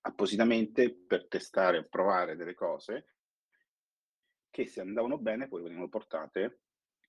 appositamente 0.01 0.93
per 0.93 1.27
testare 1.27 1.77
e 1.77 1.87
provare 1.87 2.35
delle 2.35 2.53
cose 2.53 3.05
che 4.49 4.65
se 4.65 4.81
andavano 4.81 5.17
bene 5.17 5.47
poi 5.47 5.63
venivano 5.63 5.89
portate 5.89 6.59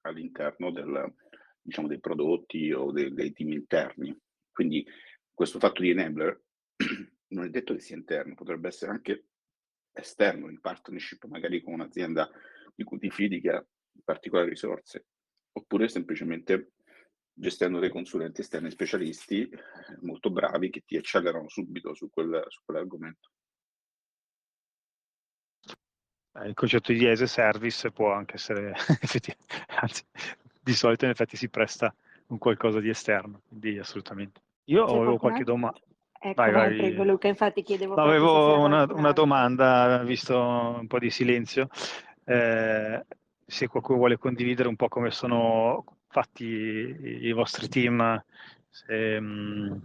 all'interno 0.03 0.71
del, 0.71 1.13
diciamo, 1.61 1.89
dei 1.89 2.01
prodotti 2.01 2.73
o 2.73 2.93
dei, 2.93 3.13
dei 3.13 3.33
team 3.33 3.53
interni. 3.53 4.17
Quindi 4.51 4.87
questo 5.33 5.59
fatto 5.59 5.83
di 5.83 5.91
enabler 5.91 6.41
non 7.29 7.45
è 7.45 7.49
detto 7.49 7.75
che 7.75 7.81
sia 7.81 7.97
interno, 7.97 8.35
potrebbe 8.35 8.69
essere 8.69 8.93
anche 8.93 9.27
esterno, 9.93 10.49
in 10.49 10.61
partnership 10.61 11.25
magari 11.25 11.61
con 11.63 11.75
un'azienda 11.75 12.31
di 12.75 12.85
cui 12.85 12.99
ti 12.99 13.11
fidi 13.11 13.41
che 13.41 13.51
ha 13.51 13.67
particolari 14.05 14.51
risorse, 14.51 15.07
oppure 15.53 15.89
semplicemente 15.89 16.73
gestendo 17.43 17.81
dei 17.81 17.91
consulenti 17.91 18.41
esterni 18.41 18.71
specialisti 18.71 19.51
molto 20.03 20.31
bravi 20.31 20.71
che 20.71 20.85
ti 20.87 20.97
accelerano 20.97 21.49
subito 21.49 21.93
su, 21.93 22.09
quel, 22.09 22.45
su 22.47 22.61
quell'argomento. 22.65 23.31
Eh, 26.35 26.47
il 26.47 26.55
concetto 26.55 26.93
di 26.93 27.05
as 27.09 27.21
a 27.21 27.27
service 27.27 27.91
può 27.91 28.13
anche 28.13 28.37
essere, 28.37 28.73
anzi, 29.81 30.05
di 30.63 30.73
solito 30.73 31.05
in 31.05 31.11
effetti 31.11 31.37
si 31.37 31.49
presta 31.49 31.93
un 32.29 32.39
qualcosa 32.39 32.79
di 32.79 32.89
esterno, 32.89 33.43
quindi 33.49 33.77
assolutamente. 33.77 34.41
Io 34.67 34.85
C'è 34.85 34.95
avevo 34.95 35.19
qualche 35.19 35.43
domanda. 35.43 35.81
Ecco, 36.21 36.41
vai, 36.41 36.53
vai, 36.53 36.77
prego 36.77 37.03
Luca, 37.03 37.27
infatti 37.27 37.65
chiedevo... 37.65 37.95
Avevo 37.95 38.61
una, 38.61 38.85
una, 38.85 39.11
domanda, 39.11 40.01
visto 40.05 40.39
un 40.39 40.87
po' 40.87 41.01
di 41.01 41.11
silenzio, 41.11 41.69
eh, 42.25 43.05
se 43.45 43.67
qualcuno 43.67 43.99
vuole 43.99 44.17
condividere 44.17 44.69
un 44.69 44.77
po' 44.77 44.87
come 44.87 45.11
sono 45.11 45.85
fatti 46.13 46.45
i, 46.45 47.33
vostri 47.33 47.69
team, 47.69 48.23
se 48.69 49.19
mm, 49.19 49.79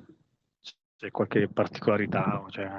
c'è 0.97 1.09
qualche 1.09 1.47
particolarità, 1.47 2.45
cioè, 2.49 2.69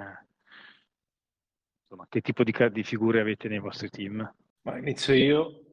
insomma, 1.83 2.07
che 2.11 2.21
tipo 2.21 2.45
di, 2.45 2.53
di 2.71 2.83
figure 2.83 3.21
avete 3.21 3.49
nei 3.49 3.59
vostri 3.59 3.89
team? 3.89 4.35
Ma 4.63 4.77
inizio 4.77 5.15
io, 5.15 5.71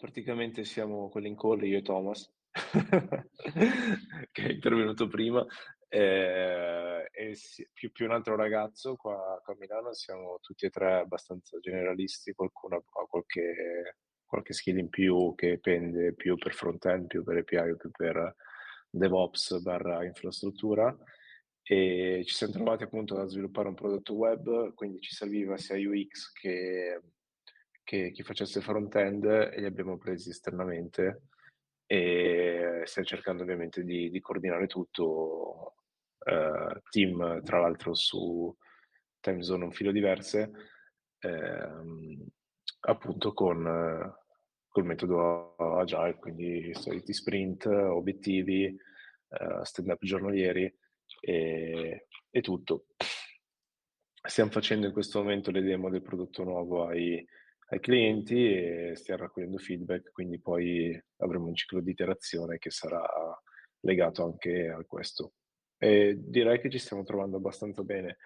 praticamente 0.00 0.64
siamo 0.64 1.10
quelli 1.10 1.28
in 1.28 1.36
call, 1.36 1.62
io 1.62 1.76
e 1.76 1.82
Thomas, 1.82 2.32
che 4.32 4.42
è 4.42 4.50
intervenuto 4.50 5.08
prima, 5.08 5.44
eh, 5.88 7.10
e 7.12 7.36
più, 7.74 7.92
più, 7.92 8.06
un 8.06 8.12
altro 8.12 8.34
ragazzo 8.34 8.96
qua, 8.96 9.38
qua, 9.44 9.52
a 9.52 9.56
Milano, 9.58 9.92
siamo 9.92 10.38
tutti 10.40 10.64
e 10.64 10.70
tre 10.70 11.00
abbastanza 11.00 11.58
generalisti, 11.58 12.32
qualcuno 12.32 12.76
ha 12.76 13.06
qualche 13.06 13.96
qualche 14.30 14.52
skill 14.52 14.78
in 14.78 14.88
più 14.88 15.34
che 15.34 15.58
pende 15.58 16.14
più 16.14 16.36
per 16.36 16.54
front-end, 16.54 17.08
più 17.08 17.24
per 17.24 17.38
API 17.38 17.70
o 17.70 17.76
più 17.76 17.90
per 17.90 18.36
DevOps 18.88 19.60
barra 19.60 20.04
infrastruttura. 20.04 20.96
E 21.62 22.22
ci 22.24 22.34
siamo 22.34 22.52
trovati 22.52 22.84
appunto 22.84 23.18
a 23.18 23.26
sviluppare 23.26 23.68
un 23.68 23.74
prodotto 23.74 24.14
web, 24.14 24.72
quindi 24.74 25.00
ci 25.00 25.12
serviva 25.12 25.56
sia 25.56 25.76
UX 25.76 26.32
che, 26.32 27.00
che 27.82 28.12
chi 28.12 28.22
facesse 28.22 28.60
front-end 28.60 29.24
e 29.24 29.58
li 29.58 29.66
abbiamo 29.66 29.98
presi 29.98 30.30
esternamente. 30.30 31.22
E 31.86 32.82
stiamo 32.84 33.08
cercando 33.08 33.42
ovviamente 33.42 33.82
di, 33.82 34.10
di 34.10 34.20
coordinare 34.20 34.68
tutto, 34.68 35.74
eh, 36.24 36.82
team 36.88 37.42
tra 37.42 37.58
l'altro 37.58 37.94
su 37.94 38.56
time 39.18 39.42
zone 39.42 39.64
un 39.64 39.72
filo 39.72 39.90
diverse, 39.90 40.52
eh, 41.18 41.68
appunto 42.82 43.32
con 43.32 44.18
col 44.70 44.84
metodo 44.84 45.56
agile, 45.56 46.16
quindi 46.16 46.72
soliti 46.74 47.12
sprint, 47.12 47.66
obiettivi, 47.66 48.74
uh, 49.28 49.64
stand-up 49.64 49.98
giornalieri 50.02 50.72
e, 51.20 52.06
e, 52.30 52.40
tutto. 52.40 52.86
Stiamo 54.22 54.50
facendo 54.50 54.86
in 54.86 54.92
questo 54.92 55.20
momento 55.20 55.50
le 55.50 55.62
demo 55.62 55.90
del 55.90 56.02
prodotto 56.02 56.44
nuovo 56.44 56.86
ai, 56.86 57.24
ai 57.70 57.80
clienti 57.80 58.46
e 58.46 58.92
stiamo 58.94 59.22
raccogliendo 59.22 59.58
feedback, 59.58 60.12
quindi 60.12 60.40
poi 60.40 60.98
avremo 61.16 61.46
un 61.46 61.54
ciclo 61.54 61.80
di 61.80 61.90
iterazione 61.90 62.58
che 62.58 62.70
sarà 62.70 63.02
legato 63.80 64.24
anche 64.24 64.68
a 64.68 64.84
questo. 64.86 65.32
E 65.78 66.14
direi 66.16 66.60
che 66.60 66.70
ci 66.70 66.78
stiamo 66.78 67.02
trovando 67.02 67.38
abbastanza 67.38 67.82
bene. 67.82 68.18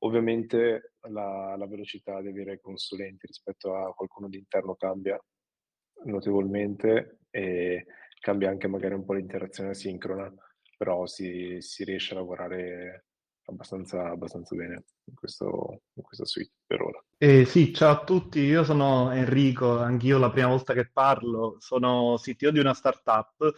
Ovviamente 0.00 0.94
la, 1.10 1.54
la 1.56 1.66
velocità 1.68 2.20
di 2.20 2.28
avere 2.28 2.58
consulenti 2.58 3.26
rispetto 3.26 3.76
a 3.76 3.92
qualcuno 3.92 4.28
di 4.28 4.38
interno 4.38 4.74
cambia, 4.74 5.22
notevolmente 6.04 7.18
e 7.30 7.86
cambia 8.20 8.50
anche 8.50 8.68
magari 8.68 8.94
un 8.94 9.04
po' 9.04 9.14
l'interazione 9.14 9.70
asincrona, 9.70 10.32
però 10.76 11.06
si, 11.06 11.56
si 11.60 11.84
riesce 11.84 12.14
a 12.14 12.18
lavorare 12.18 13.06
abbastanza, 13.46 14.10
abbastanza 14.10 14.54
bene 14.54 14.84
in, 15.04 15.14
questo, 15.14 15.82
in 15.94 16.02
questa 16.02 16.24
suite 16.24 16.52
per 16.66 16.82
ora. 16.82 17.04
Eh, 17.18 17.44
sì, 17.44 17.72
ciao 17.72 17.90
a 17.90 18.04
tutti, 18.04 18.40
io 18.40 18.64
sono 18.64 19.10
Enrico, 19.12 19.78
anch'io 19.78 20.18
la 20.18 20.30
prima 20.30 20.48
volta 20.48 20.72
che 20.72 20.88
parlo, 20.90 21.56
sono 21.58 22.16
CTO 22.16 22.50
di 22.50 22.58
una 22.58 22.74
startup 22.74 23.52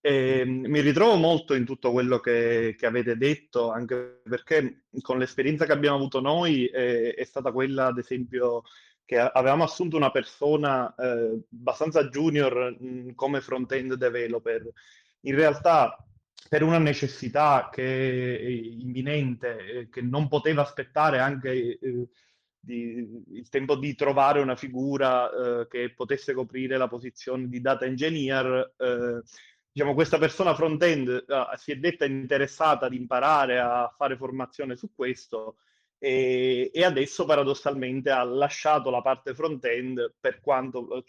e 0.00 0.44
mi 0.44 0.80
ritrovo 0.80 1.16
molto 1.16 1.54
in 1.54 1.64
tutto 1.64 1.90
quello 1.90 2.18
che, 2.20 2.74
che 2.78 2.86
avete 2.86 3.16
detto, 3.16 3.70
anche 3.70 4.20
perché 4.22 4.84
con 5.00 5.18
l'esperienza 5.18 5.66
che 5.66 5.72
abbiamo 5.72 5.96
avuto 5.96 6.20
noi 6.20 6.66
è, 6.66 7.14
è 7.14 7.24
stata 7.24 7.52
quella, 7.52 7.86
ad 7.86 7.98
esempio, 7.98 8.62
che 9.08 9.18
avevamo 9.18 9.64
assunto 9.64 9.96
una 9.96 10.10
persona 10.10 10.94
eh, 10.94 11.40
abbastanza 11.50 12.10
junior 12.10 12.76
mh, 12.78 12.86
mm, 12.86 13.10
come 13.14 13.40
front-end 13.40 13.94
developer. 13.94 14.70
In 15.20 15.34
realtà, 15.34 15.96
per 16.46 16.62
una 16.62 16.76
necessità 16.76 17.70
che 17.72 18.38
è 18.38 18.46
imminente, 18.46 19.56
eh, 19.64 19.88
che 19.88 20.02
non 20.02 20.28
poteva 20.28 20.60
aspettare 20.60 21.20
anche 21.20 21.78
eh, 21.78 22.08
di, 22.60 23.24
il 23.30 23.48
tempo 23.48 23.76
di 23.76 23.94
trovare 23.94 24.42
una 24.42 24.56
figura 24.56 25.30
eh, 25.30 25.68
che 25.68 25.94
potesse 25.94 26.34
coprire 26.34 26.76
la 26.76 26.88
posizione 26.88 27.48
di 27.48 27.62
data 27.62 27.86
engineer. 27.86 28.74
Eh, 28.76 29.22
diciamo, 29.72 29.94
questa 29.94 30.18
persona 30.18 30.54
front-end 30.54 31.24
uh, 31.26 31.56
si 31.56 31.72
è 31.72 31.76
detta 31.76 32.04
interessata 32.04 32.84
ad 32.84 32.92
imparare 32.92 33.58
a 33.58 33.90
fare 33.96 34.18
formazione 34.18 34.76
su 34.76 34.90
questo 34.94 35.56
e, 35.98 36.70
e, 36.72 36.84
adesso 36.84 37.24
paradossalmente 37.24 38.10
ha 38.10 38.22
lasciato 38.22 38.88
la 38.90 39.02
parte 39.02 39.34
front-end 39.34 40.14
per 40.20 40.40
quanto 40.40 40.86
uh, 40.88 41.04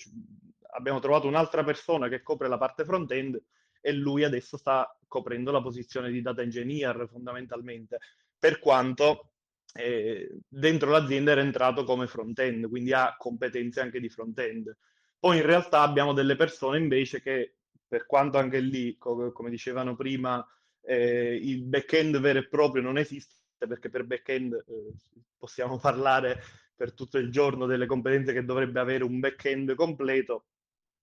abbiamo 0.71 0.99
trovato 0.99 1.27
un'altra 1.27 1.63
persona 1.63 2.07
che 2.07 2.21
copre 2.21 2.47
la 2.47 2.57
parte 2.57 2.83
front-end 2.83 3.39
e 3.81 3.91
lui 3.93 4.23
adesso 4.23 4.57
sta 4.57 4.97
coprendo 5.07 5.51
la 5.51 5.61
posizione 5.61 6.11
di 6.11 6.21
data 6.21 6.41
engineer 6.41 7.07
fondamentalmente, 7.09 7.99
per 8.37 8.59
quanto 8.59 9.31
eh, 9.73 10.39
dentro 10.47 10.89
l'azienda 10.89 11.31
era 11.31 11.41
entrato 11.41 11.83
come 11.83 12.07
front-end, 12.07 12.67
quindi 12.67 12.91
ha 12.93 13.15
competenze 13.17 13.81
anche 13.81 13.99
di 13.99 14.09
front-end. 14.09 14.75
Poi 15.19 15.37
in 15.37 15.45
realtà 15.45 15.81
abbiamo 15.81 16.13
delle 16.13 16.35
persone 16.35 16.77
invece 16.77 17.21
che, 17.21 17.57
per 17.87 18.05
quanto 18.05 18.37
anche 18.37 18.59
lì, 18.59 18.97
co- 18.97 19.31
come 19.31 19.49
dicevano 19.49 19.95
prima, 19.95 20.45
eh, 20.81 21.35
il 21.35 21.63
back-end 21.63 22.19
vero 22.19 22.39
e 22.39 22.47
proprio 22.47 22.81
non 22.81 22.97
esiste, 22.97 23.35
perché 23.67 23.89
per 23.89 24.05
back-end 24.05 24.53
eh, 24.53 24.93
possiamo 25.37 25.77
parlare 25.79 26.41
per 26.75 26.93
tutto 26.93 27.17
il 27.17 27.29
giorno 27.29 27.65
delle 27.65 27.85
competenze 27.85 28.31
che 28.31 28.45
dovrebbe 28.45 28.79
avere 28.79 29.03
un 29.03 29.19
back-end 29.19 29.75
completo, 29.75 30.45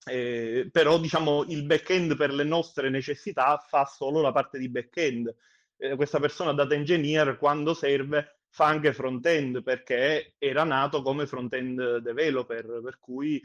eh, 0.06 0.68
però 0.72 0.98
diciamo 0.98 1.44
il 1.48 1.64
back-end 1.64 2.16
per 2.16 2.32
le 2.32 2.44
nostre 2.44 2.88
necessità 2.88 3.58
fa 3.58 3.84
solo 3.84 4.20
la 4.20 4.32
parte 4.32 4.58
di 4.58 4.70
back-end. 4.70 5.34
Eh, 5.76 5.94
questa 5.96 6.18
persona 6.18 6.52
data 6.54 6.74
engineer 6.74 7.36
quando 7.36 7.74
serve 7.74 8.38
fa 8.48 8.64
anche 8.64 8.94
front-end 8.94 9.62
perché 9.62 10.36
era 10.38 10.64
nato 10.64 11.02
come 11.02 11.26
front-end 11.26 11.98
developer, 11.98 12.80
per 12.82 12.98
cui 12.98 13.36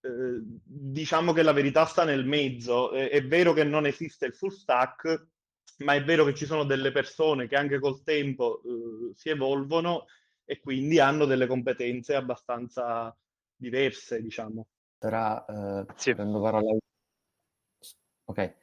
eh, 0.00 0.40
diciamo 0.40 1.34
che 1.34 1.42
la 1.42 1.52
verità 1.52 1.84
sta 1.84 2.04
nel 2.04 2.24
mezzo. 2.24 2.92
è 2.92 3.22
vero 3.26 3.52
che 3.52 3.64
non 3.64 3.84
esiste 3.84 4.24
il 4.24 4.34
full 4.34 4.50
stack, 4.50 5.26
ma 5.78 5.94
è 5.94 6.02
vero 6.02 6.24
che 6.24 6.34
ci 6.34 6.46
sono 6.46 6.64
delle 6.64 6.90
persone 6.92 7.46
che 7.46 7.56
anche 7.56 7.78
col 7.78 8.02
tempo 8.02 8.60
eh, 8.62 9.14
si 9.14 9.28
evolvono 9.28 10.06
e 10.44 10.60
quindi 10.60 10.98
hanno 10.98 11.24
delle 11.24 11.46
competenze 11.46 12.14
abbastanza 12.14 13.16
diverse, 13.54 14.22
diciamo. 14.22 14.66
Ora 15.00 15.44
eh, 15.44 15.86
sì. 15.96 16.14
prendo 16.14 16.40
parola. 16.40 16.76
Ok. 18.24 18.54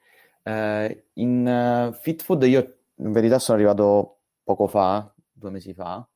Eh, 0.44 1.06
in 1.14 1.90
uh, 1.90 1.94
Fit 1.94 2.22
Food 2.22 2.44
io 2.44 2.78
in 2.96 3.12
verità 3.12 3.40
sono 3.40 3.58
arrivato 3.58 4.20
poco 4.44 4.68
fa, 4.68 5.12
due 5.32 5.50
mesi 5.50 5.74
fa, 5.74 6.08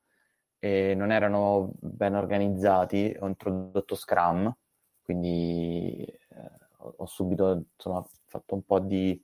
e 0.59 0.93
non 0.95 1.11
erano 1.11 1.71
ben 1.79 2.15
organizzati. 2.15 3.15
Ho 3.19 3.27
introdotto 3.27 3.95
Scrum, 3.95 4.53
quindi 5.01 6.03
eh, 6.03 6.51
ho 6.77 7.05
subito 7.05 7.65
insomma, 7.75 8.05
fatto 8.25 8.55
un 8.55 8.63
po' 8.63 8.79
di, 8.79 9.21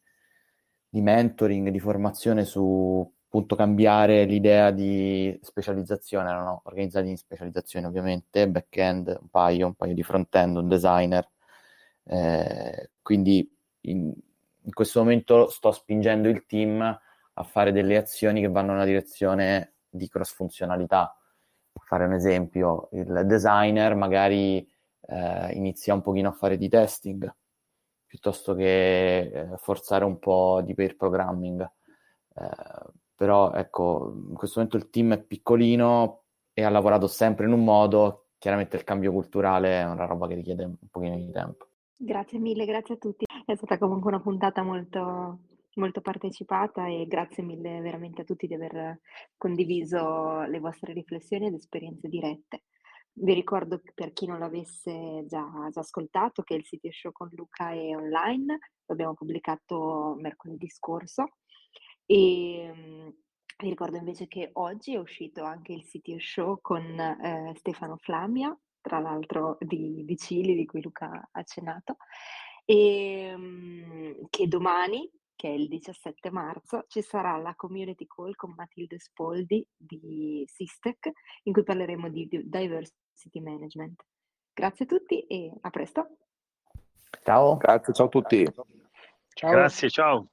di 0.95 1.01
mentoring, 1.01 1.67
di 1.71 1.79
formazione 1.81 2.45
su 2.45 3.13
appunto 3.25 3.57
cambiare 3.57 4.23
l'idea 4.23 4.71
di 4.71 5.37
specializzazione, 5.41 6.29
erano 6.29 6.61
organizzati 6.63 7.09
in 7.09 7.17
specializzazioni 7.17 7.85
ovviamente, 7.85 8.47
back-end, 8.47 9.17
un 9.19 9.27
paio, 9.27 9.65
un 9.67 9.73
paio 9.73 9.93
di 9.93 10.03
front-end, 10.03 10.55
un 10.55 10.69
designer, 10.69 11.29
eh, 12.05 12.91
quindi 13.01 13.45
in, 13.81 14.13
in, 14.61 14.73
questo 14.73 14.99
momento 14.99 15.49
sto 15.49 15.71
spingendo 15.73 16.29
il 16.29 16.45
team 16.45 16.79
a 16.81 17.43
fare 17.43 17.73
delle 17.73 17.97
azioni 17.97 18.39
che 18.39 18.47
vanno 18.47 18.71
nella 18.71 18.85
direzione 18.85 19.73
di 19.89 20.07
cross-funzionalità. 20.07 21.13
Per 21.73 21.83
fare 21.83 22.05
un 22.05 22.13
esempio, 22.13 22.87
il 22.93 23.23
designer 23.25 23.95
magari 23.95 24.65
eh, 25.07 25.51
inizia 25.55 25.93
un 25.93 26.01
pochino 26.01 26.29
a 26.29 26.31
fare 26.33 26.55
di 26.57 26.69
testing, 26.69 27.29
piuttosto 28.05 28.53
che 28.53 29.19
eh, 29.19 29.57
forzare 29.57 30.05
un 30.05 30.19
po' 30.19 30.61
di 30.63 30.73
pair 30.73 30.95
programming. 30.95 31.61
Eh, 31.61 32.93
però 33.15 33.53
ecco, 33.53 34.13
in 34.29 34.35
questo 34.35 34.59
momento 34.59 34.77
il 34.77 34.89
team 34.89 35.13
è 35.13 35.23
piccolino 35.23 36.23
e 36.53 36.63
ha 36.63 36.69
lavorato 36.69 37.07
sempre 37.07 37.45
in 37.45 37.53
un 37.53 37.63
modo, 37.63 38.27
chiaramente 38.37 38.75
il 38.75 38.83
cambio 38.83 39.11
culturale 39.11 39.79
è 39.79 39.85
una 39.85 40.05
roba 40.05 40.27
che 40.27 40.35
richiede 40.35 40.63
un 40.65 40.75
pochino 40.89 41.15
di 41.15 41.31
tempo. 41.31 41.67
Grazie 41.97 42.39
mille, 42.39 42.65
grazie 42.65 42.95
a 42.95 42.97
tutti. 42.97 43.25
È 43.45 43.55
stata 43.55 43.77
comunque 43.77 44.11
una 44.11 44.21
puntata 44.21 44.63
molto, 44.63 45.39
molto 45.75 46.01
partecipata 46.01 46.87
e 46.87 47.05
grazie 47.07 47.43
mille 47.43 47.79
veramente 47.79 48.21
a 48.21 48.25
tutti 48.25 48.47
di 48.47 48.53
aver 48.53 48.99
condiviso 49.37 50.41
le 50.41 50.59
vostre 50.59 50.93
riflessioni 50.93 51.47
ed 51.47 51.53
esperienze 51.53 52.09
dirette. 52.09 52.63
Vi 53.17 53.33
ricordo 53.33 53.81
per 53.93 54.11
chi 54.11 54.25
non 54.25 54.39
l'avesse 54.39 55.23
già, 55.25 55.47
già 55.71 55.79
ascoltato 55.79 56.43
che 56.43 56.55
il 56.55 56.65
City 56.65 56.91
Show 56.91 57.13
con 57.13 57.29
Luca 57.31 57.71
è 57.71 57.95
online, 57.95 58.59
l'abbiamo 58.87 59.13
pubblicato 59.13 60.15
mercoledì 60.19 60.69
scorso. 60.69 61.37
E 62.05 62.59
ehm, 62.59 63.13
vi 63.57 63.69
ricordo 63.69 63.95
invece 63.95 64.27
che 64.27 64.49
oggi 64.53 64.95
è 64.95 64.97
uscito 64.97 65.43
anche 65.45 65.71
il 65.71 65.85
CTO 65.85 66.19
Show 66.19 66.59
con 66.59 66.83
eh, 66.99 67.53
Stefano 67.55 67.95
Flammia, 67.97 68.57
tra 68.81 68.99
l'altro 68.99 69.57
di, 69.61 70.03
di 70.03 70.17
Cili, 70.17 70.53
di 70.53 70.65
cui 70.65 70.81
Luca 70.81 71.09
ha 71.09 71.29
accennato, 71.39 71.95
e 72.65 73.29
ehm, 73.31 74.27
che 74.29 74.47
domani, 74.49 75.09
che 75.35 75.47
è 75.47 75.51
il 75.51 75.69
17 75.69 76.31
marzo, 76.31 76.83
ci 76.89 77.01
sarà 77.01 77.37
la 77.37 77.55
community 77.55 78.05
call 78.07 78.35
con 78.35 78.53
Matilde 78.57 78.99
Spoldi 78.99 79.65
di 79.75 80.43
Sistec, 80.47 81.11
in 81.43 81.53
cui 81.53 81.63
parleremo 81.63 82.09
di, 82.09 82.27
di 82.27 82.49
diversity 83.15 83.39
management. 83.39 84.03
Grazie 84.53 84.85
a 84.85 84.87
tutti 84.87 85.19
e 85.21 85.51
a 85.61 85.69
presto. 85.69 86.17
Ciao. 87.23 87.57
Grazie, 87.57 87.93
ciao 87.93 88.05
a 88.05 88.09
tutti. 88.09 88.47
Ciao. 89.33 89.51
Grazie, 89.51 89.89
ciao. 89.89 90.27